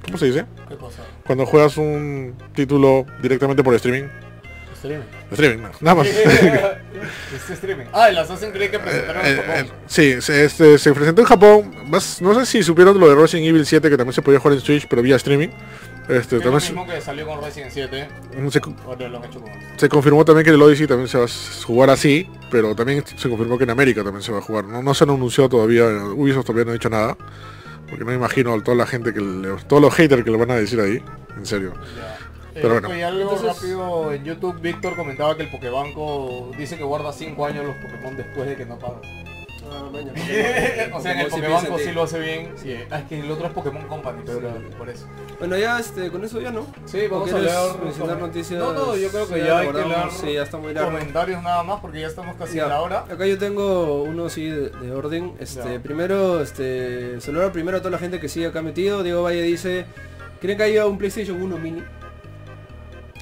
[0.04, 0.46] ¿Cómo se dice?
[0.68, 1.02] ¿Qué cosa?
[1.24, 4.08] Cuando juegas un título directamente por streaming.
[4.74, 5.04] Streaming.
[5.30, 6.08] Streaming, no, nada más.
[7.34, 7.86] este streaming.
[7.92, 9.54] Ah, el Assassin's Creed que presentaron en Eh, Japón.
[9.66, 11.74] eh, sí, se, este, se presentó en Japón.
[11.88, 14.54] Más, no sé si supieron lo de Resident Evil 7 que también se podía jugar
[14.58, 15.48] en Switch, pero vía streaming.
[16.08, 18.08] Este, Es lo se, mismo que salió con Resident 7,
[18.50, 19.50] se- ahora lo han hecho con...
[19.76, 21.28] se confirmó también que el Odyssey también se va a
[21.64, 24.64] jugar así, pero también se confirmó que en América también se va a jugar.
[24.64, 27.16] No, no se han anunciado todavía, Ubisoft todavía no ha dicho nada,
[27.88, 30.36] porque no me imagino a toda la gente que le- todos los haters que le
[30.36, 31.00] van a decir ahí,
[31.36, 31.74] en serio.
[32.62, 33.06] Pero Eh, bueno.
[33.06, 37.64] algo Entonces- rápido en YouTube, Víctor comentaba que el Pokébanco dice que guarda 5 años
[37.64, 39.00] los Pokémon después de que no pagan.
[39.72, 40.12] Ah, maña,
[40.94, 42.52] o sea, en el sí Pokébanco sí lo hace bien.
[42.56, 45.06] Sí, ah, es que el otro es Pokémon Company, pero por eso.
[45.38, 46.66] Bueno, ya este, con eso ya no.
[46.86, 47.54] Sí, vamos ¿O a leer
[47.84, 48.58] mencionar noticias.
[48.58, 50.90] No, no, yo creo que ya hay que leer Sí, ya está muy largo.
[50.90, 52.98] comentarios nada más porque ya estamos casi Ya, en la hora.
[53.08, 55.34] Acá yo tengo uno sí de, de orden.
[55.38, 55.80] Este, Ya.
[55.80, 59.04] primero, este, saludar primero a toda la gente que sigue acá metido.
[59.04, 59.84] Diego Valle dice,
[60.40, 61.82] ¿creen que haya un PlayStation 1 mini?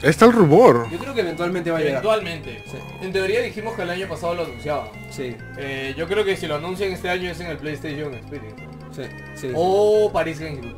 [0.02, 0.88] Está el rumor.
[0.90, 1.92] Yo creo que eventualmente va a llegar.
[2.04, 2.62] Eventualmente.
[2.70, 2.76] Sí.
[3.00, 4.88] En teoría dijimos que el año pasado lo anunciaban.
[5.10, 8.62] Sí, Eh, yo creo que si lo anuncian este año es en el PlayStation Experience.
[8.92, 9.02] sí,
[9.34, 9.52] sí.
[9.54, 10.76] O Paris Games Week,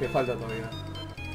[0.00, 0.70] que falta todavía.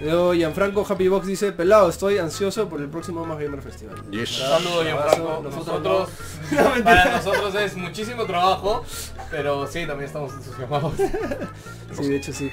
[0.01, 3.95] Luego Gianfranco Happy Box dice, pelado, estoy ansioso por el próximo Más Gamer Festival.
[4.09, 4.39] Yes.
[4.41, 5.41] Un saludo, Abrazo, Gianfranco.
[5.43, 6.09] nosotros Nosotros,
[6.77, 6.83] no.
[6.83, 8.83] Para nosotros es muchísimo trabajo,
[9.29, 10.93] pero sí, también estamos entusiasmados.
[11.95, 12.51] Sí, de hecho sí.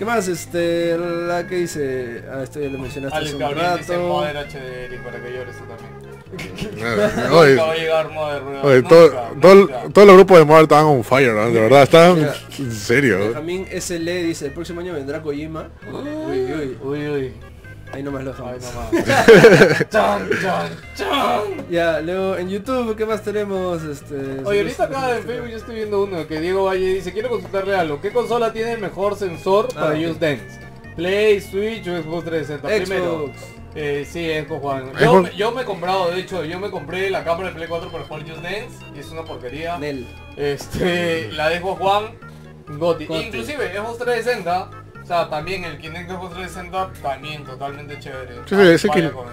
[0.00, 0.26] ¿Qué más?
[0.28, 4.08] Este, la que dice, ah, esto ya lo mencionaste Alex hace un Gabriel dice rato.
[4.08, 7.30] Modern HD Eric para que llores tú también.
[7.32, 8.88] Oye, Nunca va a llegar Modern Real, oye, nunca,
[9.42, 11.50] todo, todos los grupos de Mother estaban on fire, ¿no?
[11.50, 12.34] de verdad, estaban Mira.
[12.58, 13.18] en serio.
[13.18, 15.68] Benjamín SL dice, el próximo año vendrá Kojima.
[15.92, 16.08] Uy,
[16.40, 17.34] uy, Uy, uy.
[17.92, 18.62] Ahí nomás lo Ay, dejamos.
[18.62, 19.88] no más.
[19.90, 21.66] chan, chan, chan.
[21.70, 23.82] Ya, luego en YouTube, ¿qué más tenemos?
[23.82, 24.14] Este,
[24.44, 27.74] Oye, ahorita acá en Facebook yo estoy viendo uno que Diego Valle dice, quiero consultarle
[27.76, 28.00] algo.
[28.00, 30.06] ¿Qué consola tiene el mejor sensor Ah, para ok.
[30.06, 30.60] Just Dance?
[30.96, 32.68] Play, Switch o Xbox 360.
[32.68, 33.38] Primero, Xbox.
[33.74, 34.92] eh, sí, Xbox One.
[35.00, 37.90] Yo, yo me he comprado, de hecho, yo me compré la cámara de Play 4
[37.90, 39.78] para jugar Just Dance y es una porquería.
[39.78, 40.06] Nel.
[40.36, 42.08] Este, la de Xbox One,
[42.78, 43.04] Goti.
[43.04, 44.70] Inclusive Xbox 360, o
[45.12, 48.34] sea, también el Kinect Xbox 360 también totalmente chévere.
[48.46, 48.72] Sí, sí, ese,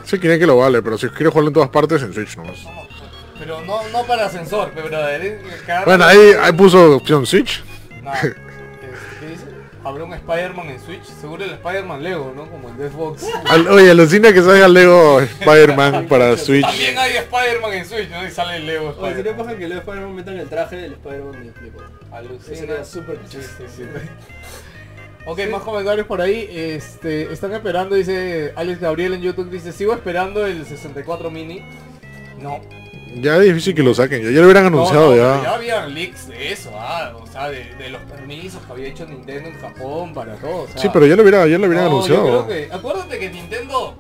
[0.04, 2.64] ese Kinect que lo vale, pero si quiere jugarlo en todas partes, en Switch nomás.
[2.64, 2.88] No,
[3.40, 4.90] Pero no, no para sensor, pero
[5.86, 7.64] Bueno, ahí, ahí puso opción Switch.
[8.02, 9.46] No, ¿Qué dice?
[9.84, 12.50] Habrá un Spider-Man en Switch, seguro el Spider-Man Lego, ¿no?
[12.50, 13.24] Como el de Xbox.
[13.46, 16.66] Al- oye, alucina que salga Lego Spider-Man para Switch.
[16.66, 18.26] También hay Spider-Man en Switch, ¿no?
[18.28, 19.46] Y sale el Lego Oye, sería Spider-Man.
[19.46, 21.92] paja que Leo Spider-Man metan el traje del Spider-Man de 4.
[22.12, 22.58] Alucina.
[22.58, 23.84] Sería súper Sí, sí, sí.
[25.28, 26.48] Ok, más comentarios por ahí.
[26.50, 31.64] Este, están esperando, dice Alex Gabriel en YouTube, dice, sigo esperando el 64 mini.
[32.42, 32.62] No.
[33.16, 35.44] Ya es difícil que lo saquen, ya, ya lo hubieran anunciado No, no, pero ya.
[35.44, 39.06] ya habían leaks de eso, ah, o sea, de, de los permisos que había hecho
[39.08, 40.64] Nintendo en Japón para todo.
[40.64, 42.26] o sea, Sí, pero ya lo hubiera, ya lo hubieran No, anunciado.
[42.28, 43.96] yo creo que, acuérdate que Nintendo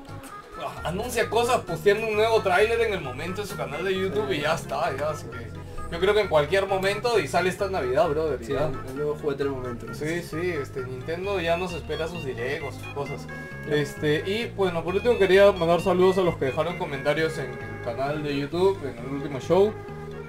[0.59, 4.30] ah, anuncia cosas posteando un nuevo tráiler en el momento en su canal de YouTube
[4.32, 5.47] y ya está, ya, así que
[5.91, 8.43] yo creo que en cualquier momento y sale esta Navidad, brother.
[8.43, 8.71] Sí, ya.
[8.88, 9.85] el nuevo juguete del momento.
[9.93, 13.27] Sí, sí, este Nintendo ya nos espera sus directos, sus cosas.
[13.69, 17.81] Este, y bueno, por último quería mandar saludos a los que dejaron comentarios en el
[17.83, 19.73] canal de YouTube, en el último show.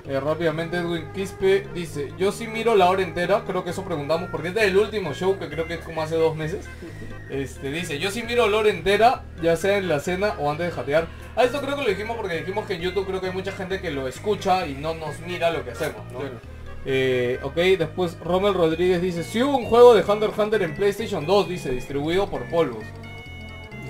[0.08, 4.30] Eh, rápidamente Edwin Quispe dice, yo sí miro la hora entera, creo que eso preguntamos,
[4.30, 6.66] porque este es el último show que creo que es como hace dos meses.
[7.28, 10.66] Este, dice, yo sí miro la hora entera, ya sea en la cena o antes
[10.68, 11.08] de jatear.
[11.36, 13.52] A esto creo que lo dijimos porque dijimos que en YouTube creo que hay mucha
[13.52, 16.20] gente que lo escucha y no nos mira lo que hacemos, ¿no?
[16.86, 20.74] Eh, ok, después Rommel Rodríguez dice, si hubo un juego de Hunter x Hunter en
[20.74, 22.84] PlayStation 2, dice, distribuido por Polvos.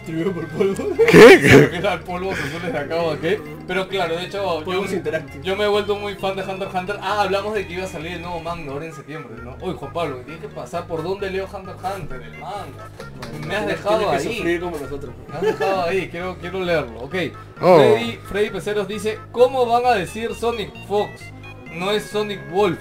[0.09, 0.97] Distribuido por polvo.
[1.11, 1.39] ¿Qué?
[1.41, 3.41] Creo que era el polvo azul de acá o qué.
[3.67, 5.45] Pero claro, de hecho, yo, Polvos Interactive.
[5.45, 6.97] yo me he vuelto muy fan de Hunter x Hunter.
[7.03, 9.57] Ah, hablamos de que iba a salir el nuevo manga ahora en septiembre, ¿no?
[9.61, 12.89] Uy, Juan Pablo, tienes que pasar por donde leo Hunter x Hunter, el manga.
[13.47, 14.37] Me has dejado Tienes que ahí.
[14.37, 15.15] sufrir como nosotros.
[15.29, 17.01] Me has dejado ahí, quiero, quiero leerlo.
[17.01, 17.15] Ok.
[17.61, 17.77] Oh.
[17.77, 21.11] Freddy, Freddy Peceros dice, ¿cómo van a decir Sonic Fox?
[21.75, 22.79] No es Sonic Wolf.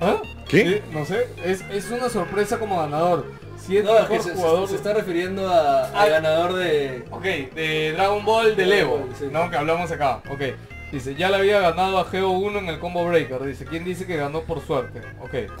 [0.00, 0.22] ¿Ah?
[0.48, 0.64] ¿Qué?
[0.64, 3.26] Sí, no sé, es, es una sorpresa como ganador.
[3.68, 4.68] Si es No, es mejor que se, se- jugador...
[4.68, 6.08] se está refiriendo a- al Ah.
[6.08, 7.04] ganador de...
[7.10, 7.22] Ok,
[7.54, 9.28] de Dragon Ball del Dragon Evo, Ball, sí.
[9.30, 9.50] ¿no?
[9.50, 10.22] Que hablamos acá.
[10.30, 10.40] Ok.
[10.90, 13.42] Dice, ya le había ganado a Geo 1 en el Combo Breaker.
[13.44, 15.02] Dice, ¿quién dice que ganó por suerte?
[15.20, 15.52] Ok.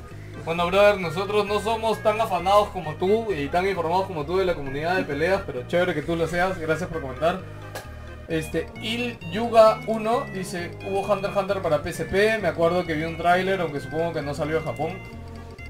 [0.46, 4.46] Bueno, brother, nosotros no somos tan afanados como tú y tan informados como tú de
[4.46, 6.58] la comunidad de peleas, pero chévere que tú lo seas.
[6.58, 7.40] Gracias por comentar.
[8.28, 13.04] Este, Il Yuga 1 dice, hubo Hunter x Hunter para PSP, me acuerdo que vi
[13.04, 14.98] un tráiler, aunque supongo que no salió a Japón.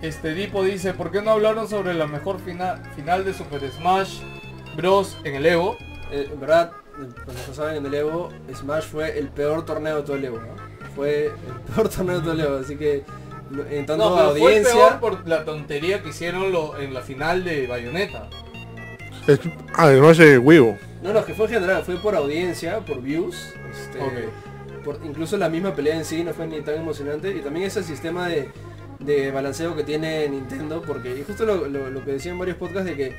[0.02, 4.20] Este, Dipo dice, ¿por qué no hablaron sobre la mejor fina- final de Super Smash
[4.76, 5.16] Bros.
[5.24, 5.76] en el Evo?
[6.12, 10.02] Eh, en verdad, eh, pues saben, en el Evo, Smash fue el peor torneo de
[10.02, 10.38] todo el Evo.
[10.38, 10.88] ¿no?
[10.94, 11.32] Fue el
[11.74, 13.04] peor torneo de todo el Evo, así que
[13.70, 14.74] en tanto No, pero fue el audiencia...
[14.74, 18.28] peor por la tontería que hicieron lo- en la final de Bayonetta.
[19.26, 19.40] Es-
[19.74, 20.78] ah, no es de Wigo.
[21.02, 23.52] No, no, que fue en general, fue por audiencia, por views.
[23.70, 23.98] Este,
[24.84, 27.30] por- incluso la misma pelea en sí no fue ni tan emocionante.
[27.30, 28.48] Y también ese sistema de,
[28.98, 32.86] de balanceo que tiene Nintendo, porque y justo lo, lo- lo que decían varios podcasts
[32.88, 33.16] de que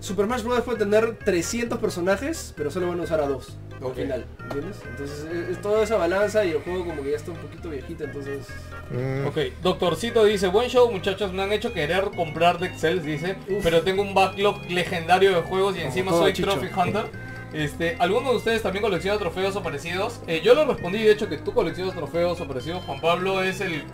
[0.00, 0.60] Super Smash Bros.
[0.60, 3.94] puede tener 300 personajes, pero solo van a usar a dos al Ok.
[3.96, 4.76] final, ¿entiendes?
[4.88, 7.68] Entonces es, es toda esa balanza y el juego como que ya está un poquito
[7.70, 8.46] viejito, entonces...
[8.90, 13.36] Mm, Ok, Doctorcito dice, buen show muchachos, me han hecho querer comprar Dead Cells, dice,
[13.50, 13.62] Uf.
[13.64, 16.50] pero tengo un backlog legendario de juegos y Como encima soy chicho.
[16.52, 17.04] Trophy Hunter.
[17.52, 20.20] Este, ¿Alguno de ustedes también colecciona trofeos o parecidos?
[20.26, 22.82] Eh, yo lo respondí, de hecho, que tú coleccionas trofeos o parecidos.
[22.84, 23.84] Juan Pablo es el...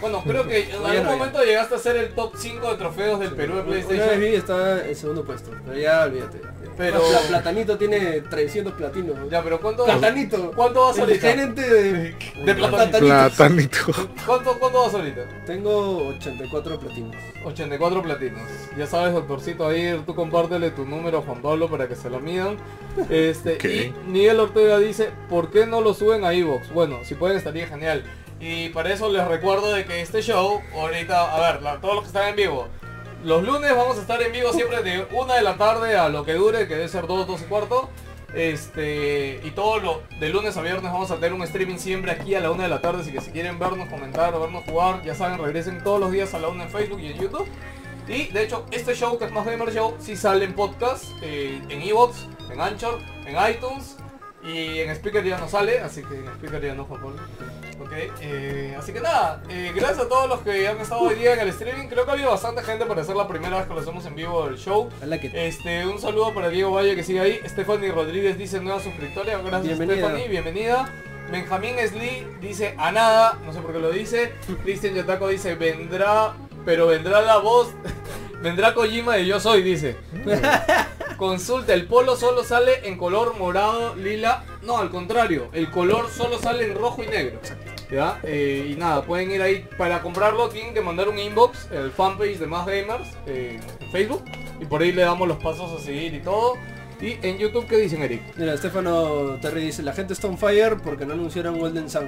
[0.00, 3.32] Bueno, creo que en algún momento llegaste a ser el top 5 de trofeos del
[3.32, 4.20] Perú de Una vez PlayStation.
[4.20, 6.40] vi estaba en segundo puesto, pero ya olvídate.
[6.76, 9.14] Pero- Pla- Platanito tiene 300 platinos.
[9.18, 9.28] ¿no?
[9.28, 10.52] Ya, pero ¿cuánto, Platanito.
[10.56, 11.28] ¿cuánto vas El ahorita?
[11.28, 11.92] gerente de,
[12.44, 12.98] De Platanito.
[13.00, 13.78] Platanito.
[14.26, 15.20] ¿Cuánto, ¿Cuánto vas ahorita?
[15.44, 17.16] Tengo 84 platinos.
[17.44, 18.40] 84 platinos.
[18.78, 22.18] Ya sabes, doctorcito, ahí tú compártele tu número a Juan Pablo para que se lo
[22.20, 22.56] midan.
[23.10, 23.92] Este, ¿Qué?
[24.06, 26.72] y Miguel Ortega dice, ¿por qué no lo suben a Evox?
[26.72, 28.04] Bueno, si pueden estaría genial.
[28.40, 32.08] Y para eso les recuerdo de que este show, ahorita, a ver, todos los que
[32.08, 32.68] están en vivo,
[33.22, 36.24] los lunes vamos a estar en vivo siempre de una de la tarde a lo
[36.24, 37.90] que dure, que debe ser 2, 2 y cuarto.
[38.34, 42.34] Este, y todo lo de lunes a viernes vamos a tener un streaming siempre aquí
[42.36, 45.02] a la una de la tarde, así que si quieren vernos, comentar o vernos jugar,
[45.04, 47.46] ya saben, regresen todos los días a la una en Facebook y en YouTube.
[48.08, 51.60] Y de hecho, este show que es más Gamer Show, sí sale en podcast, eh,
[51.68, 53.96] en Evox, en Anchor, en iTunes
[54.42, 57.14] y en Speaker ya no sale, así que en Speaker ya no Juan.
[57.80, 61.32] Ok, eh, así que nada, eh, gracias a todos los que han estado hoy día
[61.32, 61.88] en el streaming.
[61.88, 64.14] Creo que ha habido bastante gente para ser la primera vez que lo hacemos en
[64.14, 64.90] vivo el show.
[65.32, 67.40] Este, un saludo para Diego Valle que sigue ahí.
[67.46, 69.38] Stephanie Rodríguez dice nueva suscriptoria.
[69.38, 70.08] Gracias Bienvenida.
[70.08, 70.92] Stephanie, bienvenida.
[71.32, 74.34] Benjamín Sli dice a nada, no sé por qué lo dice.
[74.62, 76.34] Cristian Yataco dice vendrá,
[76.66, 77.68] pero vendrá la voz,
[78.42, 79.96] vendrá Kojima de Yo Soy, dice.
[81.16, 84.44] Consulta, el polo solo sale en color morado, lila.
[84.62, 87.40] No, al contrario, el color solo sale en rojo y negro.
[87.90, 88.20] ¿Ya?
[88.22, 92.38] Eh, y nada, pueden ir ahí para comprarlo, tienen que mandar un inbox, el fanpage
[92.38, 94.24] de Más Gamers eh, en Facebook.
[94.60, 96.54] Y por ahí le damos los pasos a seguir y todo.
[97.00, 98.22] Y en YouTube, ¿qué dicen, Eric?
[98.36, 102.06] Mira, Stefano Terry dice, la gente está on fire porque no anunciaron Golden Sun.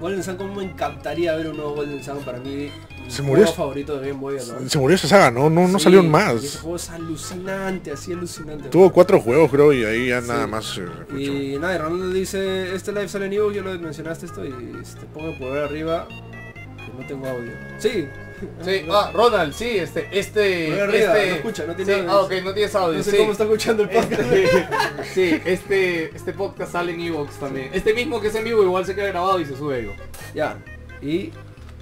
[0.00, 2.70] Golden Sun, como me encantaría ver un nuevo Golden Sun para mí.
[3.08, 4.68] Se murió juego favorito de Game Boy Advance.
[4.70, 6.58] Se murió esa saga, no, no, no Sí, salieron y Ese más.
[6.60, 8.68] juego es alucinante, así alucinante.
[8.68, 10.28] Tuvo cuatro juegos creo y ahí ya Sí.
[10.28, 10.78] nada más.
[10.78, 11.18] eh.
[11.18, 14.50] Y nada, y Ronaldo dice, este live sale en Evo, yo lo mencionaste esto y
[14.50, 17.52] te pongo por arriba que no tengo audio.
[17.78, 18.06] Sí.
[18.62, 22.10] Sí, ah, Ronald, sí, este, este, arriba, este, no escucha, no tiene sí, audio.
[22.12, 23.16] ah, ok, no tienes audio, No sé sí.
[23.16, 24.20] cómo está escuchando el podcast.
[24.20, 24.66] Este,
[25.14, 27.70] sí, este, este podcast sale en Evox también.
[27.72, 29.98] Este mismo que es en vivo igual se queda grabado y se sube Evox.
[30.34, 30.58] ya.
[31.00, 31.30] Y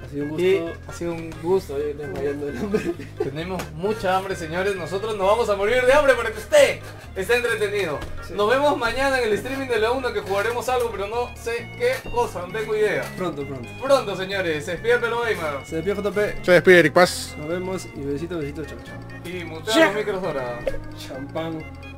[0.05, 0.45] ha sido un gusto.
[0.45, 1.77] Y ha sido un gusto.
[1.77, 2.95] Estoy desmayando el hambre.
[3.23, 4.77] Tenemos mucha hambre, señores.
[4.77, 6.81] Nosotros nos vamos a morir de hambre para que usted
[7.17, 7.99] esté entretenido.
[8.27, 8.35] Sí.
[8.35, 11.71] Nos vemos mañana en el streaming de la 1 que jugaremos algo, pero no sé
[11.79, 13.05] qué cosa, no tengo idea.
[13.17, 13.69] Pronto, pronto.
[13.83, 14.65] Pronto, señores.
[14.65, 15.67] Se despide Pelo Gamer.
[15.67, 16.45] Se despide JP.
[16.45, 17.35] Se despide Eric Paz.
[17.39, 19.31] Nos vemos y besito, besito, chao, chao.
[19.31, 20.61] Y mutea los micros ahora.
[20.97, 21.94] Champán.